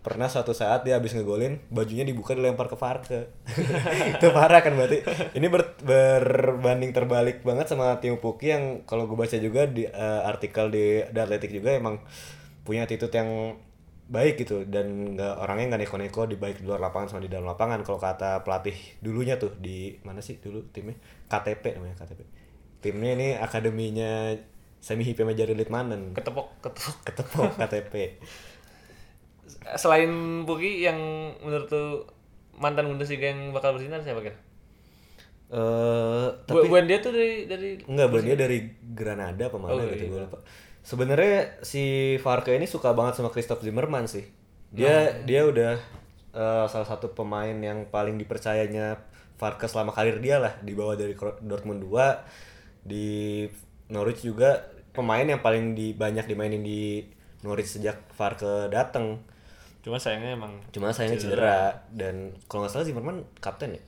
pernah 0.07 0.31
suatu 0.31 0.55
saat 0.55 0.87
dia 0.87 0.95
habis 0.95 1.19
ngegolin 1.19 1.59
bajunya 1.66 2.07
dibuka 2.07 2.38
dilempar 2.38 2.71
ke 2.71 2.79
Farke. 2.79 3.35
Itu 4.14 4.31
parah 4.31 4.62
kan 4.62 4.79
berarti. 4.79 5.03
Ini 5.35 5.47
ber- 5.51 5.75
berbanding 5.83 6.95
terbalik 6.95 7.42
banget 7.42 7.66
sama 7.75 7.99
Timo 7.99 8.23
Pukki 8.23 8.55
yang 8.55 8.64
kalau 8.87 9.11
gue 9.11 9.19
baca 9.19 9.35
juga 9.42 9.66
di 9.66 9.83
eh, 9.83 10.21
artikel 10.23 10.71
di 10.71 11.03
The 11.11 11.21
Athletic 11.27 11.51
juga 11.51 11.75
emang 11.75 11.99
punya 12.62 12.87
attitude 12.87 13.11
yang 13.11 13.59
baik 14.07 14.47
gitu 14.47 14.62
dan 14.71 15.19
nggak 15.19 15.42
orangnya 15.42 15.75
nggak 15.75 15.83
neko-neko 15.90 16.31
di 16.31 16.38
baik 16.38 16.62
di 16.62 16.71
luar 16.71 16.79
lapangan 16.79 17.11
sama 17.11 17.27
di 17.27 17.31
dalam 17.35 17.51
lapangan. 17.51 17.83
Kalau 17.83 17.99
kata 17.99 18.47
pelatih 18.47 18.79
dulunya 19.03 19.35
tuh 19.35 19.59
di 19.59 19.99
mana 20.07 20.23
sih 20.23 20.38
dulu 20.38 20.71
timnya? 20.71 20.95
KTP 21.27 21.83
namanya 21.83 21.99
KTP 21.99 22.47
timnya 22.87 23.11
ini 23.19 23.29
akademinya 23.35 24.38
Semi 24.79 25.03
Hipe 25.03 25.27
Majari 25.27 25.59
Litmanen 25.59 26.14
ketepok 26.14 26.62
ketepok. 26.62 26.97
Ketepok 27.03 27.51
KTP 27.59 27.95
selain 29.74 30.11
Puki 30.42 30.81
yang 30.81 30.98
menurut 31.40 31.66
tuh 31.66 32.07
mantan 32.55 32.87
Bundesliga 32.87 33.29
yang 33.29 33.50
bakal 33.50 33.74
bersinar 33.74 34.00
siapa 34.00 34.22
kira? 34.22 34.38
eh 35.46 36.26
Bu- 36.44 36.66
Buan 36.66 36.87
dia 36.87 36.98
tuh 36.98 37.14
dari 37.14 37.46
dari 37.46 37.79
enggak 37.81 38.09
bener 38.11 38.24
dia 38.24 38.37
dari 38.37 38.59
Granada 38.83 39.46
apa 39.46 39.57
mana 39.57 39.74
Oh, 39.74 39.87
gitu 39.87 40.05
iya. 40.05 40.11
gue 40.11 40.20
lupa 40.22 40.38
sebenarnya 40.83 41.35
si 41.62 41.85
Farke 42.18 42.50
ini 42.50 42.66
suka 42.66 42.90
banget 42.90 43.18
sama 43.18 43.31
Christoph 43.31 43.62
Zimmermann 43.62 44.07
sih 44.07 44.26
dia 44.70 44.90
Nah. 45.07 45.22
dia 45.22 45.46
udah 45.46 45.72
eh, 46.33 46.66
salah 46.66 46.85
satu 46.85 47.14
pemain 47.14 47.55
yang 47.55 47.87
paling 47.87 48.18
dipercayanya 48.18 48.98
Farke 49.37 49.66
selama 49.66 49.92
karir 49.92 50.18
dia 50.18 50.42
lah 50.42 50.59
dibawa 50.61 50.98
dari 50.98 51.14
Dortmund 51.40 51.79
2 51.79 51.94
di 52.83 53.46
Norwich 53.87 54.22
juga 54.22 54.66
pemain 54.90 55.22
yang 55.22 55.38
paling 55.38 55.74
di 55.74 55.94
banyak 55.94 56.26
dimainin 56.26 56.62
di 56.62 57.07
Norwich 57.40 57.70
sejak 57.70 58.02
Farke 58.11 58.66
datang 58.66 59.22
cuma 59.87 59.96
sayangnya 59.96 60.35
emang 60.35 60.59
Cuma 60.68 60.90
sayangnya 60.90 61.14
cedera 61.16 61.59
dan 61.94 62.35
kalau 62.44 62.66
nggak 62.66 62.75
salah 62.75 62.83
Zimmerman 62.83 63.22
kapten 63.38 63.70
ya. 63.70 63.83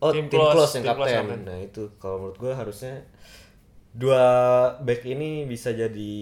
Oh, 0.00 0.08
tim, 0.08 0.26
Tim 0.26 0.40
close, 0.40 0.56
close 0.56 0.72
yang 0.72 0.82
tim 0.82 0.96
close 0.96 1.12
kapten. 1.12 1.20
kapten. 1.28 1.40
Nah, 1.44 1.58
itu 1.60 1.82
kalau 2.00 2.16
menurut 2.18 2.36
gua 2.36 2.52
harusnya 2.56 3.04
dua 3.92 4.24
back 4.80 5.04
ini 5.04 5.44
bisa 5.44 5.70
jadi 5.70 6.14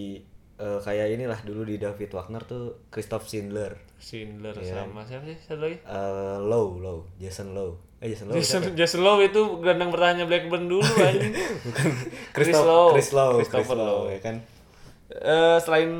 eh, 0.58 0.78
kayak 0.82 1.14
inilah 1.14 1.38
dulu 1.42 1.62
di 1.62 1.78
David 1.78 2.10
Wagner 2.10 2.42
tuh 2.42 2.90
Christoph 2.90 3.28
Schindler. 3.28 3.78
Schindler 3.98 4.54
Iya. 4.56 4.82
sama 4.82 5.02
siapa 5.04 5.26
sih 5.26 5.38
satu 5.38 5.62
lagi? 5.62 5.78
Eh, 5.78 6.38
Low, 6.42 6.74
Low, 6.76 7.06
Jason 7.16 7.54
Low. 7.54 7.78
Eh 7.98 8.10
Jason 8.10 8.30
Low. 8.30 8.34
Jason, 8.34 8.62
siapa? 8.62 8.74
Jason 8.74 9.02
Lowe 9.02 9.22
itu 9.22 9.42
gelandang 9.58 9.90
bertahannya 9.90 10.26
Blackburn 10.26 10.66
dulu 10.66 10.82
anjing. 11.06 11.34
Bukan 11.62 11.86
Chris 12.34 12.50
Christoph. 12.50 12.90
Chris 12.94 13.10
Lowe, 13.12 13.38
Chris 13.38 13.46
Christopher 13.46 13.76
Lowe, 13.76 13.86
Lowe. 13.86 14.10
ya 14.10 14.18
kan. 14.18 14.36
Eh 15.08 15.58
selain 15.62 15.90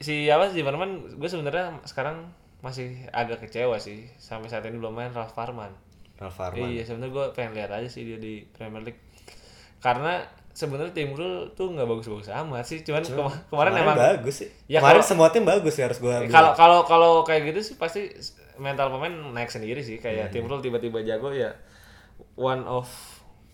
si 0.00 0.26
apa 0.26 0.48
sih 0.48 0.56
Zimmerman, 0.56 0.90
gue 1.12 1.28
sebenarnya 1.28 1.78
sekarang 1.84 2.32
masih 2.60 3.08
agak 3.10 3.40
kecewa 3.40 3.76
sih 3.76 4.08
sampai 4.16 4.46
saat 4.46 4.64
ini 4.64 4.76
belum 4.76 4.92
main 4.92 5.10
Ralf 5.10 5.30
Farman. 5.30 5.72
Ralf 6.16 6.34
Farman. 6.34 6.66
Iya 6.66 6.82
sebenarnya 6.82 7.12
gue 7.14 7.26
pengen 7.30 7.52
lihat 7.54 7.70
aja 7.70 7.86
sih 7.86 8.02
dia 8.02 8.16
di 8.16 8.44
Premier 8.46 8.80
League 8.82 9.00
karena 9.78 10.20
sebenarnya 10.50 10.92
tim 10.92 11.10
Krul 11.10 11.32
tuh 11.50 11.70
nggak 11.70 11.86
bagus-bagus 11.86 12.28
amat 12.28 12.64
sih 12.66 12.80
cuman 12.80 13.00
kema- 13.02 13.40
kemarin, 13.46 13.72
emang 13.78 13.96
bagus 13.96 14.34
sih. 14.36 14.48
Ya, 14.66 14.80
kemarin 14.80 14.98
kalau- 14.98 15.08
semua 15.08 15.28
tim 15.28 15.44
bagus 15.44 15.72
ya 15.74 15.86
harus 15.86 15.96
gua 15.98 16.18
bilang. 16.18 16.28
kalau 16.30 16.52
kalau 16.52 16.78
kalau 16.82 17.12
kayak 17.22 17.48
gitu 17.48 17.60
sih 17.62 17.74
pasti 17.76 18.12
mental 18.56 18.90
pemain 18.90 19.08
naik 19.32 19.48
sendiri 19.48 19.80
sih 19.80 19.96
kayak 19.96 20.28
Hmm. 20.28 20.32
tim 20.34 20.42
Krul 20.44 20.60
tiba-tiba 20.60 21.00
jago 21.00 21.30
ya 21.30 21.48
one 22.34 22.60
of 22.62 22.88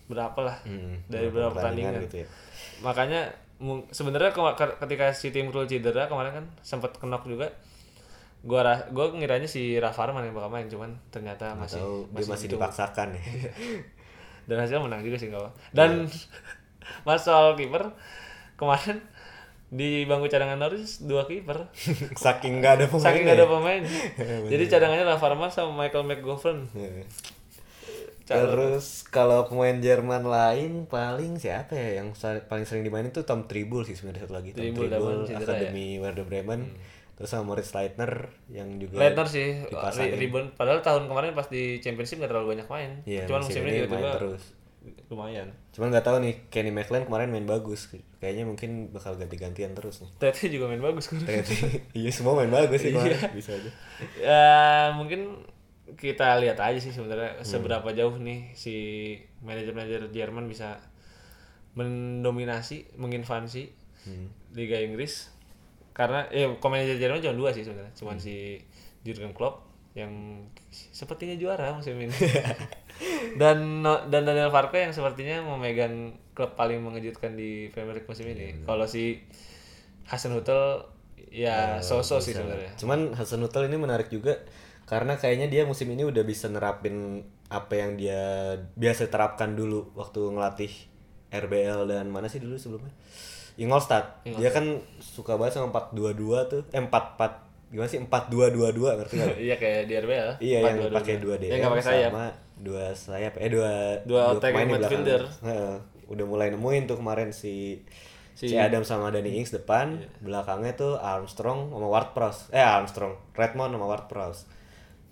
berapa 0.05 0.39
lah 0.41 0.57
Hmm, 0.61 0.99
dari 1.05 1.27
beberapa 1.27 1.51
pertandingan 1.53 1.99
gitu 2.01 2.23
ya. 2.23 2.27
makanya 2.81 3.21
sebenarnya 3.89 4.31
ketika 4.77 5.11
si 5.11 5.33
tim 5.33 5.49
Krul 5.49 5.65
cedera 5.65 6.05
kemarin 6.05 6.31
kan 6.33 6.45
sempat 6.61 6.93
kenok 6.97 7.25
juga. 7.25 7.49
Gua 8.45 8.61
ra- 8.61 8.85
gua 8.93 9.09
ngiranya 9.11 9.49
si 9.49 9.75
Rafarman 9.81 10.21
yang 10.21 10.37
bakal 10.37 10.53
main 10.53 10.69
cuman 10.69 10.93
ternyata 11.09 11.57
masih 11.57 11.81
Tahu 11.81 11.95
dia 12.13 12.25
masih 12.29 12.47
dipaksakan 12.53 13.07
ya. 13.17 13.23
dan 14.47 14.57
hasilnya 14.63 14.85
menang 14.85 15.01
juga 15.03 15.17
sih 15.19 15.27
kalau 15.27 15.51
dan 15.75 16.07
mas 17.05 17.19
soal 17.19 17.57
kiper 17.59 17.91
kemarin 18.55 19.03
di 19.67 20.07
bangku 20.07 20.31
cadangan 20.31 20.55
Norwich 20.55 21.03
dua 21.03 21.27
kiper. 21.27 21.67
Saking 22.23 22.63
nggak 22.63 22.73
ada 22.79 22.85
pemain. 22.87 23.03
saking 23.03 23.23
nggak 23.27 23.37
ada 23.41 23.47
pemain. 23.49 23.81
Jadi 24.47 24.63
cadangannya 24.71 25.03
Rafarman 25.03 25.51
sama 25.51 25.75
Michael 25.75 26.07
McGovern. 26.07 26.63
Iya. 26.71 27.03
Terus 28.27 29.07
kalau 29.07 29.47
pemain 29.47 29.79
Jerman 29.79 30.27
lain 30.27 30.83
paling 30.83 31.39
siapa 31.39 31.71
ya 31.73 32.03
yang 32.03 32.11
paling 32.19 32.67
sering 32.67 32.83
dimainin 32.83 33.15
tuh 33.15 33.23
Tom 33.23 33.47
Tribul 33.47 33.87
sih 33.87 33.95
sebenarnya 33.95 34.27
satu 34.27 34.35
lagi. 34.35 34.51
Tom 34.51 34.67
Tribul, 34.67 34.91
Tribul, 34.91 35.23
cedera 35.23 35.55
Akademi 35.55 35.97
Werder 36.03 36.27
Bremen. 36.27 36.61
Terus 37.17 37.33
sama 37.33 37.49
Moritz 37.49 37.73
Leitner 37.73 38.29
yang 38.53 38.77
juga 38.77 39.01
Leitner 39.01 39.25
sih 39.25 39.65
dipasangin. 39.65 40.21
rebound 40.21 40.47
padahal 40.53 40.85
tahun 40.85 41.09
kemarin 41.09 41.33
pas 41.33 41.49
di 41.49 41.81
championship 41.81 42.21
gak 42.21 42.29
terlalu 42.29 42.53
banyak 42.53 42.67
main 42.69 42.91
Iya, 43.09 43.25
cuman 43.25 43.41
musim 43.41 43.65
musim 43.65 43.65
ini 43.65 43.77
tiba-tiba 43.81 43.97
main 43.97 44.15
terus. 44.21 44.43
lumayan 45.09 45.47
Cuman 45.73 45.87
nggak 45.89 46.05
tahu 46.05 46.17
nih 46.21 46.33
Kenny 46.53 46.69
McLean 46.69 47.05
kemarin 47.09 47.33
main 47.33 47.45
bagus. 47.45 47.89
Kayaknya 48.21 48.49
mungkin 48.49 48.89
bakal 48.93 49.17
ganti-gantian 49.17 49.73
terus 49.73 50.01
nih. 50.01 50.09
Tete 50.17 50.49
juga 50.49 50.69
main 50.69 50.81
bagus 50.81 51.09
kan 51.09 51.21
Ternyata 51.21 51.53
iya 51.99 52.09
semua 52.13 52.33
main 52.37 52.53
bagus 52.53 52.85
sih 52.85 52.93
kemarin. 52.93 53.17
Bisa 53.33 53.51
aja. 53.57 53.71
ya 54.21 54.45
mungkin 54.93 55.41
kita 55.95 56.35
lihat 56.37 56.59
aja 56.59 56.75
sih 56.75 56.91
sebenarnya 56.91 57.39
Hmm. 57.39 57.47
seberapa 57.47 57.87
jauh 57.91 58.17
nih 58.17 58.51
si 58.51 58.75
manajer-manajer 59.39 60.11
Jerman 60.11 60.45
bisa 60.45 60.83
mendominasi, 61.73 62.97
menginvasi 62.97 63.71
Hmm. 64.03 64.27
Liga 64.51 64.79
Inggris. 64.79 65.29
Karena 65.91 66.27
eh 66.29 66.47
manajer 66.47 66.95
Jerman 66.95 67.19
cuma 67.19 67.35
dua 67.35 67.49
sih 67.51 67.63
sebenarnya, 67.63 67.91
cuma 67.93 68.15
Hmm. 68.15 68.21
si 68.21 68.61
Jurgen 69.03 69.31
Klopp 69.31 69.65
yang 69.93 70.43
sepertinya 70.69 71.33
juara 71.35 71.73
musim 71.73 71.97
ini. 71.97 72.13
dan 73.41 73.81
dan 73.83 74.21
Daniel 74.23 74.49
Farke 74.49 74.77
yang 74.79 74.93
sepertinya 74.93 75.41
memegang 75.43 76.13
klub 76.31 76.53
paling 76.53 76.79
mengejutkan 76.79 77.33
di 77.33 77.67
Premier 77.69 77.97
League 77.97 78.07
musim 78.07 78.29
ini. 78.29 78.61
Kalau 78.63 78.85
si 78.85 79.25
Hasenhuttl 80.05 80.85
ya 81.33 81.81
so-so 81.81 82.21
sih 82.21 82.31
sebenarnya. 82.31 82.77
Cuman 82.77 83.11
Hasenhuttl 83.11 83.65
ini 83.65 83.75
menarik 83.75 84.07
juga 84.07 84.37
karena 84.87 85.13
kayaknya 85.13 85.45
dia 85.45 85.63
musim 85.63 85.91
ini 85.91 86.01
udah 86.01 86.23
bisa 86.23 86.47
nerapin 86.47 87.19
apa 87.47 87.73
yang 87.75 87.95
dia 87.95 88.55
biasa 88.73 89.07
terapkan 89.07 89.51
dulu 89.51 89.91
waktu 89.93 90.19
ngelatih 90.25 90.71
RBL 91.29 91.85
dan 91.85 92.07
mana 92.07 92.25
sih 92.25 92.39
dulu 92.39 92.55
sebelumnya? 92.55 92.95
Ingolstadt. 93.55 94.23
Dia 94.23 94.47
kan 94.47 94.79
suka 94.97 95.35
banget 95.35 95.57
sama 95.57 95.73
4-2-2 95.91 96.13
tuh. 96.47 96.61
Eh 96.69 96.79
4-4 96.79 97.43
gimana 97.67 97.89
sih? 97.89 97.99
4-2-2-2 97.99 98.95
ngerti 98.95 99.13
nggak? 99.17 99.37
Iya 99.37 99.55
kayak 99.57 99.81
di 99.83 99.93
RBL. 99.97 100.29
Iya 100.39 100.57
yang 100.61 100.77
4-2-2-2. 100.87 100.95
pakai 100.95 101.15
dua 101.17 101.35
DM 101.35 101.51
Yang 101.51 101.61
pakai 101.67 101.85
sayap. 101.85 102.09
sama 102.09 102.25
dua 102.57 102.83
sayap 102.89 103.33
eh 103.37 103.49
dua 103.51 103.71
Dua 104.01 104.21
attacking 104.31 104.55
pemain 104.55 104.63
di 104.63 104.71
belakang. 104.71 104.79
midfielder. 104.79 105.21
Heeh. 105.43 105.75
udah 106.07 106.23
mulai 106.23 106.47
nemuin 106.47 106.87
tuh 106.87 106.95
kemarin 106.95 107.29
si 107.29 107.83
si, 108.31 108.47
Si-. 108.47 108.55
Adam 108.55 108.79
sama 108.81 109.11
Danny 109.11 109.35
Ings 109.35 109.51
depan, 109.51 109.99
belakangnya 110.21 110.71
tuh 110.71 110.95
Armstrong 110.95 111.67
sama 111.67 111.83
Ward 111.85 112.15
Prowse. 112.15 112.47
Eh 112.49 112.63
Armstrong, 112.63 113.19
Redmond 113.33 113.75
sama 113.75 113.83
Ward 113.85 114.07
Prowse. 114.07 114.47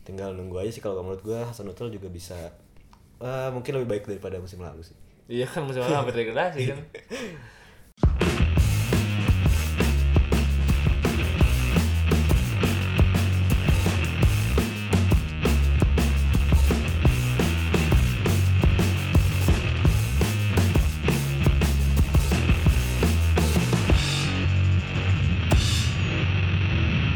Tinggal 0.06 0.38
nunggu 0.38 0.62
aja 0.62 0.70
sih 0.70 0.86
kalau 0.86 1.02
menurut 1.02 1.26
gua 1.26 1.50
Hasenhuttl 1.50 1.90
juga 1.90 2.14
bisa 2.14 2.38
eh, 3.18 3.50
mungkin 3.50 3.82
lebih 3.82 3.90
baik 3.90 4.04
daripada 4.06 4.38
musim 4.38 4.62
lalu 4.62 4.86
sih. 4.86 4.94
Iya 5.26 5.50
kan 5.50 5.66
musim 5.66 5.82
lalu 5.82 5.98
hampir 5.98 6.14
degradasi 6.14 6.62
kan. 6.70 6.80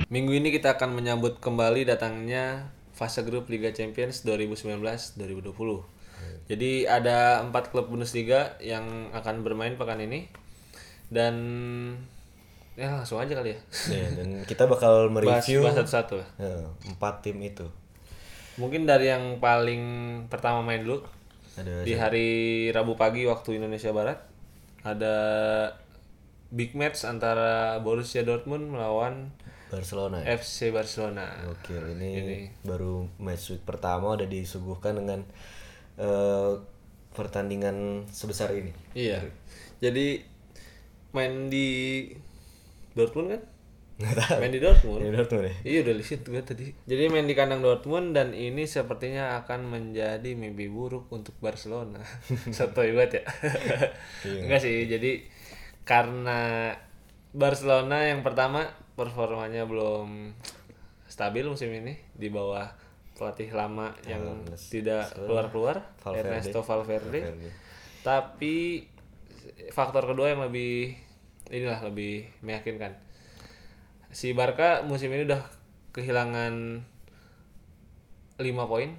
Minggu 0.10 0.34
ini 0.34 0.50
kita 0.50 0.74
akan 0.74 0.98
menyambut 0.98 1.38
kembali 1.38 1.86
datangnya 1.86 2.74
fase 3.00 3.24
grup 3.24 3.48
Liga 3.48 3.72
Champions 3.72 4.28
2019-2020. 4.28 5.16
Jadi 6.52 6.84
ada 6.84 7.40
empat 7.46 7.72
klub 7.72 7.88
Bundesliga 7.88 8.60
yang 8.60 9.14
akan 9.16 9.46
bermain 9.48 9.80
pekan 9.80 10.04
ini 10.04 10.28
dan 11.08 11.36
ya 12.76 13.00
langsung 13.00 13.24
aja 13.24 13.38
kali 13.40 13.56
ya. 13.56 13.60
Ya, 13.88 14.08
dan 14.20 14.44
kita 14.44 14.68
bakal 14.68 15.08
mereview 15.08 15.64
bahas 15.64 15.80
satu-satu 15.80 16.20
eh, 16.42 16.66
empat 16.92 17.24
tim 17.24 17.40
itu. 17.40 17.70
Mungkin 18.60 18.84
dari 18.84 19.08
yang 19.08 19.40
paling 19.40 19.84
pertama 20.28 20.60
main 20.60 20.84
dulu 20.84 21.08
Ada 21.56 21.88
di 21.88 21.96
hari 21.96 22.30
Rabu 22.76 23.00
pagi 23.00 23.24
waktu 23.24 23.56
Indonesia 23.56 23.96
Barat 23.96 24.20
ada 24.84 25.16
big 26.52 26.76
match 26.76 27.08
antara 27.08 27.80
Borussia 27.80 28.26
Dortmund 28.26 28.74
melawan 28.74 29.32
Barcelona. 29.70 30.26
ya? 30.26 30.36
FC 30.36 30.74
Barcelona. 30.74 31.30
Oke, 31.48 31.78
ini, 31.78 32.50
baru 32.66 33.06
match 33.22 33.54
week 33.54 33.64
pertama 33.64 34.18
udah 34.18 34.26
disuguhkan 34.26 34.98
dengan 34.98 35.22
eh, 36.02 36.54
pertandingan 37.14 38.10
sebesar 38.10 38.54
ini. 38.58 38.74
Iya. 38.98 39.26
Jadi 39.80 40.22
main 41.14 41.50
di 41.50 42.10
Dortmund 42.94 43.38
kan? 43.38 43.42
Nggak 44.00 44.16
tahu. 44.16 44.38
Main 44.40 44.54
di 44.56 44.62
Dortmund. 44.64 45.00
Ini 45.04 45.12
Dortmund 45.12 45.46
ya. 45.46 45.56
Iya 45.68 45.80
udah 45.84 45.96
lihat 46.00 46.22
gue 46.24 46.42
tadi. 46.42 46.66
Jadi 46.88 47.04
main 47.12 47.28
di 47.28 47.36
kandang 47.36 47.60
Dortmund 47.60 48.16
dan 48.16 48.32
ini 48.32 48.64
sepertinya 48.64 49.36
akan 49.44 49.68
menjadi 49.68 50.30
mimpi 50.40 50.72
buruk 50.72 51.12
untuk 51.12 51.36
Barcelona. 51.44 52.00
Satu 52.58 52.80
banget 52.80 53.20
ya. 53.20 53.24
Enggak 54.40 54.64
sih. 54.64 54.88
Jadi 54.88 55.28
karena 55.84 56.72
Barcelona 57.36 58.08
yang 58.08 58.24
pertama 58.24 58.72
performanya 59.00 59.64
belum 59.64 60.36
stabil 61.08 61.48
musim 61.48 61.72
ini 61.72 61.96
di 62.12 62.28
bawah 62.28 62.68
pelatih 63.16 63.52
lama 63.56 63.96
yang 64.04 64.44
tidak 64.56 65.12
keluar-keluar 65.16 65.96
Valverde. 66.04 66.28
Ernesto 66.28 66.60
Valverde. 66.64 67.20
Valverde. 67.24 67.52
Tapi 68.04 68.56
faktor 69.72 70.04
kedua 70.08 70.36
yang 70.36 70.44
lebih 70.44 70.96
inilah 71.48 71.80
lebih 71.88 72.28
meyakinkan. 72.44 72.96
Si 74.12 74.36
Barca 74.36 74.84
musim 74.84 75.12
ini 75.16 75.24
udah 75.24 75.44
kehilangan 75.96 76.84
5 78.40 78.72
poin 78.72 78.92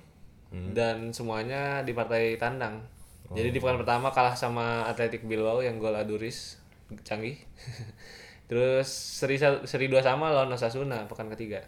dan 0.74 1.14
semuanya 1.14 1.86
di 1.86 1.94
partai 1.94 2.34
tandang. 2.36 2.84
Jadi 3.30 3.54
di 3.54 3.58
pekan 3.62 3.78
pertama 3.78 4.10
kalah 4.10 4.34
sama 4.34 4.82
Athletic 4.90 5.22
Bilbao 5.22 5.62
yang 5.62 5.78
gol 5.78 5.94
Aduris 5.94 6.58
canggih. 7.06 7.38
Terus 8.50 8.90
seri 8.90 9.38
seri 9.38 9.86
dua 9.86 10.02
sama 10.02 10.34
lawan 10.34 10.50
Osasuna 10.50 11.06
pekan 11.06 11.30
ketiga. 11.30 11.62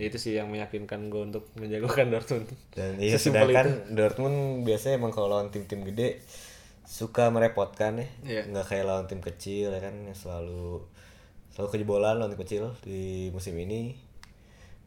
Itu 0.00 0.16
sih 0.16 0.38
yang 0.38 0.48
meyakinkan 0.48 1.12
gue 1.12 1.22
untuk 1.28 1.52
menjagokan 1.60 2.08
Dortmund. 2.16 2.48
Dan 2.72 2.96
iya 2.96 3.20
sedangkan 3.20 3.92
Dortmund 3.92 4.64
biasanya 4.64 4.96
emang 4.96 5.12
kalau 5.12 5.28
lawan 5.28 5.52
tim-tim 5.52 5.84
gede 5.84 6.24
suka 6.88 7.28
merepotkan 7.28 8.00
ya. 8.00 8.08
Iya. 8.24 8.42
Nggak 8.48 8.66
kayak 8.72 8.84
lawan 8.88 9.04
tim 9.04 9.20
kecil 9.20 9.68
ya 9.68 9.80
kan 9.84 9.92
yang 9.92 10.16
selalu 10.16 10.80
selalu 11.52 11.68
kejebolan 11.76 12.16
lawan 12.16 12.32
tim 12.32 12.40
kecil 12.40 12.64
di 12.80 13.28
musim 13.28 13.52
ini. 13.60 13.92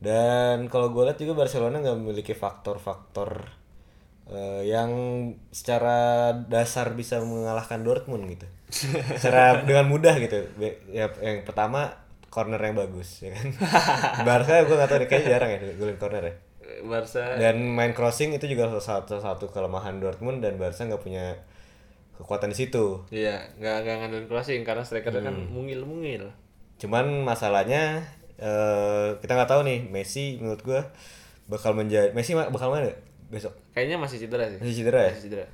Dan 0.02 0.66
kalau 0.74 0.90
gue 0.90 1.06
lihat 1.06 1.22
juga 1.22 1.38
Barcelona 1.38 1.86
nggak 1.86 1.98
memiliki 2.02 2.34
faktor-faktor 2.34 3.46
eh, 4.28 4.62
yang 4.66 4.92
secara 5.50 5.98
dasar 6.46 6.94
bisa 6.94 7.20
mengalahkan 7.20 7.82
Dortmund 7.82 8.28
gitu. 8.28 8.48
secara 9.20 9.64
dengan 9.64 9.88
mudah 9.88 10.20
gitu. 10.20 10.44
Ya, 10.92 11.08
yang 11.24 11.48
pertama 11.48 11.96
corner 12.28 12.60
yang 12.60 12.76
bagus 12.76 13.24
ya 13.24 13.32
kan. 13.32 13.48
Barca 14.28 14.62
gue 14.62 14.76
nggak 14.76 14.90
tahu 14.92 15.00
deh 15.02 15.08
kayaknya 15.08 15.30
jarang 15.34 15.50
ya 15.56 15.60
golin 15.76 15.98
corner 15.98 16.24
ya. 16.24 16.34
Barca 16.78 17.40
Dan 17.40 17.74
main 17.74 17.96
crossing 17.96 18.36
itu 18.36 18.46
juga 18.46 18.68
salah 18.70 19.02
satu, 19.02 19.18
satu 19.18 19.46
kelemahan 19.50 19.98
Dortmund 19.98 20.44
dan 20.44 20.60
Barca 20.60 20.84
nggak 20.84 21.02
punya 21.02 21.34
kekuatan 22.20 22.52
di 22.52 22.58
situ. 22.58 23.08
Iya, 23.10 23.40
nggak 23.58 23.76
nggak 23.82 23.96
ngandelin 24.04 24.28
crossing 24.28 24.62
karena 24.62 24.84
strikernya 24.84 25.24
kan 25.24 25.36
Hmm. 25.38 25.50
mungil-mungil. 25.54 26.30
Cuman 26.78 27.24
masalahnya 27.24 28.04
eh, 28.38 29.18
kita 29.18 29.34
nggak 29.34 29.50
tahu 29.50 29.66
nih 29.66 29.90
Messi 29.90 30.38
menurut 30.38 30.62
gua 30.62 30.82
bakal 31.48 31.74
menjadi 31.74 32.12
Messi 32.14 32.36
bakal 32.38 32.70
mana 32.70 32.86
nggak 32.86 33.00
besok? 33.28 33.54
Kayaknya 33.76 33.98
masih 34.00 34.18
cedera 34.24 34.46
sih. 34.48 34.60
Masih 34.60 34.76
cedera 34.84 35.00
ya? 35.08 35.12
Masih 35.14 35.24
cedera. 35.28 35.46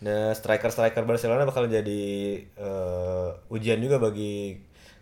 Nah 0.00 0.32
striker 0.32 0.70
striker 0.72 1.04
Barcelona 1.04 1.44
bakal 1.44 1.68
jadi 1.68 2.02
eh, 2.44 3.28
ujian 3.52 3.78
juga 3.78 4.00
bagi 4.00 4.56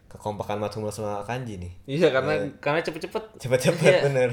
kekompakan 0.08 0.56
Mats 0.58 0.74
Hummels 0.76 0.96
sama 0.96 1.20
Akanji 1.20 1.60
nih. 1.60 1.72
Iya, 1.84 2.08
karena 2.08 2.48
karena 2.64 2.80
cepet-cepet. 2.80 3.44
Cepet-cepet 3.44 3.92
Iya. 3.92 4.00
bener. 4.08 4.30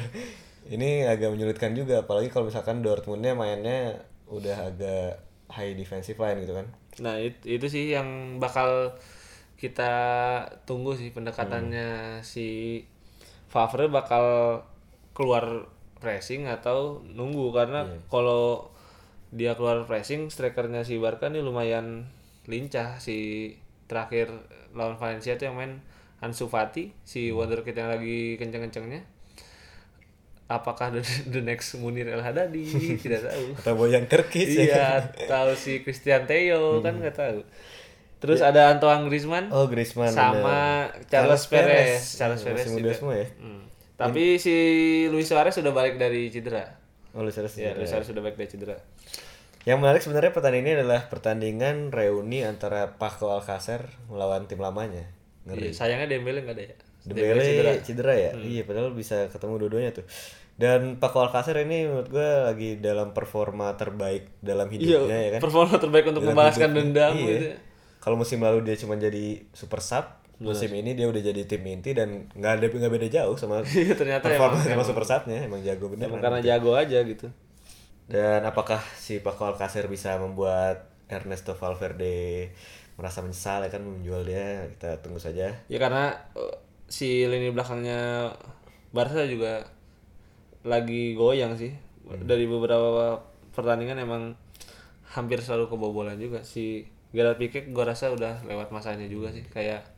Ini 0.65 1.05
agak 1.05 1.35
menyulitkan 1.35 1.75
juga 1.77 2.01
apalagi 2.01 2.31
kalau 2.31 2.47
misalkan 2.47 2.79
Dortmundnya 2.81 3.35
mainnya 3.35 3.99
udah 4.25 4.71
agak 4.73 5.21
high 5.51 5.75
defensive 5.77 6.17
line 6.17 6.41
gitu 6.41 6.57
kan. 6.57 6.65
Nah, 7.03 7.19
itu, 7.21 7.59
itu 7.59 7.67
sih 7.69 7.91
yang 7.93 8.39
bakal 8.41 8.95
kita 9.59 9.93
tunggu 10.65 10.95
sih 10.97 11.11
pendekatannya 11.11 12.19
si 12.25 12.81
Favre 13.51 13.91
bakal 13.91 14.25
keluar 15.13 15.69
pressing 16.05 16.45
atau 16.45 17.01
nunggu 17.01 17.49
karena 17.49 17.89
kalau 18.13 18.69
dia 19.33 19.57
keluar 19.57 19.89
pressing 19.89 20.29
strikernya 20.29 20.85
si 20.85 21.01
Barca 21.01 21.33
nih 21.33 21.41
lumayan 21.41 22.05
lincah. 22.45 23.01
Si 23.01 23.49
terakhir 23.89 24.29
lawan 24.77 25.01
Valencia 25.01 25.33
tuh 25.41 25.49
yang 25.49 25.57
main 25.57 25.81
Ansu 26.21 26.45
Fati 26.45 26.93
si 27.01 27.33
wonderkid 27.33 27.73
yang 27.73 27.89
lagi 27.89 28.37
kenceng-kencengnya. 28.37 29.01
Apakah 30.45 30.93
the, 30.93 31.01
the 31.33 31.41
next 31.41 31.73
Munir 31.81 32.05
El 32.05 32.21
Hadadi 32.21 32.69
tidak 33.01 33.25
tahu. 33.25 33.45
Atau 33.65 33.73
Boyan 33.73 34.05
Kerkis 34.05 34.53
ya. 34.53 34.61
iya 34.61 34.89
tahu 35.25 35.57
si 35.57 35.81
Christian 35.81 36.29
Theo 36.29 36.85
kan 36.85 37.01
nggak 37.01 37.17
tahu. 37.17 37.41
Terus 38.21 38.39
ada 38.41 38.73
Antoine 38.73 39.05
Griezmann. 39.09 39.51
Oh 39.51 39.67
Griezmann 39.67 40.13
sama 40.13 40.87
bener. 40.89 41.09
Charles 41.11 41.45
Perez. 41.49 42.01
Charles 42.15 42.41
Masih 42.41 42.47
Perez 42.53 42.65
muda 42.71 42.81
juga. 42.81 42.93
semua 42.93 43.13
ya. 43.17 43.27
Hmm. 43.41 43.64
Tapi 43.95 44.37
si 44.37 44.55
Luis 45.07 45.25
Suarez 45.25 45.51
sudah 45.51 45.71
balik 45.71 45.95
dari 45.95 46.27
cedera 46.27 46.63
Oh 47.11 47.21
Luis 47.21 47.31
Suarez 47.31 47.53
ya 47.53 47.71
cedera. 47.71 47.79
Luis 47.79 47.89
Suarez 47.89 48.07
sudah 48.07 48.21
balik 48.21 48.35
dari 48.35 48.49
cedera 48.49 48.75
Yang 49.63 49.77
menarik 49.79 50.01
sebenarnya 50.01 50.29
pertandingan 50.29 50.63
ini 50.63 50.73
adalah 50.77 51.01
pertandingan 51.05 51.75
reuni 51.89 52.43
antara 52.43 52.93
Paco 52.93 53.31
Alcacer 53.31 53.81
melawan 54.05 54.45
tim 54.45 54.59
lamanya. 54.59 55.09
Iya, 55.43 55.47
Ngeri. 55.47 55.69
sayangnya 55.71 56.07
Dembele 56.07 56.41
nggak 56.41 56.53
ada 56.53 56.63
ya 56.63 56.75
Dembele 57.01 57.41
cedera. 57.81 58.13
ya? 58.13 58.31
Hmm. 58.31 58.43
Iya, 58.43 58.61
padahal 58.63 58.89
bisa 58.91 59.25
ketemu 59.27 59.53
dua-duanya 59.57 59.91
tuh. 59.93 60.05
Dan 60.55 60.97
Paco 60.97 61.19
Alcacer 61.19 61.57
ini 61.59 61.83
menurut 61.83 62.07
gue 62.07 62.29
lagi 62.43 62.69
dalam 62.77 63.09
performa 63.11 63.73
terbaik 63.73 64.37
dalam 64.39 64.67
hidupnya 64.67 65.01
ya 65.09 65.17
iya 65.19 65.29
kan. 65.31 65.41
performa 65.41 65.75
terbaik 65.75 66.05
untuk 66.05 66.21
Dalam 66.21 66.31
membalaskan 66.31 66.69
hidupnya. 66.69 66.85
dendam 66.85 67.11
Iya. 67.11 67.25
gitu 67.27 67.45
ya. 67.47 67.57
Kalau 67.99 68.15
musim 68.15 68.37
lalu 68.37 68.59
dia 68.61 68.75
cuma 68.75 68.93
jadi 68.95 69.25
super 69.51 69.81
sub, 69.81 70.05
musim 70.35 70.67
ini 70.75 70.99
dia 70.99 71.07
udah 71.07 71.21
jadi 71.23 71.41
tim 71.47 71.63
inti 71.63 71.95
dan 71.95 72.27
nggak 72.35 72.51
ada 72.59 72.65
nggak 72.67 72.91
beda 72.91 73.07
jauh 73.07 73.35
sama 73.39 73.63
Iya, 73.71 73.95
ternyata 73.95 74.27
performa 74.27 74.59
emang- 74.59 74.63
sama 74.67 74.73
emang- 74.75 74.87
super 74.87 75.05
subnya 75.07 75.39
emang 75.47 75.61
jago 75.63 75.85
bener. 75.87 76.11
Emang 76.11 76.19
karena 76.19 76.39
jago 76.43 76.75
aja 76.75 76.99
gitu 77.03 77.27
Dan 78.05 78.45
apakah 78.45 78.77
si 78.99 79.23
Paco 79.23 79.47
Alcacer 79.49 79.87
bisa 79.89 80.19
membuat 80.21 80.91
Ernesto 81.09 81.55
Valverde 81.57 82.51
merasa 82.99 83.23
menyesal 83.25 83.65
ya 83.65 83.69
kan 83.73 83.81
menjual 83.81 84.21
dia? 84.27 84.69
Kita 84.75 85.01
tunggu 85.01 85.17
saja. 85.17 85.49
Ya 85.65 85.79
karena 85.81 86.13
eh, 86.37 86.55
si 86.85 87.25
lini 87.25 87.49
belakangnya 87.49 88.29
Barca 88.93 89.25
juga 89.25 89.65
lagi 90.65 91.13
goyang 91.13 91.57
sih. 91.57 91.73
Dari 92.05 92.45
beberapa 92.45 93.17
pertandingan 93.57 93.97
emang 93.97 94.37
hampir 95.15 95.39
selalu 95.41 95.71
kebobolan 95.71 96.19
juga 96.19 96.43
si 96.43 96.85
Gerard 97.15 97.39
Pique 97.39 97.71
gua 97.71 97.87
rasa 97.89 98.11
udah 98.11 98.43
lewat 98.45 98.69
masanya 98.69 99.07
juga 99.07 99.31
sih 99.31 99.41
kayak 99.47 99.94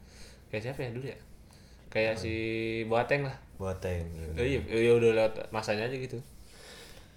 kayak 0.50 0.64
siapa 0.72 0.80
ya 0.88 0.90
dulu 0.94 1.06
ya 1.08 1.18
kayak 1.88 2.20
si 2.20 2.34
Boateng 2.86 3.26
lah 3.26 3.38
Boateng. 3.58 4.06
Eh, 4.38 4.58
iya 4.58 4.62
ya 4.70 4.92
udah 4.94 5.12
lewat 5.18 5.34
masanya 5.50 5.90
aja 5.90 5.96
gitu 5.98 6.20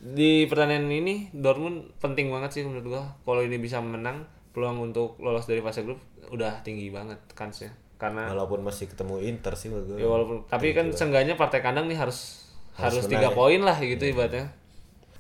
di 0.00 0.48
pertandingan 0.48 0.88
ini 0.88 1.28
Dortmund 1.36 1.92
penting 2.00 2.32
banget 2.32 2.56
sih 2.56 2.62
menurut 2.64 2.86
gua 2.88 3.04
kalau 3.28 3.44
ini 3.44 3.60
bisa 3.60 3.84
menang 3.84 4.24
peluang 4.56 4.80
untuk 4.80 5.20
lolos 5.20 5.44
dari 5.44 5.60
fase 5.60 5.84
grup 5.84 6.00
udah 6.32 6.64
tinggi 6.64 6.88
banget 6.88 7.20
kansnya 7.36 7.74
karena 8.00 8.32
Walaupun 8.32 8.64
masih 8.64 8.88
ketemu 8.88 9.20
Inter 9.20 9.52
sih 9.60 9.68
menurut 9.68 9.86
gue. 9.92 9.96
Ya 10.00 10.08
walaupun 10.08 10.36
tapi 10.48 10.72
kan 10.72 10.88
seenggaknya 10.88 11.36
partai 11.36 11.60
kandang 11.60 11.84
nih 11.84 12.00
harus 12.00 12.48
harus, 12.72 13.04
tiga 13.04 13.28
ya. 13.28 13.36
poin 13.36 13.60
lah 13.60 13.76
gitu 13.76 14.00
ibaratnya. 14.08 14.48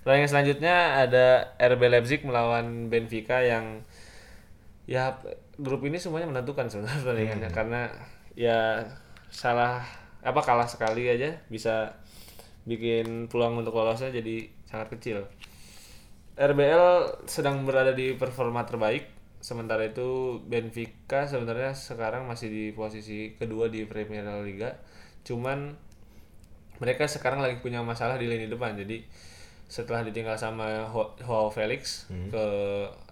Pertandingan 0.00 0.30
selanjutnya 0.32 1.04
ada 1.04 1.52
RB 1.60 1.82
Leipzig 1.92 2.24
melawan 2.24 2.88
Benfica 2.88 3.44
yang 3.44 3.84
ya 4.88 5.20
grup 5.60 5.84
ini 5.84 6.00
semuanya 6.00 6.28
menentukan 6.28 6.66
sebenarnya 6.66 6.98
pertandingannya 7.04 7.50
karena 7.52 7.82
ya 8.34 8.84
salah 9.30 9.84
apa 10.20 10.40
kalah 10.44 10.68
sekali 10.68 11.08
aja 11.08 11.36
bisa 11.48 11.96
bikin 12.68 13.28
peluang 13.28 13.60
untuk 13.64 13.76
lolosnya 13.76 14.12
jadi 14.12 14.48
sangat 14.68 14.98
kecil. 14.98 15.18
RBL 16.40 16.84
sedang 17.28 17.68
berada 17.68 17.92
di 17.92 18.16
performa 18.16 18.64
terbaik 18.64 19.20
sementara 19.40 19.88
itu 19.88 20.40
Benfica 20.44 21.24
sebenarnya 21.24 21.72
sekarang 21.72 22.28
masih 22.28 22.48
di 22.52 22.64
posisi 22.76 23.36
kedua 23.36 23.72
di 23.72 23.88
Premier 23.88 24.24
Liga 24.44 24.76
cuman 25.24 25.72
mereka 26.80 27.08
sekarang 27.08 27.44
lagi 27.44 27.60
punya 27.60 27.80
masalah 27.80 28.20
di 28.20 28.28
lini 28.28 28.48
depan 28.48 28.76
jadi 28.76 29.04
setelah 29.70 30.02
ditinggal 30.02 30.34
sama 30.34 30.90
Ho- 30.90 31.14
Joao 31.22 31.46
Felix 31.54 32.10
ke 32.10 32.44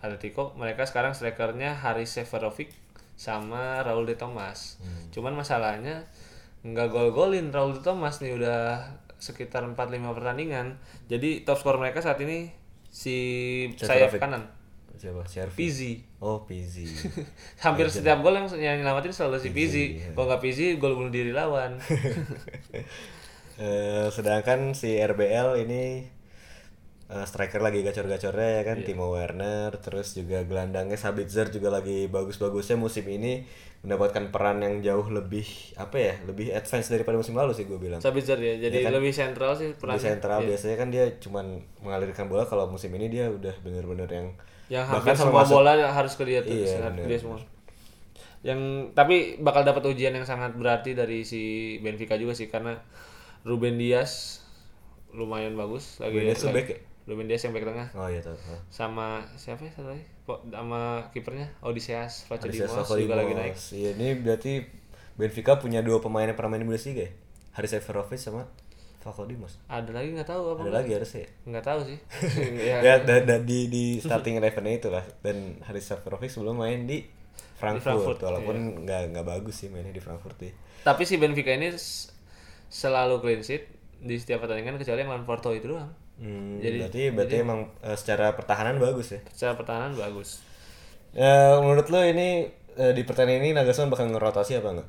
Atletico 0.03 0.59
mereka 0.59 0.83
sekarang 0.83 1.15
strikernya 1.15 1.79
Haris 1.79 2.11
Seferovic 2.19 2.75
sama 3.15 3.87
Raul 3.87 4.11
de 4.11 4.19
Thomas 4.19 4.83
cuman 5.15 5.39
masalahnya 5.39 6.11
nggak 6.67 6.91
gol-golin 6.91 7.55
Raul 7.55 7.79
de 7.79 7.83
Thomas 7.87 8.19
nih 8.19 8.35
udah 8.35 8.83
sekitar 9.19 9.67
4-5 9.67 10.15
pertandingan. 10.15 10.79
Jadi 11.11 11.43
top 11.43 11.59
skor 11.59 11.77
mereka 11.77 11.99
saat 11.99 12.23
ini 12.23 12.51
si 12.89 13.17
sayap 13.75 14.15
kanan. 14.17 14.47
Siapa? 14.99 15.23
Servi. 15.31 15.55
Pizzi. 15.55 15.93
Oh, 16.19 16.43
Pizzi. 16.43 16.87
hampir 17.65 17.87
setiap 17.87 18.19
gol 18.23 18.35
yang, 18.35 18.51
yang 18.59 18.77
nyelamatin 18.83 19.15
selalu 19.15 19.39
si 19.39 19.51
Pizzi 19.55 19.85
iya. 19.99 20.11
kalau 20.15 20.27
nggak 20.35 20.43
Pizzi 20.43 20.75
gol 20.79 20.99
bunuh 20.99 21.13
diri 21.13 21.35
lawan. 21.35 21.77
Eh, 23.59 24.07
sedangkan 24.15 24.71
si 24.71 25.03
RBL 25.03 25.67
ini 25.67 26.07
eh, 27.09 27.25
striker 27.25 27.59
lagi 27.59 27.81
gacor-gacornya 27.81 28.49
ya 28.51 28.63
kan? 28.65 28.77
Timo 28.83 29.09
Werner 29.11 29.73
terus 29.79 30.13
juga 30.13 30.45
gelandangnya 30.45 30.95
Sabitzer 30.95 31.49
juga 31.49 31.69
lagi 31.71 32.07
bagus-bagusnya 32.07 32.77
musim 32.77 33.05
ini. 33.05 33.45
Mendapatkan 33.79 34.35
peran 34.35 34.59
yang 34.59 34.83
jauh 34.83 35.07
lebih 35.07 35.47
apa 35.79 35.95
ya 35.97 36.15
lebih 36.27 36.51
advance 36.51 36.91
daripada 36.91 37.15
musim 37.15 37.33
lalu 37.33 37.55
sih 37.55 37.63
gue 37.63 37.79
bilang. 37.79 38.03
Sabitzer 38.03 38.35
ya. 38.37 38.59
Jadi 38.59 38.83
lebih 38.83 39.15
sentral 39.15 39.55
sih 39.55 39.71
di 39.71 39.79
perannya 39.79 40.03
sentral. 40.03 40.43
Biasanya 40.43 40.77
kan 40.77 40.89
dia 40.91 41.07
cuman 41.17 41.47
mengalirkan 41.81 42.27
bola. 42.27 42.43
Kalau 42.43 42.67
musim 42.67 42.91
ini 42.93 43.07
dia 43.07 43.31
udah 43.31 43.55
bener-bener 43.63 44.11
yang 44.11 44.27
yang 44.69 44.85
bahkan 44.85 45.15
hampir 45.15 45.23
semua 45.23 45.47
termasuk- 45.47 45.55
bola 45.55 45.73
harus 45.79 46.13
ke 46.13 46.25
dia 46.27 46.41
tuh 46.43 46.51
Iya, 46.51 46.59
harus 46.59 46.73
ke 46.75 46.81
bener. 46.91 47.07
dia 47.07 47.19
semua. 47.23 47.39
Yang 48.43 48.61
tapi 48.93 49.17
bakal 49.39 49.63
dapat 49.63 49.83
ujian 49.87 50.11
yang 50.11 50.23
sangat 50.23 50.55
berarti 50.55 50.93
dari 50.93 51.23
si 51.23 51.43
Benfica 51.79 52.15
juga 52.15 52.35
sih 52.35 52.47
karena 52.47 52.77
Ruben 53.43 53.79
Dias 53.79 54.43
lumayan 55.11 55.55
bagus 55.55 55.99
lagi 55.99 56.19
Ruben 56.19 56.29
Dias 56.29 56.43
lagi- 56.43 56.55
back 56.55 56.69
ya? 56.69 56.79
Ruben 57.09 57.25
Dias 57.25 57.41
yang 57.41 57.57
back 57.57 57.65
tengah 57.65 57.89
oh 57.97 58.07
iya 58.07 58.21
tahu 58.21 58.37
sama 58.69 59.25
siapa 59.35 59.65
ya 59.65 59.73
satu 59.73 59.89
lagi 59.89 60.05
sama 60.29 61.09
kipernya 61.09 61.49
Odysseas 61.65 62.29
Vlachodimos 62.29 62.69
juga 62.87 63.17
lagi 63.17 63.33
naik 63.33 63.57
Iya, 63.73 63.91
ini 63.97 64.09
berarti 64.21 64.53
Benfica 65.17 65.57
punya 65.57 65.81
dua 65.81 65.99
pemain 65.99 66.29
yang 66.29 66.37
pernah 66.37 66.55
main 66.55 66.63
di 66.63 66.69
Bundesliga 66.69 67.09
ya? 67.09 67.11
Haris 67.57 67.73
Seferovic 67.73 68.21
sama 68.21 68.45
Vlachodimos. 69.01 69.57
ada 69.67 69.89
lagi 69.91 70.13
nggak 70.13 70.29
tahu 70.29 70.53
apa 70.53 70.61
Ada 70.63 70.73
lagi 70.75 70.91
harusnya. 70.93 71.25
ya? 71.25 71.29
nggak 71.49 71.65
tahu 71.65 71.81
sih 71.89 71.99
ya, 72.69 72.77
Ya, 72.87 72.95
dan, 73.01 73.25
dan 73.25 73.41
di 73.43 73.67
di 73.67 73.85
starting 73.99 74.37
eleven 74.37 74.69
itu 74.69 74.93
lah. 74.93 75.03
Dan 75.25 75.59
Haris 75.65 75.89
Seferovic 75.89 76.29
sebelum 76.29 76.61
main 76.61 76.85
di 76.85 77.03
Frankfurt, 77.57 77.99
Frankfurt, 77.99 78.19
walaupun 78.23 78.57
nggak 78.85 79.17
nggak 79.17 79.27
bagus 79.27 79.55
sih 79.59 79.73
mainnya 79.73 79.91
di 79.91 79.99
Frankfurt 79.99 80.39
ya. 80.39 80.53
tapi 80.85 81.03
si 81.03 81.19
Benfica 81.19 81.51
ini 81.51 81.75
selalu 82.69 83.19
clean 83.19 83.43
sheet 83.43 83.65
di 83.99 84.15
setiap 84.15 84.45
pertandingan 84.45 84.79
kecuali 84.79 85.03
yang 85.03 85.11
lawan 85.11 85.27
Porto 85.27 85.51
itu 85.51 85.67
doang 85.67 85.91
Hmm, 86.19 86.59
Jadi- 86.59 86.79
berarti 86.81 87.03
berarti 87.11 87.37
emang 87.39 87.61
eh, 87.79 87.95
secara 87.95 88.33
pertahanan 88.33 88.77
bagus 88.77 89.13
ya. 89.13 89.21
secara 89.29 89.55
pertahanan 89.55 89.95
bagus 89.95 90.43
Ya, 91.11 91.57
menurut 91.57 91.89
lo 91.89 92.01
ini 92.01 92.45
eh, 92.75 92.93
di 92.93 93.03
pertandingan 93.03 93.41
ini 93.41 93.51
Nagelsmann 93.53 93.89
bakal 93.89 94.07
ngerotasi 94.09 94.53
apa 94.57 94.69
enggak? 94.73 94.89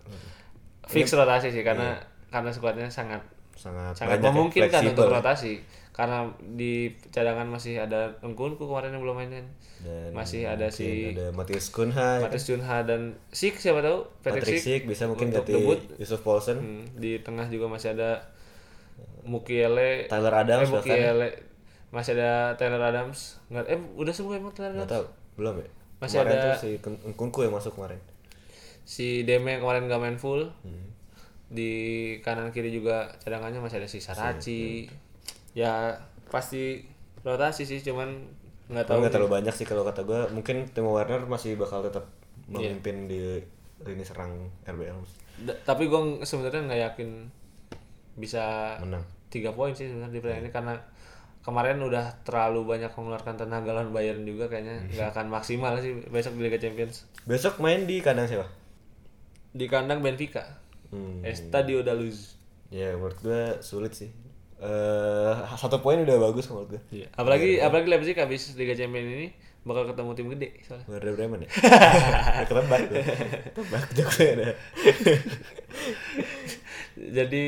fix 0.85 1.09
rotasi 1.11 1.49
sih 1.49 1.61
karena 1.61 1.95
karena 2.27 2.49
skuadnya 2.49 2.87
sangat 2.87 3.21
Sangat, 3.53 3.91
sangat 3.93 4.17
ya, 4.17 4.25
memungkinkan 4.25 4.71
fleksibel 4.73 4.93
untuk 4.95 5.05
ya. 5.05 5.15
rotasi 5.15 5.53
karena 5.91 6.25
di 6.49 6.73
cadangan 7.09 7.45
masih 7.45 7.77
ada 7.77 8.15
Engkunku 8.19 8.63
kemarin 8.63 8.89
yang 8.89 9.03
belum 9.03 9.15
mainin 9.15 9.45
Dan 9.77 10.09
masih 10.11 10.43
ada 10.45 10.65
si 10.67 11.11
ada 11.11 11.29
Matius 11.29 11.67
Kunha, 11.69 12.19
Matius 12.19 12.45
Junha 12.45 12.81
dan 12.81 13.13
Sik 13.29 13.55
siapa 13.55 13.79
tahu 13.79 14.07
Patrick, 14.17 14.43
Patrick 14.43 14.57
Sik 14.57 14.65
Sik 14.65 14.81
bisa 14.87 15.03
mungkin 15.05 15.29
ganti 15.29 15.51
debut. 15.51 15.79
Yusuf 15.95 16.19
Paulsen, 16.19 16.57
Hmm, 16.57 16.83
di 16.95 17.19
tengah 17.19 17.45
juga 17.45 17.67
masih 17.67 17.93
ada 17.93 18.23
Mukiele 19.29 19.89
Tyler 20.07 20.33
Adams 20.35 20.65
eh, 20.65 20.71
bahkan. 20.71 20.89
Mukiele 20.89 21.29
masih 21.89 22.11
ada 22.13 22.53
Taylor 22.55 22.81
Adams 22.83 23.37
nggak 23.47 23.65
eh 23.65 23.79
udah 23.95 24.09
sembuh 24.09 24.33
emang 24.35 24.51
Nggak 24.51 24.69
Adams 24.75 24.89
tahu, 24.91 25.05
belum 25.35 25.55
ya? 25.55 25.67
Masih 25.99 26.17
kemarin 26.17 26.31
ada- 26.31 26.43
tuh 26.47 26.53
si 26.59 26.69
Kun- 26.79 27.01
Kunku 27.13 27.39
yang 27.41 27.51
masuk 27.51 27.73
kemarin. 27.73 27.99
si 28.83 29.21
Deme 29.21 29.57
kemarin 29.57 29.85
gak 29.85 29.97
main 29.99 30.17
full 30.17 30.49
Hmm. 30.59 30.89
di 31.47 31.71
kanan 32.19 32.49
kiri 32.49 32.69
juga 32.69 33.09
cadangannya 33.17 33.57
masih 33.59 33.77
ada 33.77 33.85
si 33.85 33.97
Saraci 33.99 34.89
ya 35.51 35.93
pasti 36.25 36.81
rotasi 37.19 37.63
sih 37.63 37.79
cuman 37.79 38.09
nggak 38.67 38.85
tahu 38.85 38.97
nggak 38.99 39.09
terlalu 39.11 39.33
banyak 39.35 39.51
sih 39.51 39.63
kalau 39.63 39.81
kata 39.83 40.01
gue. 40.03 40.29
Mungkin 40.31 40.69
Timo 40.69 40.89
Werner 40.91 41.21
masih 41.23 41.53
bakal 41.53 41.81
tetap 41.81 42.05
Iya. 42.47 42.69
memimpin 42.69 43.05
di 43.05 43.37
lini 43.79 44.01
serang 44.01 44.33
RBL 44.63 44.97
Da- 45.39 45.57
tapi 45.63 45.85
gue 45.85 46.01
sebenarnya 46.21 46.61
nggak 46.63 46.81
yakin 46.87 47.09
bisa 48.15 48.75
menang. 48.79 49.05
Tiga 49.29 49.49
poin 49.51 49.71
sih 49.71 49.85
sebenarnya 49.85 50.09
di 50.09 50.19
pertandingan 50.19 50.45
ini 50.45 50.51
karena 50.51 50.73
kemarin 51.39 51.79
udah 51.79 52.19
terlalu 52.21 52.61
banyak 52.67 52.91
mengeluarkan 52.91 53.35
tenaga 53.35 53.71
lawan 53.71 53.89
Bayern 53.89 54.21
juga 54.21 54.45
kayaknya 54.45 54.85
nggak 54.89 55.13
akan 55.13 55.25
maksimal 55.29 55.77
sih 55.77 55.95
besok 56.05 56.35
di 56.35 56.43
Liga 56.43 56.57
Champions 56.57 57.07
Besok 57.23 57.57
main 57.57 57.83
di 57.83 57.99
kandang 57.99 58.25
siapa? 58.25 58.49
di 59.49 59.65
kandang 59.65 60.01
Benfica 60.01 60.59
Hmm. 60.89 61.21
Estadio 61.21 61.85
da 61.85 61.93
Luz 61.93 62.33
Ya 62.69 62.93
menurut 62.93 63.21
gue 63.21 63.61
sulit 63.61 63.93
sih. 63.93 64.09
Eh 64.57 65.33
satu 65.53 65.79
poin 65.79 65.97
udah 65.97 66.17
bagus 66.19 66.49
menurut 66.49 66.73
gue. 66.73 66.81
Iya. 66.91 67.07
apalagi 67.13 67.61
apalagi 67.61 67.87
Leipzig 67.87 68.17
habis 68.17 68.53
Liga 68.53 68.73
Champions 68.73 69.05
ini 69.07 69.27
bakal 69.61 69.85
ketemu 69.85 70.11
tim 70.13 70.27
gede 70.29 70.49
soalnya 70.65 70.85
Werder 70.85 71.13
Bremen 71.13 71.45
ya? 71.45 71.49
Ketebak. 72.49 72.81
Ketebak 73.53 73.83
juga 73.93 74.21
ada. 74.27 74.47
jadi 76.97 77.45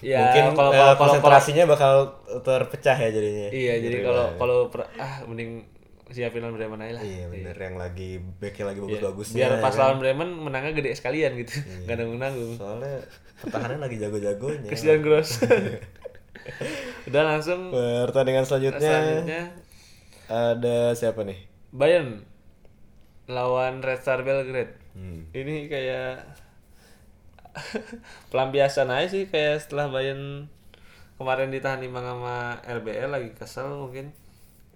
Ya, 0.00 0.18
mungkin 0.22 0.44
kalau- 0.50 0.72
eh, 0.72 0.74
kalau- 0.74 0.74
kalau- 0.74 0.96
konsentrasinya 0.98 1.64
bakal 1.66 1.92
terpecah 2.40 2.96
ya 2.96 3.08
jadinya. 3.08 3.48
Iya, 3.50 3.74
jadi 3.78 3.96
Gitu 3.96 4.06
kalau 4.06 4.24
kalau 4.34 4.58
ah 4.96 5.14
mending 5.24 5.68
siapin 6.08 6.40
lawan 6.40 6.56
Bremen 6.56 6.80
aja 6.80 6.98
lah. 6.98 7.02
Iya 7.02 7.24
bener 7.28 7.54
yang 7.54 7.76
lagi 7.76 8.10
backnya 8.36 8.64
lagi 8.66 8.78
Iya. 8.78 8.86
bagus-bagusnya. 8.88 9.36
Biar 9.38 9.52
pas 9.54 9.60
ya 9.62 9.70
kan. 9.70 9.78
lawan 9.78 9.96
Bremen 9.98 10.28
menangnya 10.34 10.72
gede 10.74 10.90
sekalian 10.92 11.30
gitu. 11.36 11.54
Iya. 11.60 11.86
Gak 11.86 11.96
nanggung-nanggung. 11.96 12.52
Soalnya 12.56 12.96
pertahanan 13.38 13.78
lagi 13.78 13.96
jago-jagonya. 13.96 14.68
Christian 14.68 15.00
Gross. 15.00 15.30
Udah 17.06 17.22
langsung 17.26 17.70
Pertandingan 17.70 18.42
selanjutnya, 18.42 18.80
selanjutnya 18.82 19.42
ada 20.26 20.76
siapa 20.94 21.22
nih? 21.22 21.38
Bayern 21.70 22.24
lawan 23.26 23.78
Red 23.78 24.00
Star 24.00 24.22
Belgrade. 24.22 24.74
Hmm. 24.92 25.30
Ini 25.30 25.68
kayak 25.68 26.10
pelampiasan 28.32 28.88
aja 28.90 29.08
sih 29.10 29.26
kayak 29.28 29.62
setelah 29.62 29.90
Bayern 29.90 30.46
kemarin 31.20 31.52
ditahan 31.52 31.82
imbang 31.84 32.04
sama 32.04 32.58
RBL 32.64 33.10
lagi 33.12 33.30
kesel 33.36 33.68
mungkin 33.76 34.14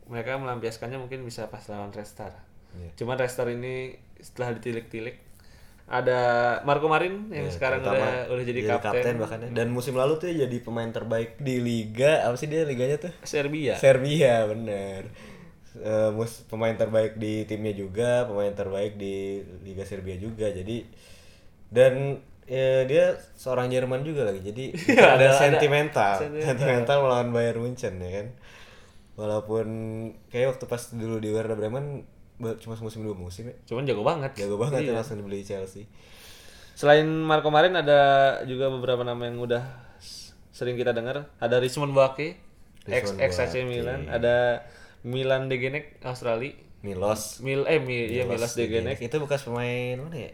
mereka 0.04 0.36
melampiaskannya 0.36 1.00
mungkin 1.00 1.24
bisa 1.24 1.48
pas 1.48 1.64
lawan 1.72 1.88
Red 1.90 2.04
Star. 2.04 2.32
Iya. 2.76 2.92
Cuman 3.00 3.16
Red 3.16 3.32
Star 3.32 3.48
ini 3.48 3.96
setelah 4.20 4.52
ditilik-tilik 4.56 5.16
ada 5.84 6.20
Marco 6.64 6.88
Marin 6.88 7.28
yang 7.28 7.44
Ya, 7.48 7.52
sekarang 7.52 7.84
udah 7.84 8.32
udah 8.32 8.44
jadi, 8.44 8.60
kapten, 8.64 9.20
bahkan 9.20 9.36
ya. 9.44 9.48
dan 9.52 9.68
musim 9.68 9.92
lalu 9.92 10.16
tuh 10.16 10.32
jadi 10.32 10.56
pemain 10.64 10.88
terbaik 10.88 11.36
di 11.36 11.60
liga 11.60 12.24
apa 12.24 12.40
sih 12.40 12.48
dia 12.48 12.64
liganya 12.64 12.96
tuh 12.96 13.12
Serbia. 13.24 13.76
Serbia 13.76 14.48
bener 14.48 15.12
Eh, 15.74 16.10
mus 16.14 16.46
pemain 16.46 16.70
terbaik 16.78 17.18
di 17.18 17.42
timnya 17.50 17.74
juga 17.74 18.22
pemain 18.30 18.54
terbaik 18.54 18.94
di 18.94 19.42
liga 19.66 19.82
Serbia 19.82 20.14
juga 20.14 20.46
jadi 20.46 20.86
dan 21.66 22.22
ya, 22.46 22.84
dia 22.84 23.04
seorang 23.34 23.68
Jerman 23.68 24.00
juga 24.00 24.24
lagi 24.24 24.40
jadi 24.42 24.64
Iya, 24.90 25.00
ada, 25.00 25.14
ada- 25.14 25.26
ada 25.26 25.28
sentimental 25.34 26.14
sentimental. 26.18 26.48
sentimental 26.50 26.96
melawan 27.00 27.28
Bayern 27.30 27.60
Munchen 27.60 27.94
ya 27.96 28.10
kan 28.14 28.26
walaupun 29.14 29.66
kayak 30.26 30.52
waktu 30.52 30.64
pas 30.64 30.82
dulu 30.90 31.16
di 31.16 31.30
Werder 31.30 31.54
Bremen 31.54 32.02
cuma 32.58 32.74
musim 32.76 33.00
dua 33.00 33.14
musim 33.14 33.46
ya 33.46 33.54
Cuman 33.64 33.84
jago 33.84 34.02
banget. 34.02 34.34
jago 34.34 34.56
banget 34.56 34.82
Iya. 34.82 34.90
ya 34.90 34.94
langsung 34.96 35.16
dibeli 35.16 35.40
Chelsea 35.40 35.86
Selain 36.74 37.06
Marco 37.06 37.48
Marin 37.48 37.70
ada 37.72 38.00
juga 38.42 38.66
beberapa 38.68 39.00
nama 39.00 39.24
yang 39.24 39.38
udah 39.38 39.62
sering 40.50 40.74
kita 40.74 40.90
dengar. 40.90 41.30
Ada 41.38 41.58
Richmond 41.58 41.94
Boake, 41.94 42.34
ex 42.84 43.14
ex 43.14 43.38
AC. 43.38 43.62
Milan. 43.62 44.06
Ada 44.06 44.66
Milan 45.00 45.46
Degenek 45.46 46.02
Australia. 46.02 46.50
Milos 46.82 47.38
Mil 47.38 47.62
eh 47.64 47.78
mi, 47.78 48.10
iya 48.10 48.26
Milos 48.26 48.52
Degenek. 48.52 48.98
itu 48.98 49.16
bekas 49.16 49.40
pemain 49.40 49.96
mana 49.96 50.18
ya 50.20 50.32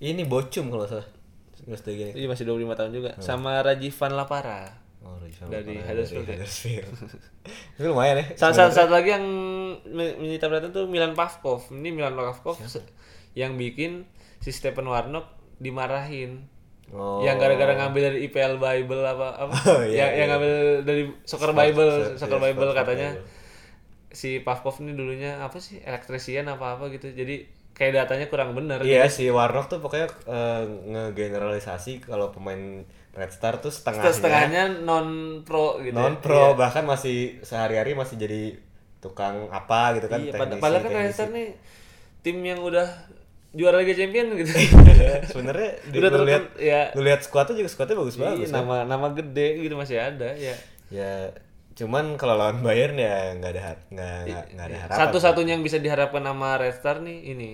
ini 0.00 0.24
Bocum 0.24 0.66
kalau 0.66 0.88
salah 0.88 1.04
Milos 1.62 1.82
Degenek 1.82 2.14
Iya 2.14 2.26
masih 2.26 2.44
25 2.44 2.72
tahun 2.74 2.90
juga. 2.92 3.10
Sama 3.18 3.60
Rajivan 3.60 4.12
Lapara. 4.12 4.62
Oh, 5.00 5.16
Rajiv 5.16 5.44
Dari 5.46 5.74
Lapara, 5.74 5.86
Huddersfield 5.86 6.24
ya? 6.24 6.34
Huddersfield. 6.36 6.92
Itu 7.76 7.86
lumayan 7.86 8.16
ya. 8.18 8.26
Satu, 8.34 8.52
satu, 8.54 8.72
satu 8.74 8.92
lagi 8.92 9.10
yang 9.10 9.24
me- 9.86 10.16
menyita 10.16 10.46
perhatian 10.46 10.70
tuh 10.70 10.84
Milan 10.84 11.12
Pavkov. 11.12 11.68
Ini 11.70 11.88
Milan 11.90 12.12
Pavkov 12.12 12.60
yang 13.32 13.54
bikin 13.54 14.04
si 14.38 14.50
Stephen 14.50 14.84
Warnock 14.84 15.24
dimarahin. 15.56 16.44
Oh. 16.90 17.22
Yang 17.22 17.36
gara-gara 17.38 17.72
ngambil 17.76 18.02
dari 18.04 18.18
IPL 18.26 18.56
Bible 18.56 19.02
apa 19.02 19.28
apa? 19.38 19.54
Oh, 19.70 19.80
iya, 19.80 20.10
yang, 20.10 20.10
yang 20.10 20.16
iya. 20.18 20.24
ngambil 20.28 20.54
dari 20.82 21.02
Soccer 21.22 21.48
Sport- 21.48 21.60
Bible, 21.62 21.86
iya, 21.88 22.06
Soccer 22.12 22.28
Sport- 22.34 22.44
Bible 22.44 22.66
Sport 22.66 22.76
katanya 22.76 23.08
Bible. 23.14 23.28
si 24.10 24.30
Pavkov 24.40 24.74
ini 24.80 24.92
dulunya 24.92 25.38
apa 25.38 25.56
sih 25.56 25.78
elektrisian 25.80 26.44
apa 26.44 26.74
apa 26.74 26.90
gitu. 26.90 27.08
Jadi 27.08 27.46
kayak 27.80 27.92
datanya 27.96 28.28
kurang 28.28 28.52
bener. 28.52 28.84
Iya 28.84 29.08
si 29.08 29.32
Warnock 29.32 29.72
tuh 29.72 29.80
pokoknya 29.80 30.04
eh, 30.28 30.64
ngegeneralisasi 30.68 32.04
kalau 32.04 32.28
pemain 32.28 32.84
Red 33.10 33.32
Star 33.32 33.56
tuh 33.58 33.72
setengahnya, 33.72 34.12
Setengahnya 34.12 34.62
non 34.84 35.08
pro 35.42 35.80
gitu. 35.80 35.96
ya. 35.96 35.98
non 35.98 36.20
pro 36.20 36.52
bahkan 36.54 36.84
masih 36.84 37.40
sehari-hari 37.40 37.96
masih 37.96 38.20
jadi 38.20 38.60
tukang 39.00 39.48
apa 39.48 39.96
gitu 39.96 40.06
kan 40.06 40.20
Iya, 40.20 40.36
teknisi, 40.36 40.60
padahal 40.60 40.84
kan. 40.84 40.92
Red 40.92 41.14
Star 41.16 41.28
nih 41.32 41.48
tim 42.20 42.36
yang 42.38 42.60
udah 42.60 42.84
juara 43.50 43.80
Liga 43.82 43.96
Champion 43.96 44.36
gitu. 44.36 44.52
Iya, 44.54 45.24
sebenarnya 45.26 45.70
Udah 45.90 46.10
lu 46.12 46.22
lihat 46.22 46.44
ya. 46.54 46.82
lu 46.94 47.02
lihat 47.02 47.24
skuadnya 47.24 47.56
juga 47.56 47.70
skuadnya 47.72 47.96
bagus-bagus 47.96 48.46
Iya, 48.46 48.54
kan. 48.54 48.62
nama 48.62 48.76
nama 48.84 49.06
gede 49.10 49.48
gitu 49.58 49.74
masih 49.74 49.96
ada 49.98 50.30
ya. 50.36 50.54
ya 50.92 51.32
cuman 51.80 52.04
kalau 52.14 52.36
lawan 52.36 52.60
Bayern 52.60 52.94
ya 52.94 53.32
nggak 53.32 53.50
ada 53.50 53.62
nggak 53.88 54.16
nggak 54.52 54.66
ada 54.66 54.78
harapan 54.78 54.98
Satu-satunya 55.00 55.52
yang 55.52 55.64
bisa 55.64 55.76
diharapkan 55.76 56.20
sama 56.20 56.54
Red 56.54 56.76
Star 56.76 57.00
nih 57.00 57.18
ini 57.26 57.50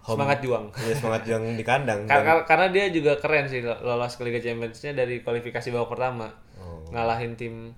semangat 0.00 0.40
juang. 0.40 0.72
ya 0.88 0.94
semangat 0.94 1.28
yang 1.28 1.44
di 1.52 1.60
kandang 1.60 2.02
Kar- 2.02 2.24
Dan- 2.24 2.26
kar- 2.26 2.46
karena 2.46 2.66
dia 2.70 2.84
juga 2.88 3.12
keren 3.14 3.44
sih 3.44 3.60
lo- 3.60 3.76
lolos 3.78 4.16
ke 4.16 4.24
Liga 4.24 4.40
Champions-nya 4.40 4.96
dari 4.96 5.20
kualifikasi 5.20 5.68
babak 5.68 5.92
pertama. 5.92 6.32
Oh. 6.56 6.80
Ngalahin 6.88 7.36
tim 7.36 7.76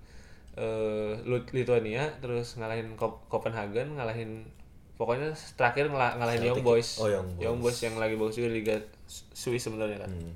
eh, 0.55 1.19
Lut- 1.23 1.51
Lithuania, 1.51 2.07
terus 2.19 2.55
ngalahin 2.55 2.95
Kop- 2.95 3.27
Copenhagen, 3.27 3.95
ngalahin 3.95 4.47
pokoknya 4.95 5.35
terakhir 5.55 5.89
ngala- 5.89 6.15
ngalahin 6.17 6.43
Young 6.45 6.63
Boys. 6.63 6.99
Oh, 6.99 7.11
Young 7.37 7.59
Boys. 7.59 7.81
yang 7.81 7.97
lagi 7.97 8.15
bagus 8.15 8.37
juga 8.37 8.49
di 8.49 8.57
Liga 8.57 8.77
Swiss 9.09 9.65
sebenarnya 9.65 9.99
kan. 9.99 10.11
Hmm, 10.13 10.31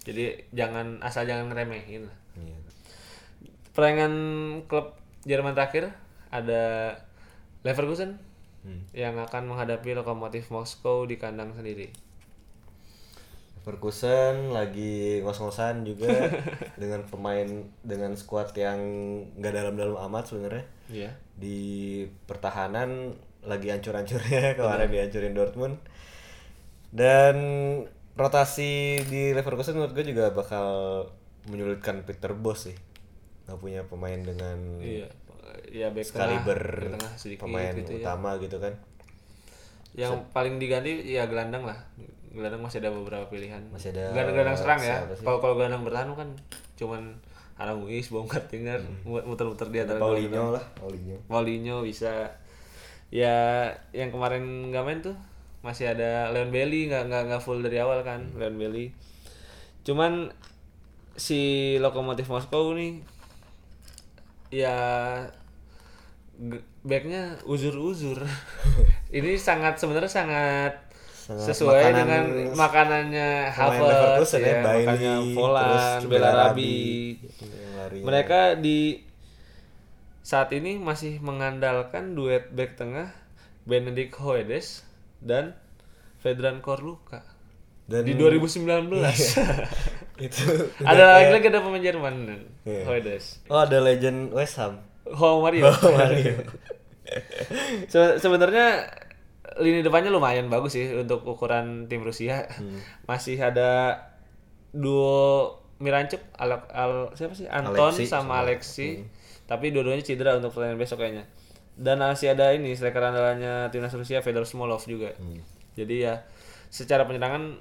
Jadi 0.00 0.34
jangan 0.50 0.98
asal 0.98 1.22
jangan 1.24 1.46
ngeremehin 1.46 2.02
lah. 2.02 2.16
iya. 2.34 2.56
Persaingan 3.80 4.12
klub 4.68 4.92
Jerman 5.24 5.56
terakhir 5.56 5.88
ada 6.28 6.92
Leverkusen 7.64 8.20
Hmm. 8.60 8.84
yang 8.92 9.16
akan 9.16 9.48
menghadapi 9.48 9.96
Lokomotif 9.96 10.52
Moskow 10.52 11.08
di 11.08 11.16
kandang 11.16 11.56
sendiri. 11.56 11.88
Leverkusen 13.56 14.52
lagi 14.52 15.24
ngos-ngosan 15.24 15.88
juga 15.88 16.12
dengan 16.80 17.00
pemain 17.08 17.48
dengan 17.80 18.12
skuad 18.12 18.52
yang 18.52 18.76
nggak 19.40 19.52
dalam-dalam 19.56 19.96
amat 20.12 20.28
sebenarnya 20.28 20.64
Iya. 20.92 21.10
di 21.40 21.58
pertahanan 22.28 23.16
lagi 23.40 23.72
hancur-hancurnya 23.72 24.52
kemarin 24.60 24.92
dihancurin 24.92 25.32
Dortmund 25.32 25.80
dan 26.92 27.36
rotasi 28.12 29.00
di 29.08 29.32
Leverkusen 29.32 29.72
menurut 29.72 29.96
gue 29.96 30.04
juga 30.04 30.36
bakal 30.36 30.68
menyulitkan 31.48 32.04
Peter 32.04 32.36
Bos 32.36 32.68
sih 32.68 32.76
nggak 33.50 33.60
punya 33.60 33.82
pemain 33.90 34.20
dengan 34.22 34.56
Iya. 34.78 35.08
Ya 35.70 35.90
back 35.90 36.06
tengah, 36.14 37.12
sedikit 37.18 37.46
pemain 37.46 37.74
gitu 37.74 37.98
ya. 37.98 38.06
utama 38.06 38.38
gitu 38.38 38.56
kan 38.62 38.70
Yang 39.90 40.22
paling 40.30 40.62
diganti 40.62 41.02
ya 41.02 41.26
gelandang 41.26 41.66
lah. 41.66 41.74
Gelandang 42.30 42.62
masih 42.62 42.78
ada 42.78 42.94
beberapa 42.94 43.26
pilihan. 43.26 43.58
Masih 43.74 43.90
ada 43.90 44.14
gelandang, 44.14 44.34
gelandang 44.38 44.58
serang 44.58 44.80
ya. 44.80 45.02
Kalau 45.18 45.42
kalau 45.42 45.54
gelandang 45.58 45.82
bertahan 45.82 46.14
kan 46.14 46.30
cuman 46.78 47.02
Aramuis, 47.60 48.08
Baumgartner, 48.08 48.80
muter-muter 49.04 49.68
di 49.68 49.78
antara. 49.84 50.00
Paulinho 50.00 50.56
lah 50.56 50.64
Paulinho 50.80 51.20
Paulinho 51.28 51.84
bisa 51.84 52.32
ya 53.12 53.68
yang 53.90 54.08
kemarin 54.14 54.70
nggak 54.70 54.84
main 54.86 55.02
tuh 55.02 55.18
masih 55.60 55.92
ada 55.92 56.30
Leon 56.32 56.48
Bailey 56.54 56.88
nggak 56.88 57.10
nggak 57.10 57.22
nggak 57.28 57.42
full 57.42 57.60
dari 57.60 57.76
awal 57.82 58.00
kan 58.00 58.32
Leon 58.38 58.56
Bailey 58.56 58.94
cuman 59.84 60.32
si 61.18 61.74
lokomotif 61.82 62.30
Moskow 62.32 62.72
nih 62.72 63.04
ya 64.50 64.76
backnya 66.82 67.36
uzur-uzur 67.44 68.18
ini 69.16 69.36
sangat 69.36 69.76
sebenarnya 69.76 70.08
sangat, 70.10 70.72
sesuai 71.30 71.92
makanan- 71.92 71.98
dengan 72.00 72.24
makanannya 72.56 73.30
Havertz 73.52 73.86
Leverkusen 73.86 74.40
ya, 74.42 74.58
Bailey, 74.64 75.34
Volan, 75.36 75.98
Belarabi 76.08 76.78
yang 77.20 77.72
larinya. 77.78 78.04
mereka 78.08 78.40
di 78.56 79.04
saat 80.24 80.50
ini 80.50 80.80
masih 80.80 81.20
mengandalkan 81.20 82.16
duet 82.16 82.50
back 82.50 82.74
tengah 82.80 83.12
Benedict 83.68 84.16
Hoedes 84.18 84.82
dan 85.20 85.54
Vedran 86.24 86.64
Korluka 86.64 87.22
dan 87.86 88.06
di 88.06 88.14
2019. 88.16 88.88
itu 90.20 90.44
ada 90.80 91.04
lagi 91.16 91.32
lagi 91.32 91.46
ada 91.48 91.60
pemain 91.60 91.80
Jerman 91.80 92.14
Iya. 92.62 92.84
Hoedes. 92.84 93.40
oh 93.46 93.58
ada 93.58 93.78
legend 93.78 94.30
West 94.30 94.56
Ham 94.56 94.78
Oh 95.10 95.40
Mario. 95.44 95.66
Se- 97.88 98.16
sebenarnya 98.16 98.86
lini 99.58 99.82
depannya 99.82 100.08
lumayan 100.08 100.46
bagus 100.46 100.72
sih 100.72 100.86
untuk 100.94 101.26
ukuran 101.26 101.90
tim 101.90 102.00
Rusia. 102.00 102.46
Hmm. 102.48 102.78
Masih 103.04 103.34
ada 103.36 103.98
duo 104.70 105.58
Miranchuk, 105.80 106.20
Al, 106.36 106.62
Al- 106.70 107.10
siapa 107.12 107.34
sih? 107.34 107.48
Anton 107.48 107.74
Alexi 107.74 108.06
sama 108.06 108.22
sama- 108.22 108.34
Hmm. 108.36 108.42
Alexi. 108.46 108.88
Tapi 109.44 109.74
dua-duanya 109.74 110.04
cedera 110.04 110.38
untuk 110.38 110.54
pertandingan 110.54 110.78
besok 110.78 111.02
kayaknya. 111.02 111.26
Dan 111.74 111.98
masih 111.98 112.30
ada 112.30 112.52
ini 112.52 112.70
striker 112.70 113.02
andalannya 113.02 113.66
timnas 113.68 113.90
Rusia 113.90 114.22
Fedor 114.22 114.46
Smolov 114.46 114.84
juga. 114.84 115.10
Hmm. 115.18 115.42
Jadi 115.74 116.06
ya 116.06 116.22
secara 116.70 117.02
penyerangan 117.02 117.58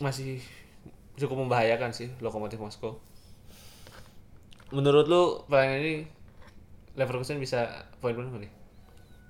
masih 0.00 0.42
cukup 1.18 1.46
membahayakan 1.46 1.92
sih 1.92 2.08
Lokomotif 2.20 2.58
Moskow. 2.60 3.00
Menurut 4.72 5.06
lu 5.08 5.22
pertandingan 5.48 5.80
ini 5.84 5.94
Leverkusen 6.96 7.40
bisa 7.40 7.88
poin 8.00 8.16
berapa 8.16 8.36
nih? 8.40 8.62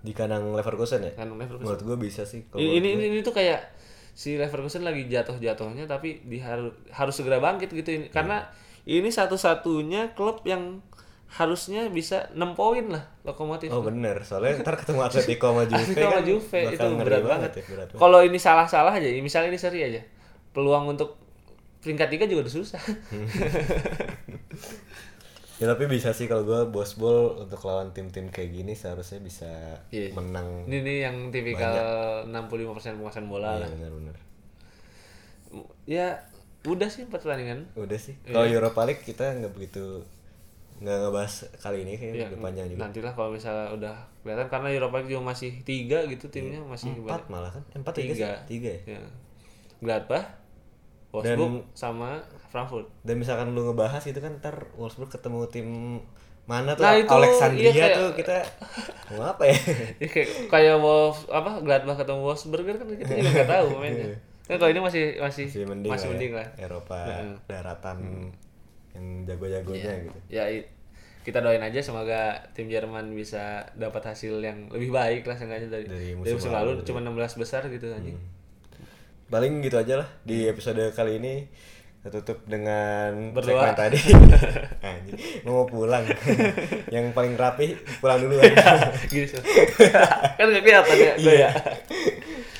di 0.03 0.11
kandang 0.11 0.51
Leverkusen 0.51 0.99
ya 1.07 1.13
Kandang 1.15 1.39
Leverkusen. 1.39 1.63
menurut 1.63 1.83
gue 1.87 1.97
bisa 2.11 2.27
sih 2.27 2.43
kalau 2.51 2.59
Ini, 2.59 2.83
ini 2.83 2.89
ini 2.99 3.05
ini 3.15 3.19
tuh 3.23 3.31
kayak 3.31 3.71
si 4.13 4.35
Leverkusen 4.35 4.83
lagi 4.83 5.07
jatuh-jatuhnya 5.07 5.87
tapi 5.87 6.27
di 6.27 6.43
harus 6.43 7.15
segera 7.15 7.39
bangkit 7.39 7.71
gitu 7.73 7.91
ini. 7.95 8.07
Karena 8.11 8.45
ini 8.85 9.09
satu-satunya 9.09 10.13
klub 10.19 10.43
yang 10.43 10.83
harusnya 11.33 11.89
bisa 11.89 12.29
6 12.37 12.37
poin 12.53 12.93
lah 12.93 13.09
lokomotif 13.25 13.73
Oh 13.73 13.81
bener, 13.81 14.21
soalnya 14.21 14.59
ntar 14.67 14.77
ketemu 14.77 15.01
Atletico 15.01 15.49
sama 15.49 15.65
Juve 15.65 15.81
Atletico 15.81 16.03
sama 16.03 16.13
kan 16.13 16.25
Juve 16.29 16.61
itu 16.61 16.87
berat 17.01 17.23
banget. 17.25 17.51
ya, 17.57 17.65
berat 17.73 17.89
banget. 17.89 18.01
Kalau 18.05 18.21
ini 18.21 18.39
salah-salah 18.43 18.93
aja, 18.93 19.09
misalnya 19.25 19.49
ini 19.49 19.57
seri 19.57 19.81
aja, 19.81 20.03
peluang 20.53 20.93
untuk 20.93 21.22
peringkat 21.83 22.09
tiga 22.09 22.25
juga 22.25 22.47
udah 22.47 22.55
susah. 22.55 22.83
Ya 25.61 25.71
tapi 25.71 25.87
bisa 25.87 26.11
sih 26.11 26.27
kalau 26.27 26.43
gue 26.43 26.61
bos 26.69 26.99
bol 26.99 27.39
untuk 27.39 27.63
lawan 27.63 27.95
tim-tim 27.95 28.27
kayak 28.27 28.51
gini 28.53 28.75
seharusnya 28.75 29.23
bisa 29.23 29.47
Iya. 29.91 30.11
menang. 30.13 30.67
ini 30.67 30.83
nih 30.83 30.97
yang 31.01 31.31
tipikal 31.31 31.71
65% 32.27 32.99
penguasaan 32.99 33.31
bola 33.31 33.55
Iya 33.55 33.61
lah. 33.61 33.69
benar-benar. 33.71 34.17
Ya 35.85 36.07
udah 36.65 36.89
sih 36.91 37.07
empat 37.07 37.23
pertandingan. 37.23 37.63
Udah 37.79 37.95
sih. 37.95 38.19
Iya. 38.25 38.35
Kalau 38.35 38.47
Europa 38.49 38.81
League 38.83 39.05
kita 39.05 39.39
nggak 39.39 39.55
begitu 39.55 40.03
nggak 40.83 40.99
ngebahas 40.99 41.35
kali 41.63 41.87
ini 41.87 41.95
kayaknya 41.95 42.19
Ya, 42.19 42.27
udah 42.27 42.41
panjang 42.43 42.67
juga. 42.67 42.81
Nantilah 42.83 43.13
kalau 43.15 43.31
misalnya 43.31 43.67
udah 43.71 43.95
kelihatan 44.19 44.47
karena 44.51 44.69
Europa 44.73 44.95
League 44.99 45.11
juga 45.15 45.23
masih 45.23 45.51
tiga 45.63 45.99
gitu 46.11 46.27
timnya 46.27 46.59
masih 46.59 46.91
Empat 46.99 47.31
malah 47.31 47.55
kan? 47.55 47.63
Empat 47.71 47.95
tiga. 47.95 48.11
tiga. 48.11 48.31
Tiga 48.51 48.71
ya. 48.83 48.99
Ya. 48.99 49.03
Gladbach, 49.79 50.27
Wolfsburg 51.13 51.69
sama 51.73 52.19
Frankfurt. 52.49 52.89
Dan 53.03 53.17
misalkan 53.17 53.53
lu 53.53 53.63
ngebahas 53.65 54.01
itu 54.03 54.17
kan 54.17 54.41
ntar 54.41 54.73
Wolfsburg 54.75 55.09
ketemu 55.09 55.45
tim 55.47 55.69
mana 56.43 56.75
tuh 56.75 56.83
Nah, 56.83 56.99
itu, 56.99 57.07
Alexandria 57.07 57.71
iya, 57.71 57.87
kayak- 57.87 57.97
tuh 57.97 58.09
kita 58.17 58.37
mau 59.13 59.23
apa 59.29 59.45
ya? 59.47 59.57
Ya, 60.03 60.09
kayak 60.09 60.29
kayak 60.49 60.77
Wolf 60.77 61.29
apa 61.29 61.61
Gladbach 61.61 61.97
ketemu 61.97 62.21
Wolfsburger 62.23 62.75
kan 62.75 62.87
kita 62.91 63.13
juga 63.13 63.31
nggak 63.31 63.51
tahu 63.51 63.67
mainnya. 63.79 64.17
Kan 64.43 64.57
kalau 64.57 64.71
ini 64.71 64.81
masih 64.81 65.05
masih 65.17 65.47
Masih 65.47 65.63
mending, 65.65 65.91
masih 65.93 66.03
lah, 66.03 66.13
mending 66.13 66.33
ya. 66.33 66.39
lah. 66.41 66.47
Eropa 66.59 66.99
daratan 67.47 67.99
yang 68.93 69.07
jago-jagonya 69.25 69.79
Iya. 69.79 69.95
gitu. 70.03 70.19
Ya 70.29 70.45
kita 71.23 71.39
doain 71.39 71.63
aja 71.63 71.79
semoga 71.79 72.35
tim 72.51 72.67
Jerman 72.67 73.15
bisa 73.15 73.63
dapat 73.73 74.03
hasil 74.03 74.43
yang 74.43 74.67
lebih 74.69 74.91
baik 74.91 75.23
lah 75.23 75.39
seenggaknya 75.39 75.71
dari 75.71 75.87
Dari 75.87 75.95
dari 76.11 76.13
musim 76.19 76.35
musim, 76.35 76.51
lalu 76.51 76.71
lalu, 76.75 76.83
cuma 76.83 76.99
16 76.99 77.39
besar 77.39 77.63
gitu 77.69 77.87
anjing. 77.89 78.19
Paling 79.33 79.65
gitu 79.65 79.81
aja 79.81 80.05
lah 80.05 80.09
di 80.29 80.45
episode 80.45 80.93
kali 80.93 81.17
ini 81.17 81.49
kita 82.03 82.21
tutup 82.21 82.45
dengan 82.45 83.33
Berdoa. 83.33 83.73
segmen 83.73 83.73
tadi. 83.79 84.01
Mau 85.49 85.65
pulang. 85.65 86.05
yang 86.95 87.17
paling 87.17 87.39
rapi 87.41 87.79
pulang 88.03 88.21
dulu 88.21 88.43
aja. 88.45 88.93
Gini 89.09 89.25
sih. 89.25 89.41
kan 90.37 90.47
nggak 90.53 90.61
kelihatan 90.61 90.97
ya 91.01 91.13
gue 91.17 91.35
ya. 91.49 91.51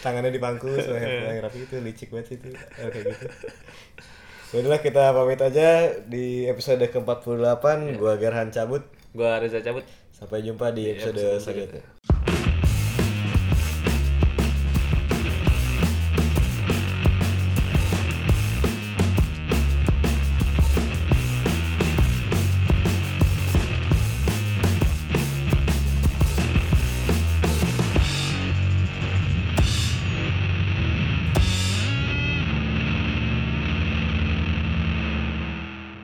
Tangannya 0.01 0.33
di 0.33 0.41
pangku 0.41 0.73
soalnya 0.81 1.29
paling 1.29 1.41
rapi 1.45 1.59
itu 1.69 1.77
licik 1.85 2.09
banget 2.09 2.27
sih 2.33 2.37
itu. 2.41 2.49
Oke 2.57 2.99
gitu. 3.05 3.27
Yaudah 4.57 4.81
kita 4.81 5.13
pamit 5.13 5.41
aja 5.45 5.93
di 6.09 6.49
episode 6.49 6.89
ke-48 6.89 7.65
gua 8.01 8.17
Gerhan 8.17 8.49
cabut. 8.49 8.89
Gua 9.13 9.37
Reza 9.43 9.61
cabut. 9.61 9.85
Sampai 10.15 10.41
jumpa 10.41 10.73
di 10.73 10.89
episode 10.89 11.21
episode 11.21 11.37
selanjutnya. 11.43 12.22